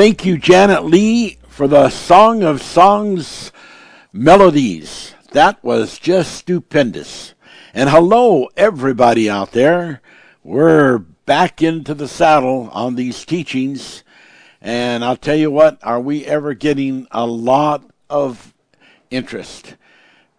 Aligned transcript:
Thank 0.00 0.24
you, 0.24 0.38
Janet 0.38 0.86
Lee, 0.86 1.36
for 1.46 1.68
the 1.68 1.90
Song 1.90 2.42
of 2.42 2.62
Songs 2.62 3.52
melodies. 4.14 5.14
That 5.32 5.62
was 5.62 5.98
just 5.98 6.36
stupendous. 6.36 7.34
And 7.74 7.90
hello, 7.90 8.48
everybody 8.56 9.28
out 9.28 9.52
there. 9.52 10.00
We're 10.42 10.96
back 11.00 11.60
into 11.60 11.92
the 11.92 12.08
saddle 12.08 12.70
on 12.72 12.94
these 12.94 13.26
teachings. 13.26 14.02
And 14.62 15.04
I'll 15.04 15.18
tell 15.18 15.36
you 15.36 15.50
what, 15.50 15.78
are 15.82 16.00
we 16.00 16.24
ever 16.24 16.54
getting 16.54 17.06
a 17.10 17.26
lot 17.26 17.84
of 18.08 18.54
interest? 19.10 19.76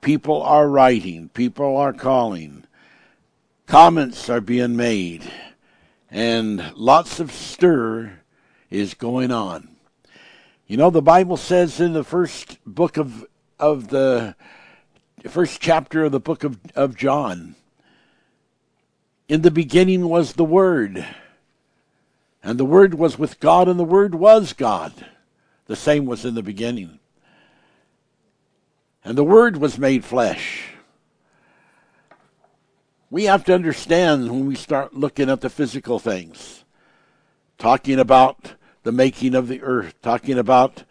People 0.02 0.42
are 0.42 0.68
writing, 0.68 1.30
people 1.36 1.78
are 1.78 1.94
calling, 1.94 2.64
comments 3.68 4.28
are 4.28 4.42
being 4.42 4.76
made, 4.76 5.32
and 6.10 6.74
lots 6.76 7.20
of 7.20 7.32
stir 7.32 8.21
is 8.72 8.96
going 8.96 9.32
on. 9.32 9.68
You 10.66 10.78
know, 10.78 10.90
the 10.90 11.02
Bible 11.02 11.38
says 11.38 11.80
in 11.80 11.94
the 11.94 12.04
first 12.04 12.58
book 12.66 12.98
of 12.98 13.26
of 13.60 13.90
the 13.90 14.36
first 15.30 15.62
chapter 15.62 16.06
of 16.06 16.12
the 16.12 16.20
book 16.20 16.44
of, 16.44 16.58
of 16.76 16.98
John, 16.98 17.56
in 19.30 19.44
the 19.44 19.52
beginning 19.52 20.10
was 20.10 20.34
the 20.34 20.44
Word, 20.44 21.06
and 22.42 22.58
the 22.58 22.66
Word 22.66 22.96
was 22.96 23.20
with 23.20 23.40
God, 23.40 23.68
and 23.68 23.80
the 23.80 23.84
Word 23.84 24.16
was 24.16 24.54
God. 24.54 24.94
The 25.68 25.76
same 25.76 26.06
was 26.06 26.26
in 26.26 26.34
the 26.34 26.42
beginning. 26.42 27.00
And 29.04 29.18
the 29.18 29.24
Word 29.24 29.58
was 29.58 29.78
made 29.78 30.04
flesh. 30.04 30.70
We 33.10 33.26
have 33.26 33.44
to 33.46 33.54
understand 33.54 34.32
when 34.32 34.48
we 34.48 34.56
start 34.56 34.96
looking 34.96 35.30
at 35.30 35.42
the 35.42 35.50
physical 35.50 36.00
things, 36.00 36.64
talking 37.58 38.00
about 38.00 38.56
the 38.84 38.92
making 38.92 39.36
of 39.36 39.48
the 39.48 39.62
earth, 39.62 40.02
talking 40.02 40.38
about 40.38 40.84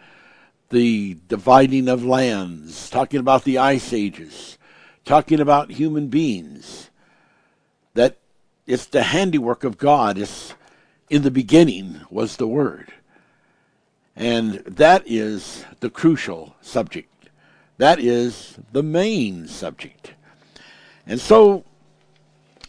the 0.70 1.18
dividing 1.28 1.88
of 1.88 2.04
lands, 2.04 2.88
talking 2.88 3.20
about 3.20 3.44
the 3.44 3.58
ice 3.58 3.92
ages, 3.92 4.56
talking 5.04 5.40
about 5.40 5.72
human 5.72 6.08
beings, 6.08 6.90
that 7.94 8.18
it's 8.66 8.86
the 8.86 9.02
handiwork 9.02 9.64
of 9.64 9.78
God. 9.78 10.16
It's 10.16 10.54
in 11.08 11.22
the 11.22 11.30
beginning 11.30 12.00
was 12.08 12.36
the 12.36 12.46
Word. 12.46 12.92
And 14.14 14.54
that 14.66 15.02
is 15.06 15.64
the 15.80 15.90
crucial 15.90 16.54
subject. 16.60 17.30
That 17.78 17.98
is 17.98 18.58
the 18.72 18.82
main 18.82 19.48
subject. 19.48 20.14
And 21.06 21.20
so 21.20 21.64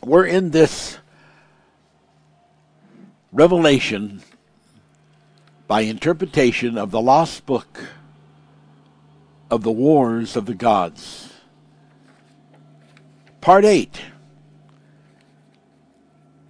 we're 0.03 0.25
in 0.25 0.51
this 0.51 0.97
revelation 3.31 4.23
by 5.71 5.83
interpretation 5.83 6.77
of 6.77 6.91
the 6.91 6.99
lost 6.99 7.45
book 7.45 7.79
of 9.49 9.63
the 9.63 9.71
Wars 9.71 10.35
of 10.35 10.45
the 10.45 10.53
Gods. 10.53 11.31
Part 13.39 13.63
8. 13.63 14.01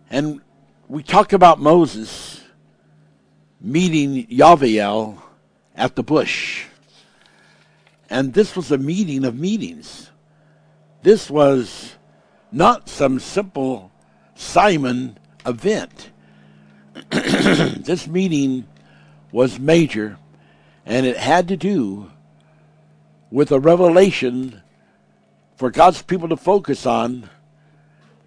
And 0.09 0.41
we 0.88 1.03
talk 1.03 1.33
about 1.33 1.59
Moses 1.59 2.41
meeting 3.59 4.25
Yahweh 4.27 5.13
at 5.75 5.95
the 5.95 6.01
bush. 6.01 6.65
And 8.09 8.33
this 8.33 8.56
was 8.56 8.71
a 8.71 8.77
meeting 8.79 9.23
of 9.23 9.38
meetings. 9.38 10.09
This 11.03 11.29
was 11.29 11.94
not 12.51 12.89
some 12.89 13.19
simple 13.19 13.91
Simon 14.33 15.19
event. 15.45 16.09
this 17.12 18.07
meeting 18.07 18.65
was 19.31 19.60
major, 19.60 20.18
and 20.86 21.06
it 21.06 21.18
had 21.18 21.48
to 21.48 21.57
do 21.57 22.12
with 23.30 23.51
a 23.51 23.60
revelation 23.60 24.62
for 25.56 25.69
God's 25.69 26.01
people 26.01 26.28
to 26.30 26.38
focus 26.38 26.86
on 26.86 27.30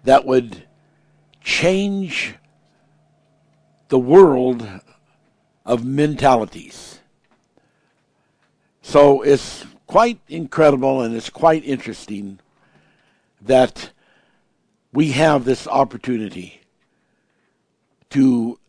that 0.03 0.25
would 0.25 0.63
change 1.41 2.35
the 3.89 3.99
world 3.99 4.67
of 5.65 5.83
mentalities. 5.83 6.99
So 8.81 9.21
it's 9.21 9.65
quite 9.87 10.19
incredible 10.27 11.01
and 11.01 11.15
it's 11.15 11.29
quite 11.29 11.63
interesting 11.65 12.39
that 13.41 13.91
we 14.91 15.11
have 15.11 15.45
this 15.45 15.67
opportunity 15.67 16.61
to 18.11 18.59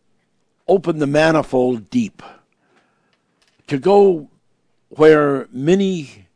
open 0.68 0.98
the 0.98 1.06
manifold 1.06 1.90
deep, 1.90 2.22
to 3.66 3.78
go 3.78 4.28
where 4.88 5.48
many 5.52 6.26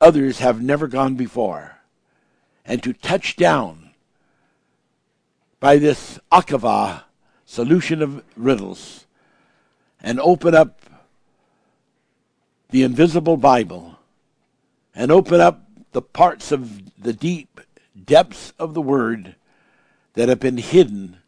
others 0.00 0.38
have 0.38 0.62
never 0.62 0.86
gone 0.86 1.14
before, 1.14 1.78
and 2.64 2.82
to 2.82 2.92
touch 2.92 3.36
down 3.36 3.90
by 5.60 5.76
this 5.76 6.18
akava 6.30 7.02
solution 7.44 8.02
of 8.02 8.22
riddles 8.36 9.06
and 10.00 10.20
open 10.20 10.54
up 10.54 10.82
the 12.70 12.82
invisible 12.82 13.36
Bible 13.36 13.98
and 14.94 15.10
open 15.10 15.40
up 15.40 15.62
the 15.92 16.02
parts 16.02 16.52
of 16.52 17.02
the 17.02 17.12
deep 17.12 17.60
depths 18.04 18.52
of 18.58 18.74
the 18.74 18.82
Word 18.82 19.34
that 20.14 20.28
have 20.28 20.40
been 20.40 20.58
hidden 20.58 21.18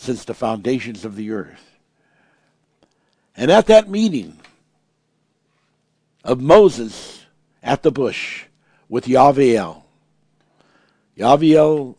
since 0.00 0.24
the 0.24 0.32
foundations 0.32 1.04
of 1.04 1.14
the 1.14 1.30
earth. 1.30 1.76
And 3.36 3.50
at 3.50 3.66
that 3.66 3.90
meeting 3.90 4.38
of 6.24 6.40
Moses 6.40 7.26
at 7.62 7.82
the 7.82 7.92
bush 7.92 8.44
with 8.88 9.06
Yahweh, 9.06 9.74
Yahweh 11.16 11.92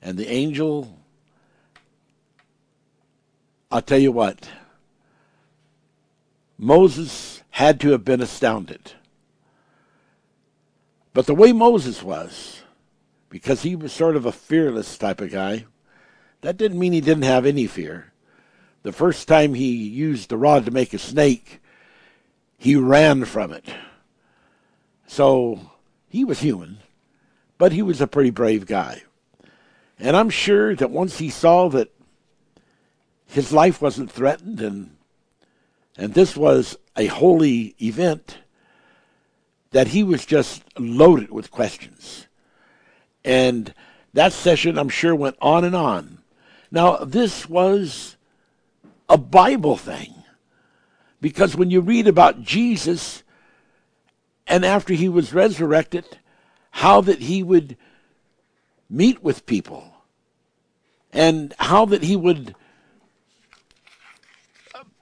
and 0.00 0.16
the 0.16 0.30
angel, 0.30 0.98
I'll 3.70 3.82
tell 3.82 3.98
you 3.98 4.10
what, 4.10 4.48
Moses 6.56 7.42
had 7.50 7.78
to 7.80 7.90
have 7.90 8.06
been 8.06 8.22
astounded. 8.22 8.92
But 11.12 11.26
the 11.26 11.34
way 11.34 11.52
Moses 11.52 12.02
was, 12.02 12.62
because 13.28 13.64
he 13.64 13.76
was 13.76 13.92
sort 13.92 14.16
of 14.16 14.24
a 14.24 14.32
fearless 14.32 14.96
type 14.96 15.20
of 15.20 15.30
guy, 15.30 15.66
that 16.40 16.56
didn't 16.56 16.78
mean 16.78 16.92
he 16.92 17.00
didn't 17.00 17.22
have 17.24 17.46
any 17.46 17.66
fear. 17.66 18.12
The 18.82 18.92
first 18.92 19.28
time 19.28 19.54
he 19.54 19.72
used 19.72 20.28
the 20.28 20.36
rod 20.36 20.64
to 20.64 20.70
make 20.70 20.94
a 20.94 20.98
snake, 20.98 21.60
he 22.56 22.76
ran 22.76 23.24
from 23.24 23.52
it. 23.52 23.64
So 25.06 25.70
he 26.08 26.24
was 26.24 26.40
human, 26.40 26.78
but 27.56 27.72
he 27.72 27.82
was 27.82 28.00
a 28.00 28.06
pretty 28.06 28.30
brave 28.30 28.66
guy. 28.66 29.02
And 29.98 30.16
I'm 30.16 30.30
sure 30.30 30.76
that 30.76 30.90
once 30.90 31.18
he 31.18 31.30
saw 31.30 31.68
that 31.70 31.92
his 33.26 33.52
life 33.52 33.82
wasn't 33.82 34.10
threatened 34.10 34.60
and 34.60 34.96
and 35.98 36.14
this 36.14 36.36
was 36.36 36.76
a 36.96 37.06
holy 37.06 37.74
event, 37.82 38.38
that 39.72 39.88
he 39.88 40.04
was 40.04 40.24
just 40.24 40.62
loaded 40.78 41.30
with 41.30 41.50
questions. 41.50 42.28
And 43.24 43.74
that 44.14 44.32
session, 44.32 44.78
I'm 44.78 44.88
sure, 44.88 45.14
went 45.14 45.36
on 45.42 45.64
and 45.64 45.74
on. 45.74 46.17
Now, 46.70 46.96
this 46.96 47.48
was 47.48 48.16
a 49.08 49.18
Bible 49.18 49.76
thing. 49.76 50.14
Because 51.20 51.56
when 51.56 51.70
you 51.70 51.80
read 51.80 52.06
about 52.06 52.42
Jesus 52.42 53.22
and 54.46 54.64
after 54.64 54.94
he 54.94 55.08
was 55.08 55.34
resurrected, 55.34 56.18
how 56.70 57.00
that 57.00 57.20
he 57.22 57.42
would 57.42 57.76
meet 58.88 59.22
with 59.22 59.46
people 59.46 59.92
and 61.12 61.54
how 61.58 61.84
that 61.86 62.02
he 62.02 62.16
would 62.16 62.54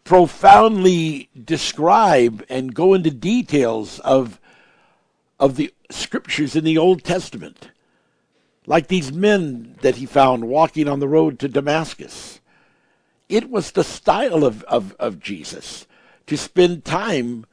profoundly 0.05 1.29
describe 1.45 2.45
and 2.49 2.75
go 2.75 2.95
into 2.95 3.11
details 3.11 3.99
of 4.01 4.41
of 5.39 5.57
the 5.57 5.75
scriptures 5.91 6.57
in 6.57 6.65
the 6.65 6.79
Old 6.79 7.05
Testament 7.05 7.71
like 8.67 8.89
these 8.89 9.13
men 9.13 9.77
that 9.81 9.97
he 9.97 10.07
found 10.07 10.49
walking 10.49 10.89
on 10.89 11.01
the 11.01 11.09
road 11.09 11.39
to 11.39 11.49
Damascus. 11.49 12.41
It 13.29 13.49
was 13.51 13.71
the 13.71 13.85
style 13.85 14.45
of, 14.45 14.63
of, 14.65 14.95
of 14.99 15.21
Jesus 15.21 15.87
to 16.27 16.37
spend 16.37 16.85
time 16.85 17.47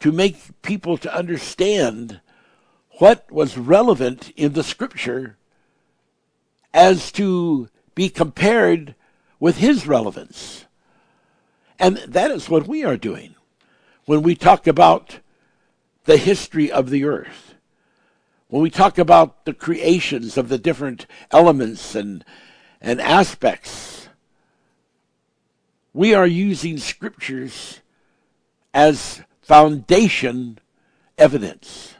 to 0.00 0.12
make 0.12 0.62
people 0.62 0.96
to 0.98 1.14
understand 1.14 2.20
what 2.98 3.30
was 3.30 3.56
relevant 3.56 4.30
in 4.36 4.52
the 4.52 4.62
scripture 4.62 5.36
as 6.74 7.10
to 7.12 7.68
be 7.94 8.08
compared 8.08 8.94
with 9.40 9.58
his 9.58 9.86
relevance. 9.86 10.66
And 11.78 11.96
that 11.98 12.30
is 12.30 12.50
what 12.50 12.68
we 12.68 12.84
are 12.84 12.96
doing 12.96 13.34
when 14.04 14.22
we 14.22 14.34
talk 14.34 14.66
about 14.66 15.20
the 16.04 16.16
history 16.16 16.70
of 16.70 16.90
the 16.90 17.04
earth 17.04 17.47
when 18.48 18.62
we 18.62 18.70
talk 18.70 18.98
about 18.98 19.44
the 19.44 19.54
creations 19.54 20.36
of 20.36 20.48
the 20.48 20.58
different 20.58 21.06
elements 21.30 21.94
and, 21.94 22.24
and 22.80 23.00
aspects 23.00 23.98
we 25.98 26.14
are 26.14 26.28
using 26.28 26.78
scriptures 26.78 27.80
as 28.72 29.22
foundation 29.42 30.58
evidence. 31.16 31.94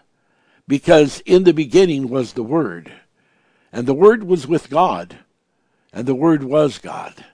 Because 0.69 1.21
in 1.27 1.43
the 1.43 1.53
beginning 1.53 2.09
was 2.09 2.35
the 2.35 2.45
Word, 2.45 2.93
and 3.73 3.89
the 3.89 3.95
Word 3.95 4.23
was 4.23 4.47
with 4.47 4.71
God, 4.71 5.19
and 5.93 6.07
the 6.07 6.15
Word 6.15 6.45
was 6.45 6.79
God. 6.79 7.25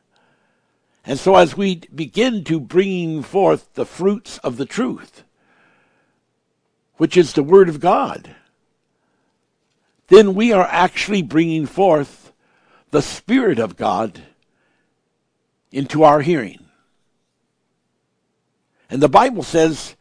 And 1.05 1.19
so 1.19 1.37
as 1.37 1.55
we 1.55 1.83
begin 1.95 2.45
to 2.45 2.59
bring 2.59 3.23
forth 3.23 3.75
the 3.75 3.85
fruits 3.85 4.39
of 4.39 4.57
the 4.57 4.65
truth, 4.65 5.25
which 6.97 7.15
is 7.15 7.33
the 7.33 7.43
Word 7.43 7.69
of 7.69 7.79
God, 7.79 8.35
then 10.09 10.35
we 10.35 10.53
are 10.53 10.67
actually 10.67 11.23
bringing 11.23 11.67
forth 11.67 12.33
the 12.91 13.03
Spirit 13.03 13.59
of 13.59 13.77
God 13.77 14.23
into 15.73 16.05
our 16.05 16.21
hearing. 16.21 16.61
And 18.89 19.03
the 19.03 19.09
Bible 19.09 19.43
says 19.43 19.97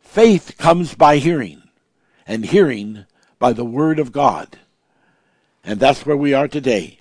faith 0.00 0.56
comes 0.58 0.94
by 0.94 1.18
hearing, 1.18 1.62
and 2.26 2.44
hearing 2.44 3.04
by 3.38 3.52
the 3.52 3.64
Word 3.64 3.98
of 3.98 4.12
God. 4.12 4.58
And 5.62 5.78
that's 5.78 6.06
where 6.06 6.16
we 6.16 6.32
are 6.32 6.48
today. 6.48 7.00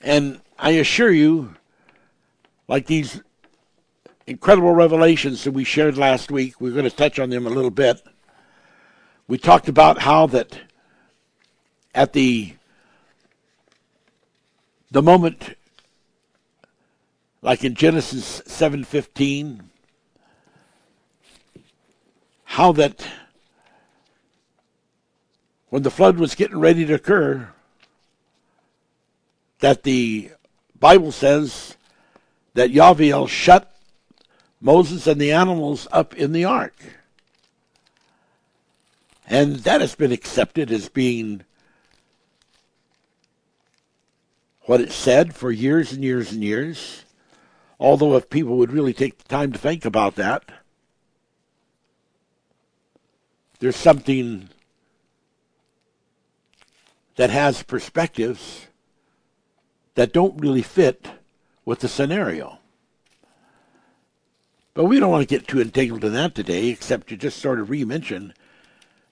And 0.00 0.40
I 0.58 0.70
assure 0.70 1.10
you, 1.10 1.56
like 2.68 2.86
these 2.86 3.20
incredible 4.26 4.72
revelations 4.72 5.44
that 5.44 5.52
we 5.52 5.64
shared 5.64 5.98
last 5.98 6.30
week, 6.30 6.60
we're 6.60 6.72
going 6.72 6.88
to 6.88 6.90
touch 6.90 7.18
on 7.18 7.30
them 7.30 7.46
a 7.46 7.50
little 7.50 7.70
bit. 7.70 8.00
We 9.28 9.36
talked 9.36 9.68
about 9.68 10.00
how 10.00 10.26
that 10.28 10.58
at 11.94 12.14
the 12.14 12.54
the 14.90 15.02
moment 15.02 15.54
like 17.42 17.62
in 17.62 17.74
Genesis 17.74 18.40
7:15 18.46 19.64
how 22.44 22.72
that 22.72 23.06
when 25.68 25.82
the 25.82 25.90
flood 25.90 26.16
was 26.16 26.34
getting 26.34 26.58
ready 26.58 26.86
to 26.86 26.94
occur 26.94 27.52
that 29.58 29.82
the 29.82 30.30
Bible 30.80 31.12
says 31.12 31.76
that 32.54 32.70
Yahweh 32.70 33.26
shut 33.26 33.76
Moses 34.58 35.06
and 35.06 35.20
the 35.20 35.32
animals 35.32 35.86
up 35.92 36.14
in 36.14 36.32
the 36.32 36.46
ark. 36.46 36.97
And 39.28 39.56
that 39.56 39.82
has 39.82 39.94
been 39.94 40.10
accepted 40.10 40.72
as 40.72 40.88
being 40.88 41.42
what 44.62 44.80
it 44.80 44.90
said 44.90 45.34
for 45.34 45.52
years 45.52 45.92
and 45.92 46.02
years 46.02 46.32
and 46.32 46.42
years. 46.42 47.04
Although, 47.78 48.16
if 48.16 48.30
people 48.30 48.56
would 48.56 48.72
really 48.72 48.94
take 48.94 49.18
the 49.18 49.28
time 49.28 49.52
to 49.52 49.58
think 49.58 49.84
about 49.84 50.14
that, 50.14 50.44
there's 53.60 53.76
something 53.76 54.48
that 57.16 57.28
has 57.30 57.62
perspectives 57.62 58.66
that 59.94 60.12
don't 60.12 60.40
really 60.40 60.62
fit 60.62 61.06
with 61.66 61.80
the 61.80 61.88
scenario. 61.88 62.58
But 64.72 64.84
we 64.84 64.98
don't 64.98 65.10
want 65.10 65.28
to 65.28 65.34
get 65.34 65.46
too 65.46 65.60
entangled 65.60 66.04
in 66.04 66.14
that 66.14 66.34
today, 66.34 66.68
except 66.68 67.08
to 67.08 67.16
just 67.16 67.38
sort 67.38 67.60
of 67.60 67.68
re 67.68 67.84
mention 67.84 68.32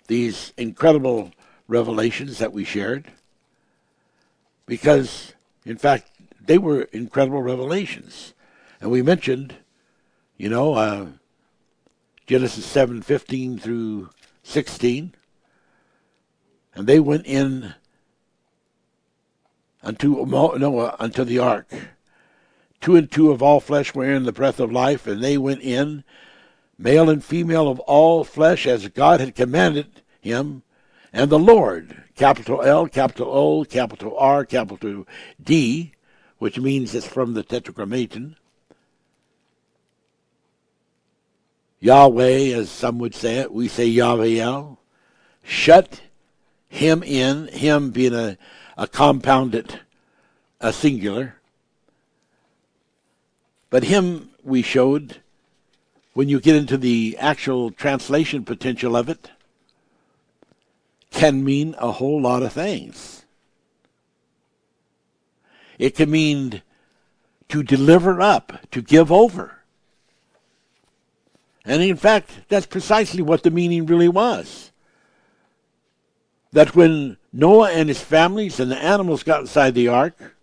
these 0.07 0.53
incredible 0.57 1.33
revelations 1.69 2.39
that 2.39 2.53
we 2.53 2.65
shared. 2.65 3.11
Because, 4.67 5.35
in 5.65 5.77
fact, 5.77 6.11
they 6.45 6.59
were 6.59 6.83
incredible 6.93 7.43
revelations. 7.43 8.35
And 8.81 8.91
we 8.91 9.03
mentioned, 9.03 9.55
you 10.37 10.49
know, 10.49 10.75
uh, 10.75 11.07
Genesis 12.27 12.67
7 12.67 13.03
15 13.03 13.59
through 13.59 14.11
16. 14.43 15.15
And 16.75 16.87
they 16.87 17.01
went 17.01 17.27
in 17.27 17.75
unto 19.83 20.27
Noah 20.27 20.97
unto 20.99 21.25
the 21.25 21.39
ark. 21.39 21.69
Two 22.81 22.97
and 22.97 23.11
two 23.11 23.31
of 23.31 23.43
all 23.43 23.61
flesh 23.61 23.95
were 23.95 24.11
in 24.11 24.25
the 24.25 24.33
breath 24.33 24.61
of 24.61 24.71
life, 24.71 25.07
and 25.07 25.23
they 25.23 25.39
went 25.39 25.63
in, 25.63 26.05
male 26.79 27.09
and 27.11 27.25
female 27.25 27.69
of 27.69 27.81
all 27.81 28.25
flesh, 28.25 28.67
as 28.67 28.89
God 28.89 29.21
had 29.21 29.35
commanded 29.35 30.03
him. 30.21 30.63
And 31.13 31.31
the 31.31 31.39
Lord, 31.39 32.05
capital 32.15 32.63
L, 32.63 32.87
capital 32.87 33.29
O, 33.29 33.65
capital 33.65 34.17
R, 34.19 34.45
capital 34.45 35.07
D, 35.43 35.93
which 36.39 36.59
means 36.59 36.95
it's 36.95 37.07
from 37.07 37.35
the 37.35 37.43
Tetragrammaton, 37.43 38.37
Yahweh, 41.79 42.55
as 42.55 42.71
some 42.71 42.99
would 42.99 43.15
say 43.15 43.37
it, 43.37 43.53
we 43.53 43.69
say 43.69 43.87
Yahweh, 43.87 44.75
shut 45.43 46.01
him 46.69 47.03
in, 47.03 47.49
him 47.49 47.91
being 47.91 48.15
a, 48.15 48.37
a 48.77 48.87
compounded, 48.87 49.81
a 50.61 50.73
singular. 50.73 51.37
But 53.71 53.85
him, 53.85 54.31
we 54.43 54.63
showed, 54.63 55.21
when 56.17 56.31
you 56.31 56.41
get 56.41 56.57
into 56.57 56.79
the 56.79 57.15
actual 57.21 57.71
translation 57.71 58.43
potential 58.43 58.97
of 58.97 59.11
it, 59.11 59.33
can 61.11 61.45
mean 61.45 61.75
a 61.77 61.93
whole 61.93 62.23
lot 62.23 62.43
of 62.43 62.51
things. 62.55 63.27
It 65.79 65.95
can 65.95 66.11
mean 66.11 66.63
to 67.51 67.63
deliver 67.63 68.19
up, 68.23 68.55
to 68.71 68.81
give 68.81 69.13
over. 69.13 69.59
And 71.67 71.83
in 71.83 71.97
fact, 71.97 72.31
that's 72.49 72.65
precisely 72.65 73.21
what 73.21 73.43
the 73.43 73.51
meaning 73.51 73.85
really 73.85 74.09
was. 74.09 74.73
That 76.51 76.75
when 76.75 77.19
Noah 77.31 77.73
and 77.73 77.91
his 77.91 78.01
families 78.01 78.59
and 78.59 78.71
the 78.71 78.83
animals 78.83 79.23
got 79.23 79.41
inside 79.41 79.75
the 79.75 79.89
ark, 79.89 80.35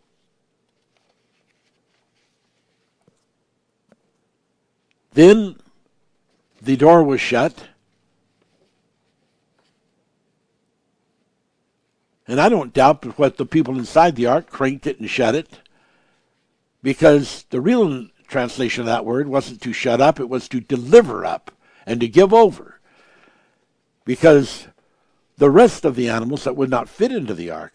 then 5.15 5.55
the 6.63 6.77
door 6.77 7.03
was 7.03 7.19
shut. 7.19 7.65
And 12.25 12.39
I 12.39 12.47
don't 12.47 12.73
doubt 12.73 13.01
but 13.01 13.19
what 13.19 13.37
the 13.37 13.45
people 13.45 13.77
inside 13.77 14.15
the 14.15 14.27
ark 14.27 14.49
cranked 14.49 14.87
it 14.87 14.99
and 14.99 15.09
shut 15.09 15.35
it 15.35 15.59
because 16.81 17.45
the 17.49 17.59
real 17.59 18.07
translation 18.27 18.81
of 18.81 18.87
that 18.87 19.05
word 19.05 19.27
wasn't 19.27 19.61
to 19.61 19.73
shut 19.73 19.99
up, 19.99 20.19
it 20.19 20.29
was 20.29 20.47
to 20.49 20.61
deliver 20.61 21.25
up 21.25 21.51
and 21.85 21.99
to 21.99 22.07
give 22.07 22.33
over. 22.33 22.79
Because 24.05 24.67
the 25.37 25.49
rest 25.49 25.83
of 25.83 25.95
the 25.95 26.07
animals 26.07 26.45
that 26.45 26.55
would 26.55 26.69
not 26.69 26.87
fit 26.87 27.11
into 27.11 27.33
the 27.33 27.51
ark, 27.51 27.73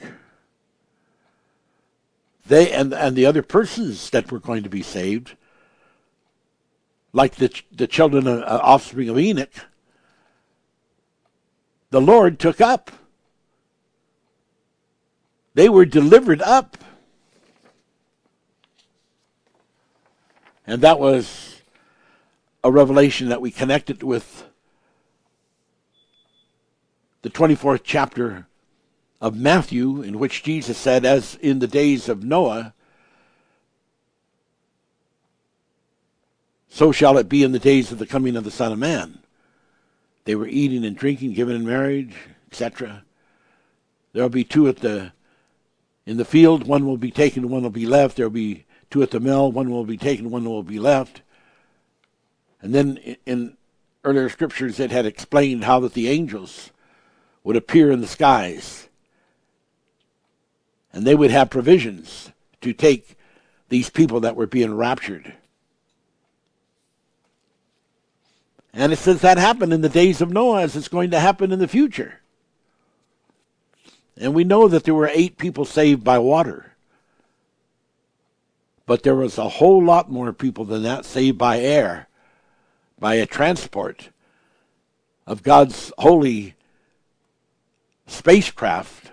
they 2.47 2.73
and, 2.73 2.95
and 2.95 3.15
the 3.15 3.27
other 3.27 3.43
persons 3.43 4.09
that 4.11 4.33
were 4.33 4.41
going 4.41 4.63
to 4.63 4.71
be 4.71 4.83
saved, 4.83 5.35
like 7.13 7.37
the, 7.37 7.51
the 7.73 7.87
children 7.87 8.27
of 8.27 8.43
uh, 8.43 8.61
offspring 8.63 9.09
of 9.09 9.19
Enoch, 9.19 9.53
the 11.91 12.01
Lord 12.01 12.39
took 12.39 12.61
up. 12.61 12.91
They 15.55 15.69
were 15.69 15.85
delivered 15.85 16.43
up 16.43 16.77
And 20.69 20.83
that 20.83 21.01
was 21.01 21.63
a 22.63 22.71
revelation 22.71 23.31
that 23.31 23.41
we 23.41 23.51
connected 23.51 24.03
with 24.03 24.47
the 27.23 27.31
24th 27.31 27.81
chapter 27.83 28.47
of 29.19 29.35
Matthew, 29.35 30.03
in 30.03 30.19
which 30.19 30.43
Jesus 30.43 30.77
said, 30.77 31.07
As 31.07 31.37
in 31.37 31.61
the 31.61 31.67
days 31.67 32.07
of 32.07 32.23
Noah, 32.23 32.75
so 36.69 36.93
shall 36.93 37.19
it 37.19 37.29
be 37.29 37.43
in 37.43 37.53
the 37.53 37.59
days 37.59 37.91
of 37.91 37.99
the 37.99 38.07
coming 38.07 38.37
of 38.37 38.45
the 38.45 38.51
Son 38.51 38.73
of 38.73 38.79
Man. 38.79 39.19
They 40.25 40.35
were 40.35 40.47
eating 40.47 40.85
and 40.85 40.97
drinking, 40.97 41.33
given 41.33 41.57
in 41.57 41.67
marriage, 41.67 42.15
etc. 42.51 43.05
There 44.13 44.23
will 44.23 44.29
be 44.29 44.45
two 44.45 44.69
at 44.69 44.79
the 44.79 45.13
in 46.09 46.17
the 46.17 46.25
field, 46.25 46.67
one 46.67 46.87
will 46.87 46.97
be 46.97 47.11
taken, 47.11 47.51
one 47.51 47.63
will 47.63 47.71
be 47.71 47.85
left. 47.85 48.17
There 48.17 48.25
will 48.25 48.31
be 48.31 48.65
two 48.91 49.03
at 49.03 49.11
the 49.11 49.21
mill, 49.21 49.53
one 49.53 49.71
will 49.71 49.85
be 49.85 49.99
taken, 49.99 50.31
one 50.31 50.45
will 50.45 50.63
be 50.63 50.79
left. 50.79 51.21
And 52.63 52.75
then 52.75 52.97
in 53.27 53.59
earlier 54.05 54.31
scriptures, 54.31 54.81
it 54.81 54.91
had 54.91 55.05
explained 55.05 55.65
how 55.65 55.81
that 55.81 55.93
the 55.93 56.09
angels 56.09 56.71
would 57.45 57.57
appear 57.57 57.91
in 57.91 58.01
the 58.01 58.07
skies. 58.07 58.89
And 60.95 61.07
they 61.07 61.15
would 61.15 61.31
have 61.31 61.51
provisions 61.51 62.33
to 62.63 62.73
take 62.73 63.17
these 63.69 63.91
people 63.91 64.21
that 64.21 64.35
were 64.35 64.47
being 64.47 64.75
raptured. 64.75 65.35
And 68.73 68.93
it 68.93 68.99
says 68.99 69.21
that 69.21 69.39
happened 69.39 69.73
in 69.73 69.81
the 69.81 69.89
days 69.89 70.21
of 70.21 70.31
Noah 70.31 70.63
as 70.63 70.77
it's 70.77 70.89
going 70.89 71.11
to 71.11 71.21
happen 71.21 71.53
in 71.53 71.59
the 71.59 71.69
future. 71.69 72.21
And 74.17 74.35
we 74.35 74.45
know 74.45 74.69
that 74.69 74.85
there 74.85 74.95
were 74.95 75.11
eight 75.13 75.39
people 75.39 75.65
saved 75.65 76.05
by 76.05 76.19
water. 76.19 76.73
But 78.87 79.03
there 79.03 79.15
was 79.15 79.39
a 79.39 79.49
whole 79.49 79.85
lot 79.85 80.11
more 80.11 80.33
people 80.33 80.65
than 80.65 80.83
that 80.83 81.05
saved 81.05 81.39
by 81.39 81.61
air, 81.61 82.09
by 82.99 83.15
a 83.15 83.27
transport 83.27 84.11
of 85.27 85.43
God's 85.43 85.93
holy 85.99 86.55
spacecraft 88.07 89.13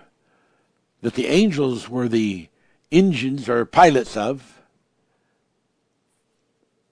that 1.02 1.14
the 1.14 1.26
angels 1.26 1.88
were 1.88 2.08
the 2.08 2.48
engines 2.90 3.48
or 3.48 3.64
pilots 3.64 4.16
of 4.16 4.60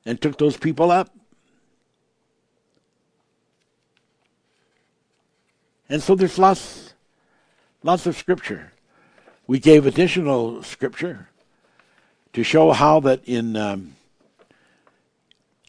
and 0.05 0.21
took 0.21 0.39
those 0.39 0.57
people 0.57 0.91
up. 0.91 1.11
And 5.89 6.03
so 6.03 6.15
there's 6.15 6.39
lots 6.39 6.95
lots 7.83 8.07
of 8.07 8.17
scripture. 8.17 8.73
We 9.47 9.59
gave 9.59 9.85
additional 9.85 10.63
scripture 10.63 11.29
to 12.33 12.43
show 12.43 12.73
how 12.73 13.01
that 13.01 13.23
in 13.27 13.57
um, 13.57 13.97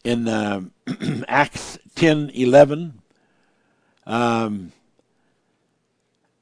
in 0.04 0.26
uh, 0.26 0.62
Acts 1.28 1.78
ten 1.94 2.30
eleven 2.30 3.02
um, 4.06 4.72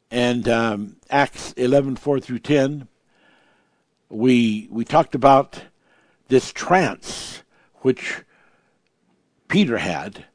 and 0.09 0.49
um, 0.49 0.97
Acts 1.11 1.53
eleven 1.55 1.97
four 1.97 2.21
through 2.21 2.39
ten, 2.39 2.87
we 4.09 4.69
we 4.71 4.85
talked 4.85 5.17
about 5.17 5.63
this 6.29 6.53
trance 6.53 7.43
which 7.79 8.23
Peter 9.49 9.79
had, 9.79 10.27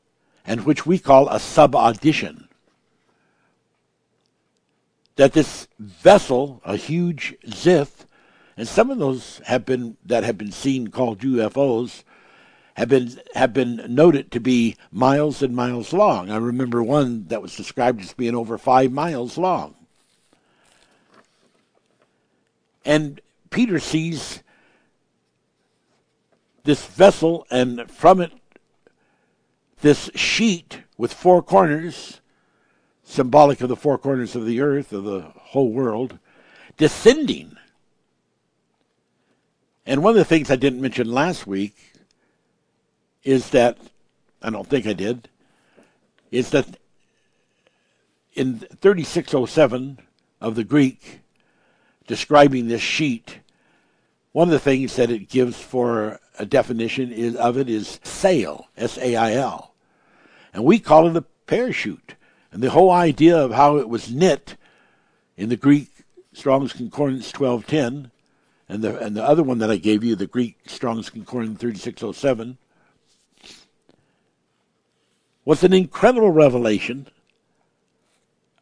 and 0.45 0.65
which 0.65 0.85
we 0.85 0.99
call 0.99 1.29
a 1.29 1.39
sub 1.39 1.73
audition 1.73 2.48
that 5.19 5.33
this 5.33 5.67
vessel, 5.79 6.61
a 6.63 6.77
huge 6.77 7.35
Zith, 7.45 8.05
and 8.55 8.65
some 8.65 8.89
of 8.89 8.99
those 8.99 9.41
have 9.47 9.65
been 9.65 9.97
that 10.05 10.23
have 10.23 10.37
been 10.37 10.53
seen 10.53 10.87
called 10.87 11.19
UFOs, 11.19 12.05
have 12.75 12.87
been 12.87 13.19
have 13.35 13.51
been 13.51 13.83
noted 13.89 14.31
to 14.31 14.39
be 14.39 14.77
miles 14.93 15.43
and 15.43 15.53
miles 15.53 15.91
long. 15.91 16.31
I 16.31 16.37
remember 16.37 16.81
one 16.81 17.27
that 17.27 17.41
was 17.41 17.53
described 17.53 17.99
as 17.99 18.13
being 18.13 18.33
over 18.33 18.57
five 18.57 18.93
miles 18.93 19.37
long. 19.37 19.75
And 22.85 23.19
Peter 23.49 23.79
sees 23.79 24.41
this 26.63 26.85
vessel, 26.85 27.45
and 27.51 27.91
from 27.91 28.21
it, 28.21 28.31
this 29.81 30.09
sheet 30.15 30.83
with 30.97 31.11
four 31.11 31.43
corners 31.43 32.18
symbolic 33.09 33.59
of 33.61 33.69
the 33.69 33.75
four 33.75 33.97
corners 33.97 34.35
of 34.35 34.45
the 34.45 34.61
earth, 34.61 34.93
of 34.93 35.03
the 35.03 35.21
whole 35.35 35.71
world, 35.71 36.19
descending. 36.77 37.57
And 39.85 40.03
one 40.03 40.11
of 40.11 40.17
the 40.17 40.25
things 40.25 40.51
I 40.51 40.55
didn't 40.55 40.81
mention 40.81 41.11
last 41.11 41.47
week 41.47 41.75
is 43.23 43.49
that, 43.49 43.77
I 44.43 44.51
don't 44.51 44.67
think 44.67 44.85
I 44.85 44.93
did, 44.93 45.27
is 46.31 46.51
that 46.51 46.77
in 48.33 48.59
3607 48.59 49.99
of 50.39 50.53
the 50.53 50.63
Greek, 50.63 51.21
describing 52.05 52.67
this 52.67 52.81
sheet, 52.81 53.39
one 54.33 54.47
of 54.47 54.51
the 54.51 54.59
things 54.59 54.95
that 54.97 55.09
it 55.09 55.29
gives 55.29 55.59
for 55.59 56.19
a 56.37 56.45
definition 56.45 57.11
is, 57.11 57.35
of 57.35 57.57
it 57.57 57.67
is 57.67 57.99
sail, 58.03 58.67
S 58.77 58.99
A 58.99 59.15
I 59.15 59.33
L. 59.33 59.73
And 60.53 60.63
we 60.63 60.79
call 60.79 61.07
it 61.07 61.17
a 61.17 61.25
parachute. 61.47 62.13
And 62.51 62.63
the 62.63 62.71
whole 62.71 62.91
idea 62.91 63.37
of 63.37 63.51
how 63.51 63.77
it 63.77 63.89
was 63.89 64.11
knit 64.11 64.57
in 65.37 65.49
the 65.49 65.57
Greek 65.57 65.89
Strong's 66.33 66.73
Concordance 66.73 67.31
1210, 67.33 68.11
and 68.67 68.83
the 68.83 68.97
and 68.99 69.15
the 69.15 69.23
other 69.23 69.43
one 69.43 69.59
that 69.59 69.71
I 69.71 69.77
gave 69.77 70.03
you, 70.03 70.15
the 70.15 70.27
Greek 70.27 70.57
Strong's 70.67 71.09
Concordance 71.09 71.59
3607, 71.59 72.57
was 75.45 75.63
an 75.63 75.73
incredible 75.73 76.31
revelation 76.31 77.07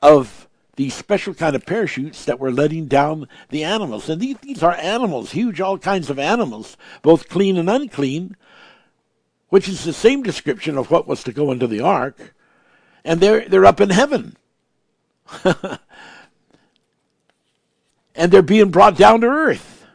of 0.01 0.47
these 0.77 0.93
special 0.93 1.33
kind 1.33 1.55
of 1.55 1.65
parachutes 1.65 2.23
that 2.25 2.39
were 2.39 2.51
letting 2.51 2.85
down 2.85 3.27
the 3.49 3.63
animals. 3.63 4.09
And 4.09 4.21
these, 4.21 4.37
these 4.37 4.63
are 4.63 4.75
animals, 4.75 5.31
huge, 5.31 5.59
all 5.59 5.77
kinds 5.77 6.09
of 6.09 6.19
animals, 6.19 6.77
both 7.01 7.27
clean 7.27 7.57
and 7.57 7.69
unclean, 7.69 8.37
which 9.49 9.67
is 9.67 9.83
the 9.83 9.93
same 9.93 10.21
description 10.21 10.77
of 10.77 10.91
what 10.91 11.07
was 11.07 11.23
to 11.23 11.33
go 11.33 11.51
into 11.51 11.67
the 11.67 11.81
ark 11.81 12.35
and 13.07 13.21
they're 13.21 13.47
they're 13.47 13.65
up 13.65 13.79
in 13.79 13.89
heaven. 13.89 14.35
and 18.15 18.31
they're 18.31 18.41
being 18.41 18.69
brought 18.69 18.97
down 18.97 19.21
to 19.21 19.27
earth. 19.27 19.85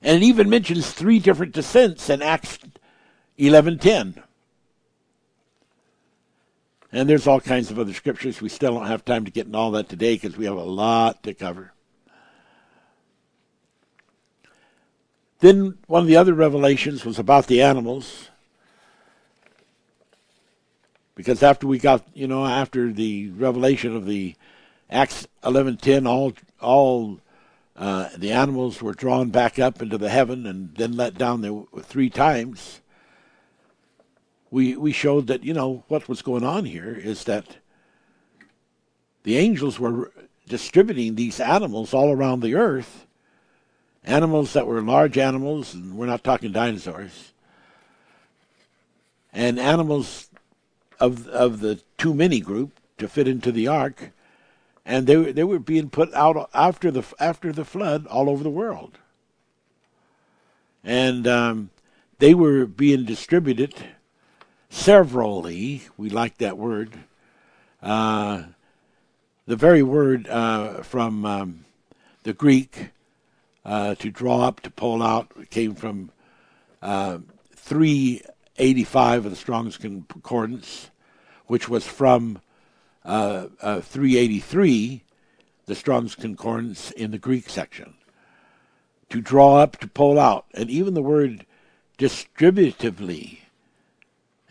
And 0.00 0.22
it 0.22 0.26
even 0.26 0.48
mentions 0.48 0.90
three 0.90 1.18
different 1.18 1.52
descents 1.52 2.08
in 2.08 2.22
Acts 2.22 2.58
11:10. 3.38 4.22
And 6.90 7.06
there's 7.06 7.26
all 7.26 7.40
kinds 7.42 7.70
of 7.70 7.78
other 7.78 7.92
scriptures. 7.92 8.40
We 8.40 8.48
still 8.48 8.72
don't 8.72 8.86
have 8.86 9.04
time 9.04 9.26
to 9.26 9.30
get 9.30 9.46
in 9.46 9.54
all 9.54 9.72
that 9.72 9.90
today 9.90 10.14
because 10.14 10.38
we 10.38 10.46
have 10.46 10.56
a 10.56 10.62
lot 10.62 11.22
to 11.24 11.34
cover. 11.34 11.74
Then 15.40 15.76
one 15.86 16.00
of 16.00 16.08
the 16.08 16.16
other 16.16 16.32
revelations 16.32 17.04
was 17.04 17.18
about 17.18 17.46
the 17.46 17.60
animals 17.60 18.30
because 21.18 21.42
after 21.42 21.66
we 21.66 21.80
got 21.80 22.06
you 22.14 22.28
know 22.28 22.46
after 22.46 22.92
the 22.92 23.28
revelation 23.30 23.96
of 23.96 24.06
the 24.06 24.36
Acts 24.88 25.26
eleven 25.44 25.76
ten, 25.76 26.06
all 26.06 26.32
all 26.60 27.18
uh, 27.74 28.08
the 28.16 28.30
animals 28.30 28.80
were 28.80 28.94
drawn 28.94 29.30
back 29.30 29.58
up 29.58 29.82
into 29.82 29.98
the 29.98 30.10
heaven 30.10 30.46
and 30.46 30.76
then 30.76 30.92
let 30.92 31.18
down 31.18 31.40
there 31.40 31.64
three 31.82 32.08
times. 32.08 32.80
We 34.52 34.76
we 34.76 34.92
showed 34.92 35.26
that 35.26 35.42
you 35.42 35.52
know 35.52 35.82
what 35.88 36.08
was 36.08 36.22
going 36.22 36.44
on 36.44 36.64
here 36.64 36.94
is 36.94 37.24
that 37.24 37.56
the 39.24 39.38
angels 39.38 39.80
were 39.80 40.12
distributing 40.46 41.16
these 41.16 41.40
animals 41.40 41.92
all 41.92 42.12
around 42.12 42.40
the 42.40 42.54
earth, 42.54 43.06
animals 44.04 44.52
that 44.52 44.68
were 44.68 44.80
large 44.80 45.18
animals, 45.18 45.74
and 45.74 45.98
we're 45.98 46.06
not 46.06 46.22
talking 46.22 46.52
dinosaurs, 46.52 47.32
and 49.32 49.58
animals 49.58 50.27
of 51.00 51.26
of 51.28 51.60
the 51.60 51.80
too 51.96 52.14
many 52.14 52.40
group 52.40 52.72
to 52.98 53.08
fit 53.08 53.28
into 53.28 53.52
the 53.52 53.66
ark, 53.66 54.10
and 54.84 55.06
they 55.06 55.32
they 55.32 55.44
were 55.44 55.58
being 55.58 55.90
put 55.90 56.12
out 56.14 56.50
after 56.54 56.90
the 56.90 57.04
after 57.20 57.52
the 57.52 57.64
flood 57.64 58.06
all 58.06 58.28
over 58.28 58.42
the 58.42 58.50
world, 58.50 58.98
and 60.82 61.26
um, 61.26 61.70
they 62.18 62.34
were 62.34 62.66
being 62.66 63.04
distributed 63.04 63.74
severally. 64.68 65.82
We 65.96 66.10
like 66.10 66.38
that 66.38 66.58
word. 66.58 66.92
Uh, 67.82 68.44
the 69.46 69.56
very 69.56 69.82
word 69.82 70.28
uh, 70.28 70.82
from 70.82 71.24
um, 71.24 71.64
the 72.24 72.32
Greek 72.32 72.90
uh, 73.64 73.94
to 73.94 74.10
draw 74.10 74.42
up 74.42 74.60
to 74.60 74.70
pull 74.70 75.02
out 75.02 75.30
came 75.50 75.74
from 75.74 76.10
uh, 76.82 77.18
three 77.54 78.22
85 78.58 79.26
of 79.26 79.30
the 79.30 79.36
Strong's 79.36 79.76
Concordance, 79.76 80.90
which 81.46 81.68
was 81.68 81.86
from 81.86 82.40
uh, 83.04 83.46
uh, 83.60 83.80
383, 83.80 85.02
the 85.66 85.74
Strong's 85.74 86.14
Concordance 86.14 86.90
in 86.90 87.10
the 87.10 87.18
Greek 87.18 87.48
section. 87.48 87.94
To 89.10 89.20
draw 89.20 89.56
up, 89.56 89.78
to 89.78 89.86
pull 89.86 90.18
out, 90.18 90.46
and 90.52 90.68
even 90.68 90.94
the 90.94 91.02
word 91.02 91.46
distributively. 91.98 93.40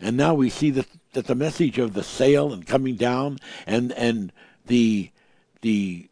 And 0.00 0.16
now 0.16 0.34
we 0.34 0.50
see 0.50 0.70
that, 0.70 0.88
that 1.12 1.26
the 1.26 1.34
message 1.34 1.78
of 1.78 1.94
the 1.94 2.02
sail 2.02 2.52
and 2.52 2.66
coming 2.66 2.96
down 2.96 3.38
and, 3.66 3.92
and 3.92 4.32
the, 4.66 5.10
the 5.60 6.08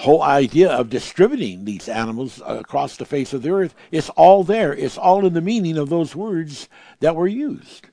whole 0.00 0.22
idea 0.22 0.70
of 0.70 0.88
distributing 0.88 1.64
these 1.64 1.88
animals 1.88 2.40
across 2.46 2.96
the 2.96 3.04
face 3.04 3.34
of 3.34 3.42
the 3.42 3.50
earth 3.50 3.74
is 3.90 4.08
all 4.10 4.42
there. 4.42 4.74
It's 4.74 4.96
all 4.96 5.26
in 5.26 5.34
the 5.34 5.42
meaning 5.42 5.76
of 5.76 5.90
those 5.90 6.16
words 6.16 6.68
that 7.00 7.14
were 7.14 7.26
used. 7.26 7.86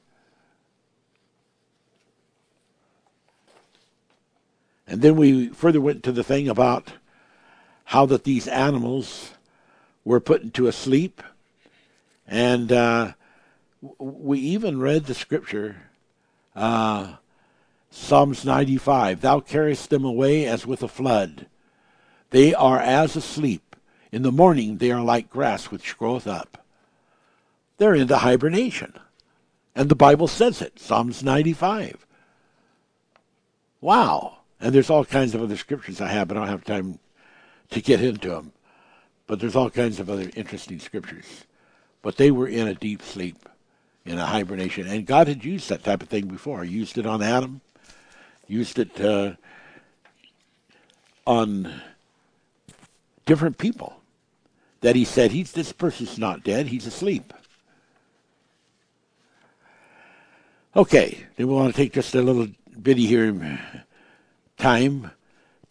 And 4.87 5.01
then 5.01 5.17
we 5.17 5.49
further 5.49 5.81
went 5.81 6.01
to 6.03 6.13
the 6.13 6.23
thing 6.23 6.47
about 6.47 6.93
how 7.83 8.05
that 8.05 8.23
these 8.23 8.47
animals 8.47 9.33
were 10.05 10.21
put 10.21 10.41
into 10.41 10.67
a 10.67 10.71
sleep. 10.71 11.21
And 12.25 12.71
uh, 12.71 13.13
we 13.99 14.39
even 14.39 14.79
read 14.79 15.05
the 15.05 15.13
scripture, 15.13 15.75
uh, 16.55 17.15
Psalms 17.91 18.45
95 18.45 19.19
Thou 19.19 19.41
carriest 19.41 19.89
them 19.89 20.05
away 20.05 20.45
as 20.45 20.65
with 20.65 20.81
a 20.81 20.87
flood 20.87 21.47
they 22.29 22.53
are 22.53 22.79
as 22.79 23.15
asleep. 23.15 23.75
In 24.11 24.21
the 24.21 24.31
morning 24.31 24.77
they 24.77 24.91
are 24.91 25.01
like 25.01 25.29
grass 25.29 25.65
which 25.65 25.97
groweth 25.97 26.27
up. 26.27 26.63
They're 27.77 27.95
into 27.95 28.17
hibernation. 28.17 28.93
And 29.75 29.89
the 29.89 29.95
Bible 29.95 30.27
says 30.27 30.61
it, 30.61 30.79
Psalms 30.79 31.23
95. 31.23 32.05
Wow. 33.81 34.39
And 34.59 34.73
there's 34.73 34.89
all 34.89 35.05
kinds 35.05 35.35
of 35.35 35.41
other 35.43 35.57
scriptures 35.57 36.01
I 36.01 36.07
have, 36.07 36.27
but 36.27 36.37
I 36.37 36.39
don't 36.41 36.49
have 36.49 36.65
time 36.65 36.99
to 37.69 37.81
get 37.81 38.01
into 38.01 38.29
them. 38.29 38.53
But 39.27 39.39
there's 39.39 39.55
all 39.55 39.69
kinds 39.69 39.99
of 39.99 40.09
other 40.09 40.31
interesting 40.35 40.79
scriptures. 40.79 41.45
But 42.01 42.17
they 42.17 42.31
were 42.31 42.47
in 42.47 42.67
a 42.67 42.73
deep 42.73 43.03
sleep, 43.03 43.47
in 44.05 44.17
a 44.17 44.25
hibernation. 44.25 44.87
And 44.87 45.05
God 45.05 45.27
had 45.27 45.45
used 45.45 45.69
that 45.69 45.83
type 45.83 46.01
of 46.01 46.09
thing 46.09 46.27
before. 46.27 46.63
He 46.63 46.71
used 46.71 46.97
it 46.97 47.05
on 47.05 47.21
Adam, 47.21 47.61
used 48.47 48.79
it 48.79 48.99
uh, 48.99 49.33
on 51.27 51.81
different 53.27 53.59
people. 53.59 53.93
That 54.81 54.95
he 54.95 55.05
said, 55.05 55.31
he's, 55.31 55.51
this 55.51 55.71
person's 55.71 56.17
not 56.17 56.43
dead, 56.43 56.67
he's 56.67 56.87
asleep. 56.87 57.33
Okay, 60.75 61.25
then 61.35 61.47
we 61.47 61.53
want 61.53 61.73
to 61.73 61.77
take 61.77 61.93
just 61.93 62.13
a 62.15 62.21
little 62.21 62.47
bitty 62.79 63.05
here 63.05 63.29
um, 63.29 63.59
time 64.57 65.11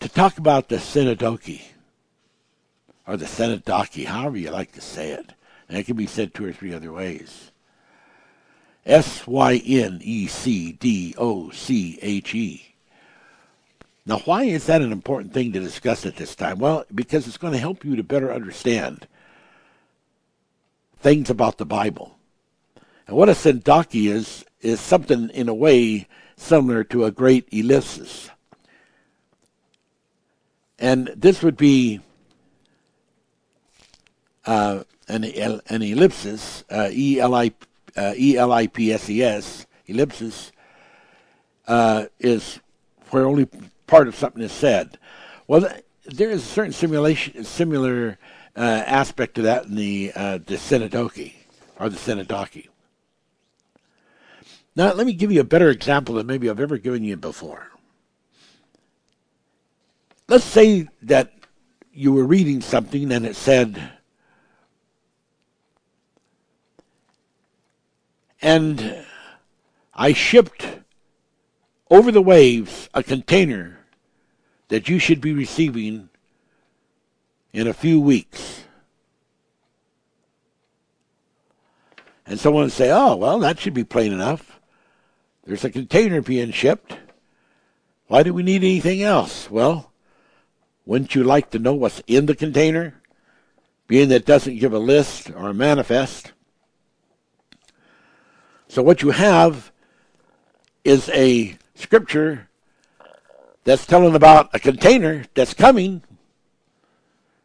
to 0.01 0.09
talk 0.09 0.39
about 0.39 0.69
the 0.69 0.79
Synodoche, 0.79 1.63
or 3.07 3.17
the 3.17 3.27
Synodoche, 3.27 4.05
however 4.05 4.37
you 4.37 4.51
like 4.51 4.73
to 4.73 4.81
say 4.81 5.11
it. 5.11 5.33
And 5.69 5.79
it 5.79 5.87
can 5.87 5.97
be 5.97 6.07
said 6.07 6.35
two 6.35 6.47
or 6.47 6.53
three 6.53 6.75
other 6.75 6.93
ways. 6.93 7.53
S 8.85 9.27
Y 9.27 9.63
N 9.67 10.01
E 10.03 10.27
C 10.27 10.73
D 10.73 11.15
O 11.19 11.51
C 11.51 11.99
H 12.03 12.35
E. 12.35 12.76
Now, 14.07 14.19
why 14.19 14.45
is 14.45 14.67
that 14.67 14.83
an 14.83 14.93
important 14.93 15.35
thing 15.35 15.53
to 15.53 15.59
discuss 15.59 16.07
at 16.07 16.15
this 16.15 16.37
time? 16.37 16.61
Well, 16.61 16.85
because 16.95 17.27
it's 17.27 17.39
going 17.39 17.53
to 17.53 17.59
help 17.59 17.85
you 17.85 17.97
to 17.97 18.05
better 18.05 18.33
understand 18.33 19.09
things 21.01 21.29
about 21.29 21.59
the 21.59 21.67
Bible. 21.67 22.17
And 23.09 23.17
what 23.17 23.29
a 23.29 23.35
synecdoche 23.35 23.95
is, 23.95 24.45
is 24.61 24.81
something 24.81 25.29
in 25.31 25.49
a 25.49 25.55
way 25.55 26.07
similar 26.37 26.85
to 26.85 27.05
a 27.05 27.11
great 27.11 27.49
ellipsis. 27.51 28.31
And 30.79 31.09
this 31.17 31.43
would 31.43 31.57
be 31.57 32.01
uh, 34.45 34.85
an, 35.09 35.25
an 35.25 35.83
ellipsis, 35.83 36.63
uh, 36.71 36.91
E-L-I, 36.93 37.51
uh, 37.97 38.15
E-L-I-P-S-E-S, 38.17 39.67
ellipsis, 39.87 40.53
uh, 41.67 42.05
is 42.21 42.61
where 43.11 43.27
only 43.27 43.49
part 43.87 44.09
of 44.09 44.15
something 44.15 44.43
is 44.43 44.53
said. 44.53 44.99
Well, 45.47 45.69
there 46.05 46.31
is 46.31 46.43
a 46.43 46.47
certain 46.47 46.73
simulation, 46.73 47.45
similar 47.45 48.19
uh, 48.57 48.61
aspect 48.87 49.35
to 49.37 49.43
that 49.43 49.67
in 49.67 49.75
the 49.75 50.13
uh, 50.15 50.39
the 50.45 50.57
Synodoche, 50.57 51.33
or 51.79 51.89
the 51.89 51.97
Synodoche. 51.97 52.69
Now, 54.75 54.93
let 54.93 55.07
me 55.07 55.15
give 55.15 55.33
you 55.33 55.41
a 55.41 55.45
better 55.45 55.71
example 55.71 56.17
than 56.17 56.27
maybe 56.27 56.51
I've 56.51 56.61
ever 56.61 56.77
given 56.77 57.03
you 57.03 57.17
before. 57.17 57.71
Let's 60.29 60.45
say 60.45 60.89
that 61.03 61.33
you 61.93 62.13
were 62.13 62.27
reading 62.27 62.61
something 62.61 63.11
and 63.11 63.25
it 63.25 63.37
said, 63.37 63.93
and 68.43 69.07
I 69.95 70.13
shipped 70.13 70.67
over 71.91 72.13
the 72.13 72.21
waves 72.21 72.91
a 72.93 73.03
container 73.03 73.76
that 74.69 74.89
you 74.89 74.99
should 74.99 75.21
be 75.21 75.33
receiving 75.33 76.09
in 77.53 77.67
a 77.67 77.75
few 77.75 78.01
weeks. 78.01 78.65
And 82.27 82.41
someone 82.41 82.65
would 82.65 82.73
say, 82.73 82.91
oh, 82.91 83.17
well, 83.17 83.39
that 83.39 83.61
should 83.61 83.75
be 83.75 83.85
plain 83.85 84.13
enough. 84.13 84.61
There's 85.45 85.65
a 85.65 85.71
container 85.71 86.21
being 86.21 86.51
shipped. 86.51 86.99
Why 88.09 88.23
do 88.23 88.35
we 88.35 88.43
need 88.43 88.63
anything 88.63 89.03
else? 89.03 89.49
Well, 89.51 89.93
wouldn't 90.85 91.15
you 91.15 91.23
like 91.23 91.51
to 91.51 91.59
know 91.59 91.75
what's 91.75 92.03
in 92.07 92.27
the 92.27 92.35
container? 92.35 93.01
Being 93.87 94.09
that 94.09 94.25
doesn't 94.25 94.59
give 94.59 94.73
a 94.73 94.79
list 94.79 95.31
or 95.31 95.49
a 95.49 95.55
manifest. 95.55 96.33
So 98.69 98.83
what 98.83 99.03
you 99.03 99.11
have 99.11 99.71
is 100.85 101.09
a 101.11 101.57
scripture 101.77 102.49
that's 103.67 103.85
telling 103.85 104.15
about 104.15 104.49
a 104.55 104.61
container 104.61 105.25
that's 105.35 105.53
coming. 105.53 106.01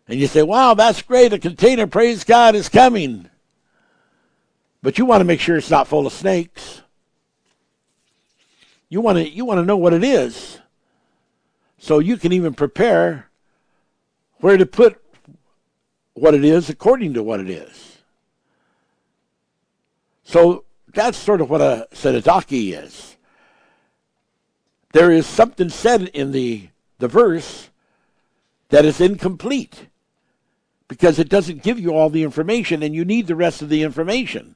And 0.08 0.20
you 0.20 0.28
say, 0.28 0.44
wow, 0.44 0.76
that's 0.76 1.02
great. 1.02 1.34
A 1.34 1.40
container, 1.40 1.88
praise 1.88 2.24
God, 2.24 2.54
is 2.54 2.70
coming. 2.70 3.28
But 4.84 5.00
you 5.00 5.06
want 5.06 5.22
to 5.22 5.26
make 5.26 5.40
sure 5.40 5.58
it's 5.58 5.72
not 5.72 5.88
full 5.88 6.06
of 6.06 6.14
snakes. 6.14 6.84
You 8.88 9.02
want 9.02 9.18
to, 9.18 9.28
you 9.28 9.46
want 9.46 9.62
to 9.62 9.66
know 9.66 9.78
what 9.78 9.94
it 9.94 10.04
is. 10.04 10.60
So 11.80 11.98
you 11.98 12.18
can 12.18 12.32
even 12.34 12.54
prepare 12.54 13.28
where 14.42 14.58
to 14.58 14.66
put 14.68 15.02
what 16.14 16.36
it 16.36 16.46
is 16.46 16.70
according 16.70 17.16
to 17.16 17.24
what 17.24 17.40
it 17.40 17.50
is. 17.50 17.98
So 20.24 20.66
that's 20.94 21.18
sort 21.18 21.42
of 21.42 21.50
what 21.50 21.62
a 21.62 21.88
synecdoche 21.94 22.52
is 22.52 23.11
there 24.94 25.12
is 25.12 25.26
something 25.26 25.70
said 25.70 26.04
in 26.10 26.32
the, 26.32 26.70
the 27.00 27.08
verse 27.08 27.70
that 28.70 28.86
is 28.86 29.02
incomplete 29.02 29.88
because 30.88 31.20
it 31.20 31.30
doesn't 31.30 31.64
give 31.64 31.80
you 31.80 31.92
all 31.92 32.10
the 32.10 32.24
information 32.24 32.84
and 32.84 32.94
you 32.94 33.06
need 33.06 33.28
the 33.28 33.36
rest 33.36 33.62
of 33.62 33.70
the 33.70 33.84
information. 33.84 34.56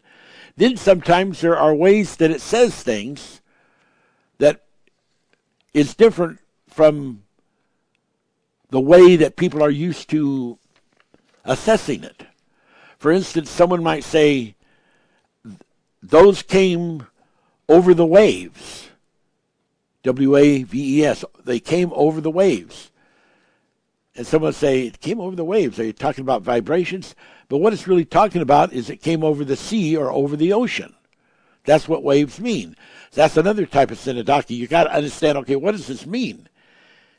Then 0.57 0.77
sometimes 0.77 1.41
there 1.41 1.57
are 1.57 1.73
ways 1.73 2.17
that 2.17 2.31
it 2.31 2.41
says 2.41 2.81
things 2.81 3.41
that 4.37 4.63
is 5.73 5.95
different 5.95 6.39
from 6.67 7.23
the 8.69 8.79
way 8.79 9.15
that 9.15 9.37
people 9.37 9.63
are 9.63 9.69
used 9.69 10.09
to 10.09 10.57
assessing 11.45 12.03
it. 12.03 12.25
For 12.97 13.11
instance, 13.11 13.49
someone 13.49 13.83
might 13.83 14.03
say, 14.03 14.55
those 16.01 16.41
came 16.41 17.07
over 17.69 17.93
the 17.93 18.05
waves. 18.05 18.89
W 20.05 20.35
A 20.35 20.63
V 20.63 20.99
E 20.99 21.05
S. 21.05 21.25
They 21.43 21.59
came 21.59 21.91
over 21.93 22.21
the 22.21 22.31
waves. 22.31 22.91
And 24.15 24.25
someone 24.25 24.53
say, 24.53 24.87
it 24.87 25.01
came 25.01 25.19
over 25.19 25.35
the 25.35 25.43
waves. 25.43 25.77
Are 25.79 25.83
you 25.83 25.91
talking 25.91 26.21
about 26.21 26.41
vibrations? 26.41 27.15
But 27.49 27.57
what 27.57 27.73
it's 27.73 27.87
really 27.87 28.05
talking 28.05 28.41
about 28.41 28.71
is 28.71 28.89
it 28.89 29.01
came 29.01 29.23
over 29.23 29.43
the 29.43 29.57
sea 29.57 29.97
or 29.97 30.11
over 30.11 30.37
the 30.37 30.53
ocean. 30.53 30.95
That's 31.65 31.87
what 31.87 32.03
waves 32.03 32.39
mean. 32.39 32.77
That's 33.13 33.35
another 33.35 33.65
type 33.65 33.91
of 33.91 33.97
synecdoche. 33.97 34.51
You 34.51 34.67
got 34.67 34.85
to 34.85 34.93
understand, 34.93 35.37
okay, 35.39 35.55
what 35.55 35.71
does 35.71 35.87
this 35.87 36.05
mean? 36.05 36.47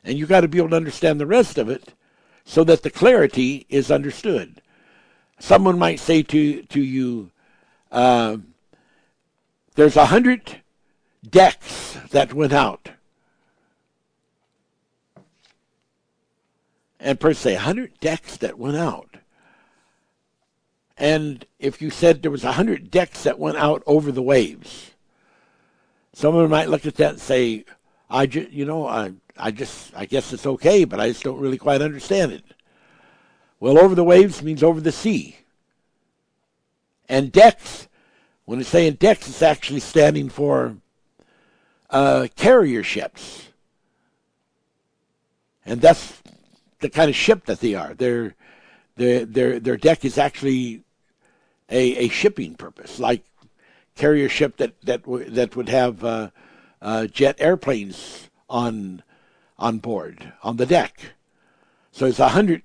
And 0.03 0.17
you 0.17 0.25
got 0.25 0.41
to 0.41 0.47
be 0.47 0.57
able 0.57 0.69
to 0.69 0.75
understand 0.77 1.19
the 1.19 1.27
rest 1.27 1.57
of 1.57 1.69
it 1.69 1.93
so 2.45 2.63
that 2.63 2.81
the 2.81 2.89
clarity 2.89 3.65
is 3.69 3.91
understood. 3.91 4.61
Someone 5.39 5.77
might 5.77 5.99
say 5.99 6.23
to, 6.23 6.63
to 6.63 6.81
you, 6.81 7.31
uh, 7.91 8.37
there's 9.75 9.97
a 9.97 10.07
hundred 10.07 10.61
decks 11.27 11.97
that 12.11 12.33
went 12.33 12.53
out. 12.53 12.91
And 16.99 17.19
per 17.19 17.33
se, 17.33 17.55
100 17.55 17.99
decks 17.99 18.37
that 18.37 18.57
went 18.57 18.77
out. 18.77 19.17
And 20.97 21.45
if 21.59 21.81
you 21.81 21.89
said 21.89 22.21
there 22.21 22.31
was 22.31 22.43
100 22.43 22.89
decks 22.89 23.23
that 23.23 23.37
went 23.37 23.57
out 23.57 23.83
over 23.85 24.11
the 24.11 24.21
waves, 24.21 24.91
someone 26.13 26.49
might 26.49 26.69
look 26.69 26.85
at 26.85 26.95
that 26.95 27.11
and 27.11 27.21
say, 27.21 27.65
I 28.09 28.25
just, 28.25 28.49
you 28.49 28.65
know, 28.65 28.87
I, 28.87 29.13
I 29.37 29.51
just, 29.51 29.91
I 29.95 30.05
guess 30.05 30.33
it's 30.33 30.47
okay, 30.47 30.85
but 30.85 30.99
I 30.99 31.09
just 31.09 31.23
don't 31.23 31.39
really 31.39 31.57
quite 31.57 31.81
understand 31.81 32.31
it. 32.31 32.43
Well, 33.59 33.77
over 33.77 33.93
the 33.93 34.03
waves 34.03 34.41
means 34.41 34.63
over 34.63 34.81
the 34.81 34.91
sea. 34.91 35.37
And 37.09 37.31
decks, 37.31 37.87
when 38.45 38.59
it's 38.59 38.69
saying 38.69 38.93
decks, 38.93 39.27
it's 39.27 39.41
actually 39.41 39.79
standing 39.79 40.29
for 40.29 40.77
uh, 41.89 42.27
carrier 42.35 42.83
ships. 42.83 43.49
And 45.65 45.81
that's 45.81 46.21
the 46.79 46.89
kind 46.89 47.09
of 47.09 47.15
ship 47.15 47.45
that 47.45 47.59
they 47.59 47.75
are. 47.75 47.93
Their, 47.93 48.35
their, 48.95 49.25
their, 49.25 49.59
their 49.59 49.77
deck 49.77 50.05
is 50.05 50.17
actually 50.17 50.83
a, 51.69 52.05
a 52.05 52.07
shipping 52.09 52.55
purpose, 52.55 52.99
like 52.99 53.23
carrier 53.95 54.29
ship 54.29 54.57
that, 54.57 54.79
that, 54.81 55.03
w- 55.03 55.29
that 55.29 55.55
would 55.55 55.69
have 55.69 56.03
uh, 56.03 56.29
uh, 56.81 57.07
jet 57.07 57.35
airplanes 57.39 58.29
on, 58.49 59.03
on 59.57 59.79
board, 59.79 60.31
on 60.43 60.57
the 60.57 60.65
deck. 60.65 61.13
So 61.91 62.05
it's 62.05 62.19
a 62.19 62.29
hundred. 62.29 62.61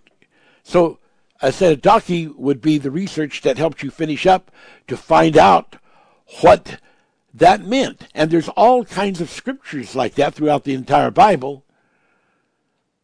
So 0.62 0.98
I 1.40 1.50
said 1.50 1.72
a 1.72 1.80
docky 1.80 2.32
would 2.37 2.61
be 2.61 2.78
the 2.78 2.90
research 2.90 3.40
that 3.42 3.58
helped 3.58 3.82
you 3.82 3.90
finish 3.90 4.26
up 4.26 4.50
to 4.87 4.96
find 4.96 5.37
out 5.37 5.76
what 6.40 6.78
that 7.34 7.64
meant. 7.64 8.08
And 8.14 8.30
there's 8.30 8.48
all 8.50 8.84
kinds 8.84 9.20
of 9.20 9.30
scriptures 9.30 9.94
like 9.94 10.14
that 10.14 10.34
throughout 10.34 10.64
the 10.64 10.74
entire 10.74 11.10
Bible 11.10 11.64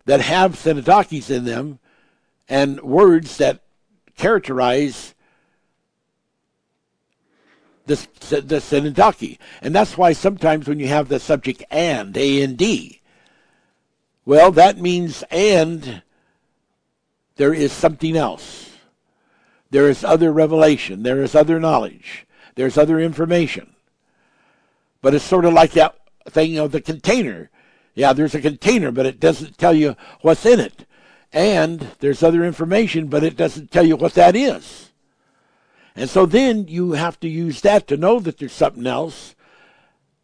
that 0.05 0.21
have 0.21 0.57
synecdoches 0.57 1.31
in 1.31 1.45
them 1.45 1.79
and 2.49 2.81
words 2.81 3.37
that 3.39 3.63
characterize 4.17 5.15
this 7.87 8.07
the 8.07 8.61
synecdoche. 8.61 9.39
And 9.63 9.75
that's 9.75 9.97
why 9.97 10.13
sometimes 10.13 10.69
when 10.69 10.79
you 10.79 10.89
have 10.89 11.09
the 11.09 11.19
subject 11.19 11.65
and, 11.71 12.17
A 12.17 12.41
A-N-D, 12.41 12.57
D, 12.57 13.01
well, 14.25 14.53
that 14.53 14.79
means 14.79 15.25
and 15.31 16.03
there 17.37 17.55
is 17.55 17.73
something 17.73 18.17
else. 18.17 18.71
There 19.71 19.89
is 19.89 20.05
other 20.05 20.33
revelation. 20.33 21.03
There 21.03 21.23
is 21.23 21.35
other 21.35 21.59
knowledge. 21.59 22.27
There's 22.55 22.77
other 22.77 23.01
information. 23.01 23.75
But 25.01 25.15
it's 25.15 25.25
sort 25.25 25.45
of 25.45 25.53
like 25.53 25.73
that 25.73 25.97
thing 26.29 26.59
of 26.59 26.73
the 26.73 26.81
container. 26.81 27.51
Yeah, 27.95 28.13
there's 28.13 28.35
a 28.35 28.41
container, 28.41 28.91
but 28.91 29.07
it 29.07 29.21
doesn't 29.21 29.59
tell 29.59 29.75
you 29.75 29.97
what's 30.21 30.47
in 30.47 30.61
it. 30.61 30.87
And 31.33 31.81
there's 32.01 32.23
other 32.23 32.45
information, 32.45 33.09
but 33.09 33.25
it 33.25 33.37
doesn't 33.37 33.71
tell 33.71 33.87
you 33.87 33.97
what 33.97 34.15
that 34.15 34.35
is. 34.35 34.93
And 35.95 36.09
so 36.09 36.27
then 36.27 36.69
you 36.69 36.93
have 36.93 37.19
to 37.21 37.29
use 37.29 37.61
that 37.63 37.89
to 37.89 37.97
know 37.97 38.21
that 38.21 38.39
there's 38.39 38.53
something 38.53 38.87
else. 38.87 39.35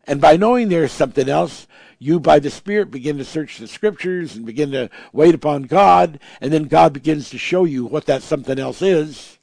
And 0.06 0.20
by 0.20 0.36
knowing 0.36 0.68
there's 0.68 0.92
something 0.92 1.28
else, 1.28 1.66
you 1.98 2.20
by 2.20 2.38
the 2.38 2.50
Spirit 2.50 2.90
begin 2.90 3.18
to 3.18 3.24
search 3.24 3.58
the 3.58 3.66
scriptures 3.66 4.36
and 4.36 4.46
begin 4.46 4.70
to 4.72 4.90
wait 5.12 5.34
upon 5.34 5.62
God, 5.62 6.20
and 6.40 6.52
then 6.52 6.64
God 6.64 6.92
begins 6.92 7.30
to 7.30 7.38
show 7.38 7.64
you 7.64 7.86
what 7.86 8.06
that 8.06 8.22
something 8.22 8.58
else 8.58 8.82
is. 8.82 9.38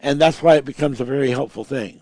And 0.00 0.20
that's 0.20 0.42
why 0.42 0.56
it 0.56 0.64
becomes 0.64 1.00
a 1.00 1.04
very 1.04 1.30
helpful 1.30 1.64
thing. 1.64 2.00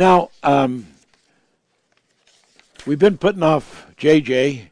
Now, 0.00 0.30
um, 0.42 0.86
we've 2.86 2.98
been 2.98 3.18
putting 3.18 3.42
off 3.42 3.86
JJ 3.98 4.70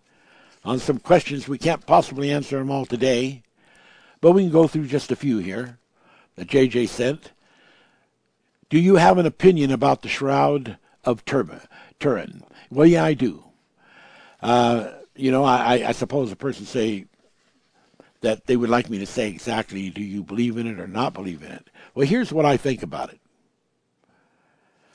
on 0.64 0.78
some 0.78 0.98
questions. 0.98 1.46
We 1.46 1.58
can't 1.58 1.84
possibly 1.84 2.30
answer 2.30 2.56
them 2.56 2.70
all 2.70 2.86
today, 2.86 3.42
but 4.22 4.32
we 4.32 4.44
can 4.44 4.50
go 4.50 4.66
through 4.66 4.86
just 4.86 5.12
a 5.12 5.16
few 5.16 5.36
here 5.36 5.76
that 6.36 6.48
JJ 6.48 6.88
sent. 6.88 7.32
Do 8.70 8.78
you 8.78 8.96
have 8.96 9.18
an 9.18 9.26
opinion 9.26 9.70
about 9.70 10.00
the 10.00 10.08
Shroud 10.08 10.78
of 11.04 11.26
Turin? 11.26 12.42
Well, 12.70 12.86
yeah, 12.86 13.04
I 13.04 13.12
do. 13.12 13.44
Uh, 14.40 14.92
you 15.14 15.30
know, 15.30 15.44
I, 15.44 15.88
I 15.88 15.92
suppose 15.92 16.32
a 16.32 16.36
person 16.36 16.64
say 16.64 17.04
that 18.22 18.46
they 18.46 18.56
would 18.56 18.70
like 18.70 18.88
me 18.88 18.98
to 19.00 19.06
say 19.06 19.28
exactly, 19.28 19.90
do 19.90 20.02
you 20.02 20.22
believe 20.22 20.56
in 20.56 20.66
it 20.66 20.80
or 20.80 20.88
not 20.88 21.12
believe 21.12 21.42
in 21.42 21.52
it? 21.52 21.68
Well, 21.94 22.06
here's 22.06 22.32
what 22.32 22.46
I 22.46 22.56
think 22.56 22.82
about 22.82 23.10
it. 23.10 23.20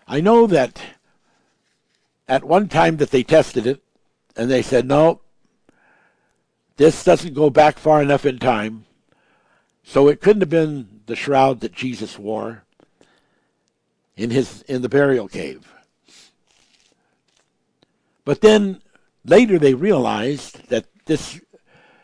I 0.07 0.21
know 0.21 0.47
that 0.47 0.81
at 2.27 2.43
one 2.43 2.67
time 2.67 2.97
that 2.97 3.11
they 3.11 3.23
tested 3.23 3.65
it, 3.67 3.81
and 4.35 4.49
they 4.49 4.61
said, 4.61 4.87
no, 4.87 5.21
this 6.77 7.03
doesn't 7.03 7.33
go 7.33 7.49
back 7.49 7.77
far 7.77 8.01
enough 8.01 8.25
in 8.25 8.39
time. 8.39 8.85
So 9.83 10.07
it 10.07 10.21
couldn't 10.21 10.41
have 10.41 10.49
been 10.49 11.01
the 11.05 11.15
shroud 11.15 11.59
that 11.59 11.73
Jesus 11.73 12.17
wore 12.17 12.63
in 14.15 14.29
his 14.29 14.61
in 14.63 14.81
the 14.81 14.89
burial 14.89 15.27
cave. 15.27 15.73
But 18.25 18.41
then 18.41 18.81
later 19.25 19.59
they 19.59 19.73
realized 19.73 20.69
that 20.69 20.85
this 21.05 21.41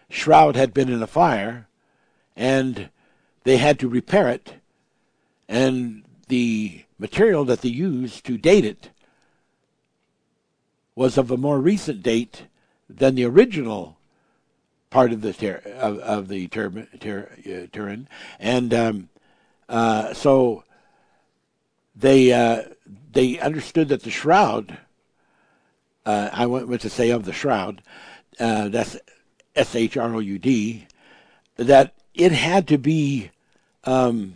shroud 0.09 0.55
had 0.55 0.73
been 0.73 0.89
in 0.89 1.01
a 1.01 1.07
fire 1.07 1.67
and 2.35 2.89
they 3.43 3.57
had 3.57 3.79
to 3.79 3.87
repair 3.87 4.27
it 4.27 4.55
and 5.47 6.03
the 6.27 6.83
material 6.99 7.45
that 7.45 7.61
they 7.61 7.69
used 7.69 8.25
to 8.25 8.37
date 8.37 8.65
it 8.65 8.89
was 10.95 11.17
of 11.17 11.31
a 11.31 11.37
more 11.37 11.59
recent 11.59 12.03
date 12.03 12.43
than 12.89 13.15
the 13.15 13.25
original 13.25 13.97
part 14.89 15.13
of 15.13 15.21
the 15.21 15.33
ter- 15.33 15.61
of, 15.77 15.97
of 15.99 16.27
the 16.27 16.47
ter- 16.47 16.87
uh, 16.89 17.67
Turin. 17.71 18.07
and 18.39 18.73
um, 18.73 19.09
uh, 19.69 20.13
so 20.13 20.63
they 21.95 22.33
uh, 22.33 22.63
they 23.11 23.39
understood 23.39 23.89
that 23.89 24.03
the 24.03 24.11
shroud. 24.11 24.77
Uh, 26.05 26.29
I 26.33 26.45
went 26.47 26.67
with 26.67 26.81
to 26.81 26.89
say 26.89 27.11
of 27.11 27.25
the 27.25 27.33
shroud. 27.33 27.81
Uh, 28.39 28.69
that's 28.69 28.97
S 29.55 29.75
H 29.75 29.97
R 29.97 30.15
O 30.15 30.19
U 30.19 30.39
D. 30.39 30.87
That 31.57 31.93
it 32.13 32.31
had 32.31 32.67
to 32.69 32.77
be 32.77 33.31
um, 33.83 34.35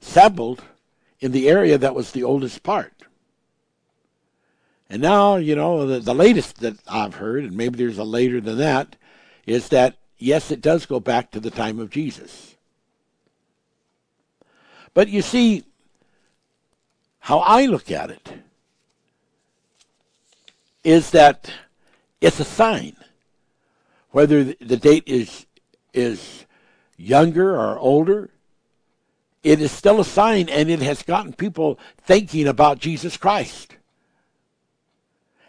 sampled 0.00 0.62
in 1.20 1.32
the 1.32 1.48
area 1.48 1.78
that 1.78 1.94
was 1.94 2.12
the 2.12 2.24
oldest 2.24 2.62
part. 2.62 2.92
And 4.90 5.02
now, 5.02 5.36
you 5.36 5.54
know, 5.54 5.86
the, 5.86 6.00
the 6.00 6.14
latest 6.14 6.60
that 6.60 6.76
I've 6.88 7.14
heard, 7.14 7.44
and 7.44 7.56
maybe 7.56 7.76
there's 7.76 7.98
a 7.98 8.04
later 8.04 8.40
than 8.40 8.58
that, 8.58 8.96
is 9.46 9.68
that 9.68 9.96
yes, 10.18 10.50
it 10.50 10.60
does 10.60 10.86
go 10.86 11.00
back 11.00 11.30
to 11.30 11.40
the 11.40 11.50
time 11.50 11.78
of 11.78 11.90
Jesus. 11.90 12.56
But 14.94 15.08
you 15.08 15.22
see, 15.22 15.64
how 17.20 17.40
I 17.40 17.66
look 17.66 17.90
at 17.90 18.10
it 18.10 18.32
is 20.82 21.10
that 21.10 21.52
it's 22.20 22.40
a 22.40 22.44
sign. 22.44 22.96
Whether 24.10 24.44
the 24.44 24.76
date 24.76 25.04
is 25.06 25.46
is 25.92 26.46
younger 26.96 27.54
or 27.54 27.78
older, 27.78 28.30
it 29.42 29.60
is 29.60 29.70
still 29.70 30.00
a 30.00 30.04
sign 30.04 30.48
and 30.48 30.70
it 30.70 30.80
has 30.80 31.02
gotten 31.02 31.32
people 31.32 31.78
thinking 32.02 32.46
about 32.46 32.78
Jesus 32.78 33.16
Christ. 33.16 33.76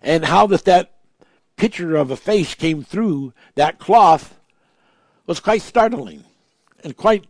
And 0.01 0.25
how 0.25 0.47
that 0.47 0.65
that 0.65 0.93
picture 1.57 1.95
of 1.95 2.09
a 2.09 2.15
face 2.15 2.55
came 2.55 2.83
through 2.83 3.33
that 3.55 3.79
cloth 3.79 4.39
was 5.25 5.39
quite 5.39 5.61
startling 5.61 6.23
and 6.83 6.95
quite 6.95 7.25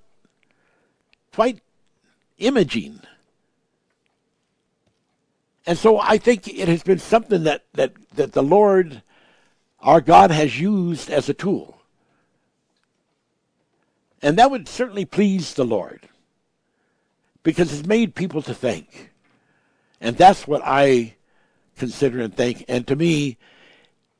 quite 1.34 1.62
imaging. 2.38 3.02
And 5.66 5.78
so 5.78 6.00
I 6.00 6.18
think 6.18 6.48
it 6.48 6.68
has 6.68 6.84
been 6.84 7.00
something 7.00 7.44
that, 7.44 7.64
that, 7.74 7.94
that 8.16 8.34
the 8.34 8.44
Lord, 8.44 9.04
our 9.80 10.02
God, 10.02 10.32
has 10.32 10.60
used 10.60 11.10
as 11.12 11.30
a 11.30 11.34
tool. 11.34 11.80
And 14.22 14.38
that 14.38 14.50
would 14.50 14.68
certainly 14.68 15.06
please 15.06 15.54
the 15.54 15.66
Lord 15.66 16.10
because 17.50 17.74
it's 17.74 17.88
made 17.88 18.14
people 18.14 18.42
to 18.44 18.54
think. 18.54 19.12
And 20.00 20.16
that's 20.16 20.48
what 20.48 20.62
I 20.64 21.16
consider 21.78 22.22
and 22.22 22.36
think. 22.36 22.64
And 22.68 22.88
to 22.88 22.96
me, 22.96 23.38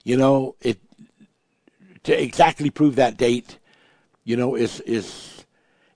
you 0.04 0.18
know, 0.18 0.56
it 0.62 0.80
to 2.04 2.22
exactly 2.22 2.70
prove 2.70 2.96
that 2.96 3.18
date, 3.18 3.60
you 4.24 4.36
know, 4.36 4.56
is 4.56 4.80
is 4.82 5.46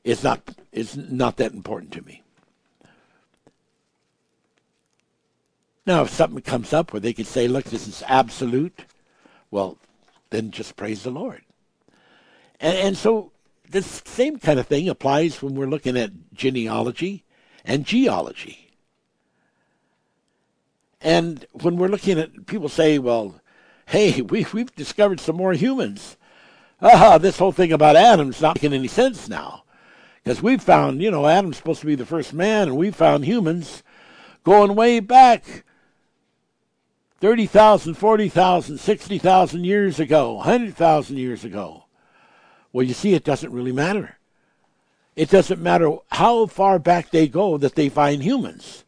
is 0.03 0.23
not 0.23 0.41
is 0.71 0.95
not 0.95 1.37
that 1.37 1.53
important 1.53 1.91
to 1.93 2.03
me. 2.03 2.21
Now, 5.85 6.03
if 6.03 6.11
something 6.11 6.41
comes 6.41 6.71
up 6.71 6.93
where 6.93 6.99
they 6.99 7.13
could 7.13 7.27
say, 7.27 7.47
"Look, 7.47 7.65
this 7.65 7.87
is 7.87 8.03
absolute," 8.07 8.85
well, 9.49 9.77
then 10.29 10.51
just 10.51 10.75
praise 10.75 11.03
the 11.03 11.11
Lord. 11.11 11.41
And, 12.59 12.77
and 12.77 12.97
so 12.97 13.32
this 13.73 14.01
same 14.05 14.39
kind 14.39 14.59
of 14.59 14.67
thing 14.67 14.87
applies 14.87 15.41
when 15.41 15.55
we're 15.55 15.67
looking 15.67 15.97
at 15.97 16.11
genealogy 16.33 17.25
and 17.65 17.85
geology. 17.85 18.71
And 21.01 21.45
when 21.51 21.75
we're 21.75 21.89
looking 21.89 22.17
at 22.17 22.45
people 22.45 22.69
say, 22.69 22.97
well, 22.97 23.41
hey, 23.87 24.21
we, 24.21 24.45
we've 24.53 24.73
discovered 24.75 25.19
some 25.19 25.35
more 25.35 25.53
humans. 25.53 26.15
Ah, 26.81 27.17
this 27.17 27.39
whole 27.39 27.51
thing 27.51 27.73
about 27.73 27.95
Adam's 27.95 28.41
not 28.41 28.55
making 28.55 28.73
any 28.73 28.87
sense 28.87 29.27
now. 29.27 29.63
Because 30.23 30.41
we've 30.41 30.61
found, 30.61 31.01
you 31.01 31.11
know, 31.11 31.27
Adam's 31.27 31.57
supposed 31.57 31.81
to 31.81 31.85
be 31.85 31.95
the 31.95 32.05
first 32.05 32.33
man, 32.33 32.69
and 32.69 32.77
we've 32.77 32.95
found 32.95 33.25
humans 33.25 33.83
going 34.43 34.75
way 34.75 35.01
back 35.01 35.65
30,000, 37.19 37.95
40,000, 37.95 38.77
60,000 38.77 39.63
years 39.63 39.99
ago, 39.99 40.33
100,000 40.33 41.17
years 41.17 41.43
ago. 41.43 41.82
Well, 42.73 42.85
you 42.85 42.95
see, 42.95 43.13
it 43.13 43.23
doesn't 43.23 43.53
really 43.53 43.71
matter. 43.71 44.17
It 45.15 45.29
doesn't 45.29 45.61
matter 45.61 45.97
how 46.11 46.47
far 46.47 46.79
back 46.79 47.11
they 47.11 47.27
go 47.27 47.57
that 47.59 47.75
they 47.75 47.87
find 47.87 48.23
humans. 48.23 48.83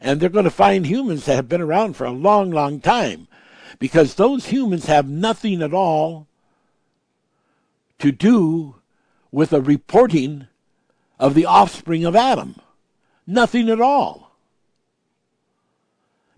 And 0.00 0.18
they're 0.18 0.30
going 0.30 0.44
to 0.44 0.50
find 0.50 0.86
humans 0.86 1.26
that 1.26 1.36
have 1.36 1.48
been 1.48 1.60
around 1.60 1.96
for 1.96 2.04
a 2.04 2.10
long, 2.10 2.50
long 2.50 2.80
time. 2.80 3.28
Because 3.78 4.14
those 4.14 4.46
humans 4.46 4.86
have 4.86 5.08
nothing 5.08 5.62
at 5.62 5.74
all 5.74 6.26
to 7.98 8.10
do 8.10 8.76
with 9.30 9.52
a 9.52 9.60
reporting 9.60 10.46
of 11.18 11.34
the 11.34 11.46
offspring 11.46 12.04
of 12.04 12.16
Adam. 12.16 12.56
Nothing 13.26 13.68
at 13.68 13.80
all. 13.80 14.36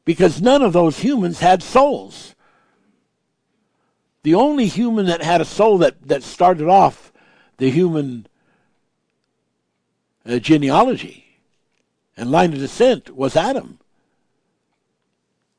Because 0.04 0.40
none 0.40 0.62
of 0.62 0.72
those 0.72 1.00
humans 1.00 1.40
had 1.40 1.62
souls. 1.62 2.35
The 4.26 4.34
only 4.34 4.66
human 4.66 5.06
that 5.06 5.22
had 5.22 5.40
a 5.40 5.44
soul 5.44 5.78
that, 5.78 6.02
that 6.08 6.24
started 6.24 6.68
off 6.68 7.12
the 7.58 7.70
human 7.70 8.26
uh, 10.28 10.40
genealogy 10.40 11.38
and 12.16 12.32
line 12.32 12.52
of 12.52 12.58
descent 12.58 13.14
was 13.14 13.36
Adam. 13.36 13.78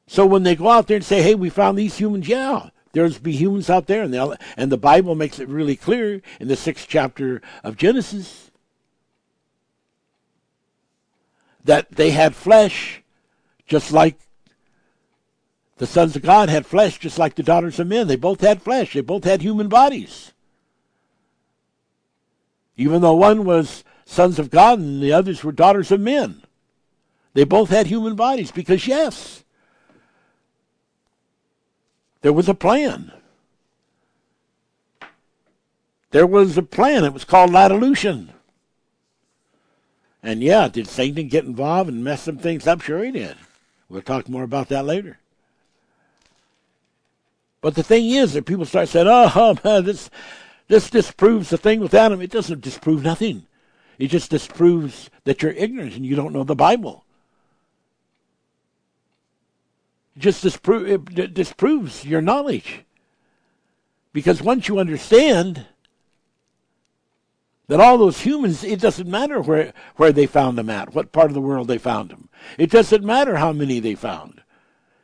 So 0.06 0.26
when 0.26 0.44
they 0.44 0.54
go 0.54 0.68
out 0.68 0.88
there 0.88 0.98
and 0.98 1.06
say, 1.06 1.22
"Hey, 1.22 1.34
we 1.34 1.50
found 1.50 1.78
these 1.78 1.98
humans," 1.98 2.28
yeah, 2.28 2.72
there's 2.92 3.20
be 3.20 3.32
humans 3.32 3.70
out 3.70 3.88
there, 3.88 4.04
and 4.04 4.38
and 4.58 4.70
the 4.70 4.78
Bible 4.78 5.16
makes 5.16 5.40
it 5.40 5.48
really 5.48 5.78
clear 5.78 6.22
in 6.38 6.50
the 6.50 6.58
sixth 6.58 6.88
chapter 6.90 7.42
of 7.64 7.78
Genesis 7.78 8.52
that 11.64 11.90
they 11.92 12.12
had 12.12 12.36
flesh, 12.36 13.02
just 13.66 13.94
like 13.94 14.27
The 15.78 15.88
sons 15.88 16.16
of 16.16 16.24
God 16.24 16.50
had 16.50 16.66
flesh 16.66 16.98
just 16.98 17.20
like 17.20 17.36
the 17.36 17.44
daughters 17.44 17.80
of 17.80 17.88
men. 17.88 18.08
They 18.08 18.16
both 18.16 18.42
had 18.42 18.62
flesh. 18.62 18.94
They 18.94 19.02
both 19.02 19.24
had 19.24 19.42
human 19.42 19.68
bodies. 19.68 20.34
Even 22.76 23.02
though 23.02 23.13
one 23.13 23.46
was 23.46 23.84
sons 24.06 24.40
of 24.40 24.50
God 24.50 24.80
and 24.80 25.02
the 25.02 25.13
others 25.13 25.44
were 25.44 25.52
daughters 25.52 25.92
of 25.92 26.00
men. 26.00 26.42
They 27.34 27.44
both 27.44 27.70
had 27.70 27.88
human 27.88 28.16
bodies 28.16 28.52
because, 28.52 28.88
yes, 28.88 29.44
there 32.22 32.34
was 32.34 32.50
a 32.50 32.56
plan. 32.56 33.12
There 36.12 36.26
was 36.26 36.58
a 36.58 36.63
plan. 36.63 37.04
It 37.04 37.13
was 37.13 37.24
called 37.24 37.52
Latolution. 37.52 38.30
And 40.24 40.42
yeah, 40.42 40.68
did 40.68 40.88
Satan 40.88 41.28
get 41.28 41.46
involved 41.46 41.90
and 41.90 42.04
mess 42.04 42.24
some 42.24 42.38
things 42.38 42.66
up? 42.66 42.82
Sure 42.82 43.04
he 43.04 43.12
did. 43.12 43.38
We'll 43.88 44.02
talk 44.02 44.28
more 44.28 44.44
about 44.44 44.70
that 44.70 44.86
later. 44.86 45.20
But 47.62 47.76
the 47.76 47.84
thing 47.84 48.10
is 48.10 48.34
that 48.34 48.46
people 48.46 48.65
start 48.65 48.89
saying, 48.89 49.08
oh, 49.08 49.32
oh 49.36 49.58
man, 49.63 49.86
this, 49.86 50.10
this 50.67 50.89
disproves 50.89 51.50
the 51.50 51.58
thing 51.58 51.80
with 51.80 51.93
Adam. 51.93 52.22
It 52.22 52.32
doesn't 52.32 52.62
disprove 52.62 53.04
nothing. 53.04 53.46
It 53.98 54.08
just 54.08 54.30
disproves 54.30 55.10
that 55.24 55.41
you're 55.41 55.54
ignorant 55.54 55.96
and 55.96 56.06
you 56.06 56.15
don't 56.15 56.34
know 56.34 56.43
the 56.43 56.56
Bible. 56.56 57.04
It 60.15 60.20
just 60.20 60.43
dispro- 60.43 61.17
it 61.17 61.34
disproves 61.34 62.06
your 62.06 62.22
knowledge. 62.22 62.84
Because 64.13 64.41
once 64.41 64.67
you 64.67 64.80
understand 64.80 65.65
that 67.67 67.80
all 67.80 67.98
those 67.98 68.22
humans, 68.22 68.63
it 68.63 68.80
doesn't 68.80 69.10
matter 69.10 69.41
where, 69.41 69.74
where 69.98 70.12
they 70.12 70.26
found 70.26 70.58
them 70.58 70.70
at, 70.70 70.93
what 70.93 71.12
part 71.12 71.28
of 71.28 71.34
the 71.34 71.41
world 71.41 71.67
they 71.67 71.78
found 71.78 72.10
them. 72.10 72.30
It 72.58 72.72
doesn't 72.72 73.04
matter 73.04 73.36
how 73.36 73.52
many 73.52 73.80
they 73.80 73.96
found. 73.96 74.41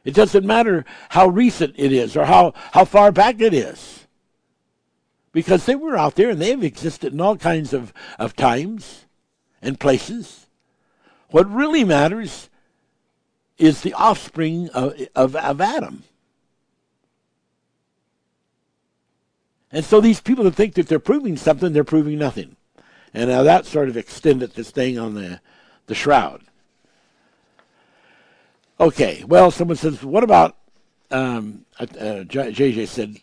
It 0.04 0.14
doesn't 0.14 0.46
matter 0.46 0.86
how 1.10 1.28
recent 1.28 1.76
it 1.78 1.92
is 1.92 2.18
or 2.18 2.26
how, 2.26 2.54
how 2.72 2.86
far 2.86 3.12
back 3.12 3.40
it 3.40 3.54
is. 3.54 4.08
Because 5.32 5.66
they 5.66 5.76
were 5.76 5.98
out 5.98 6.16
there 6.16 6.30
and 6.30 6.42
they've 6.42 6.64
existed 6.64 7.14
in 7.14 7.22
all 7.22 7.38
kinds 7.38 7.74
of, 7.74 7.94
of 8.20 8.36
times 8.36 9.06
and 9.62 9.80
places. 9.80 10.48
What 11.30 11.52
really 11.52 11.84
matters 11.84 12.50
is 13.58 13.82
the 13.82 13.94
offspring 13.94 14.70
of, 14.70 14.94
of, 15.16 15.36
of 15.36 15.62
Adam. 15.62 16.04
And 19.72 19.84
so 19.84 20.00
these 20.00 20.22
people 20.22 20.44
that 20.44 20.54
think 20.54 20.76
that 20.76 20.88
they're 20.88 21.00
proving 21.00 21.36
something, 21.36 21.74
they're 21.74 21.84
proving 21.84 22.20
nothing. 22.20 22.56
And 23.14 23.30
now 23.30 23.42
that 23.42 23.66
sort 23.66 23.90
of 23.90 23.98
extended 23.98 24.54
this 24.54 24.70
thing 24.70 25.00
on 25.00 25.16
the, 25.16 25.40
the 25.88 25.96
shroud. 25.96 26.44
Okay, 28.84 29.24
well, 29.26 29.50
someone 29.50 29.78
says, 29.78 30.04
what 30.04 30.26
about, 30.26 30.58
um, 31.10 31.64
uh, 31.80 31.86
JJ 31.86 32.86
said, 32.90 33.18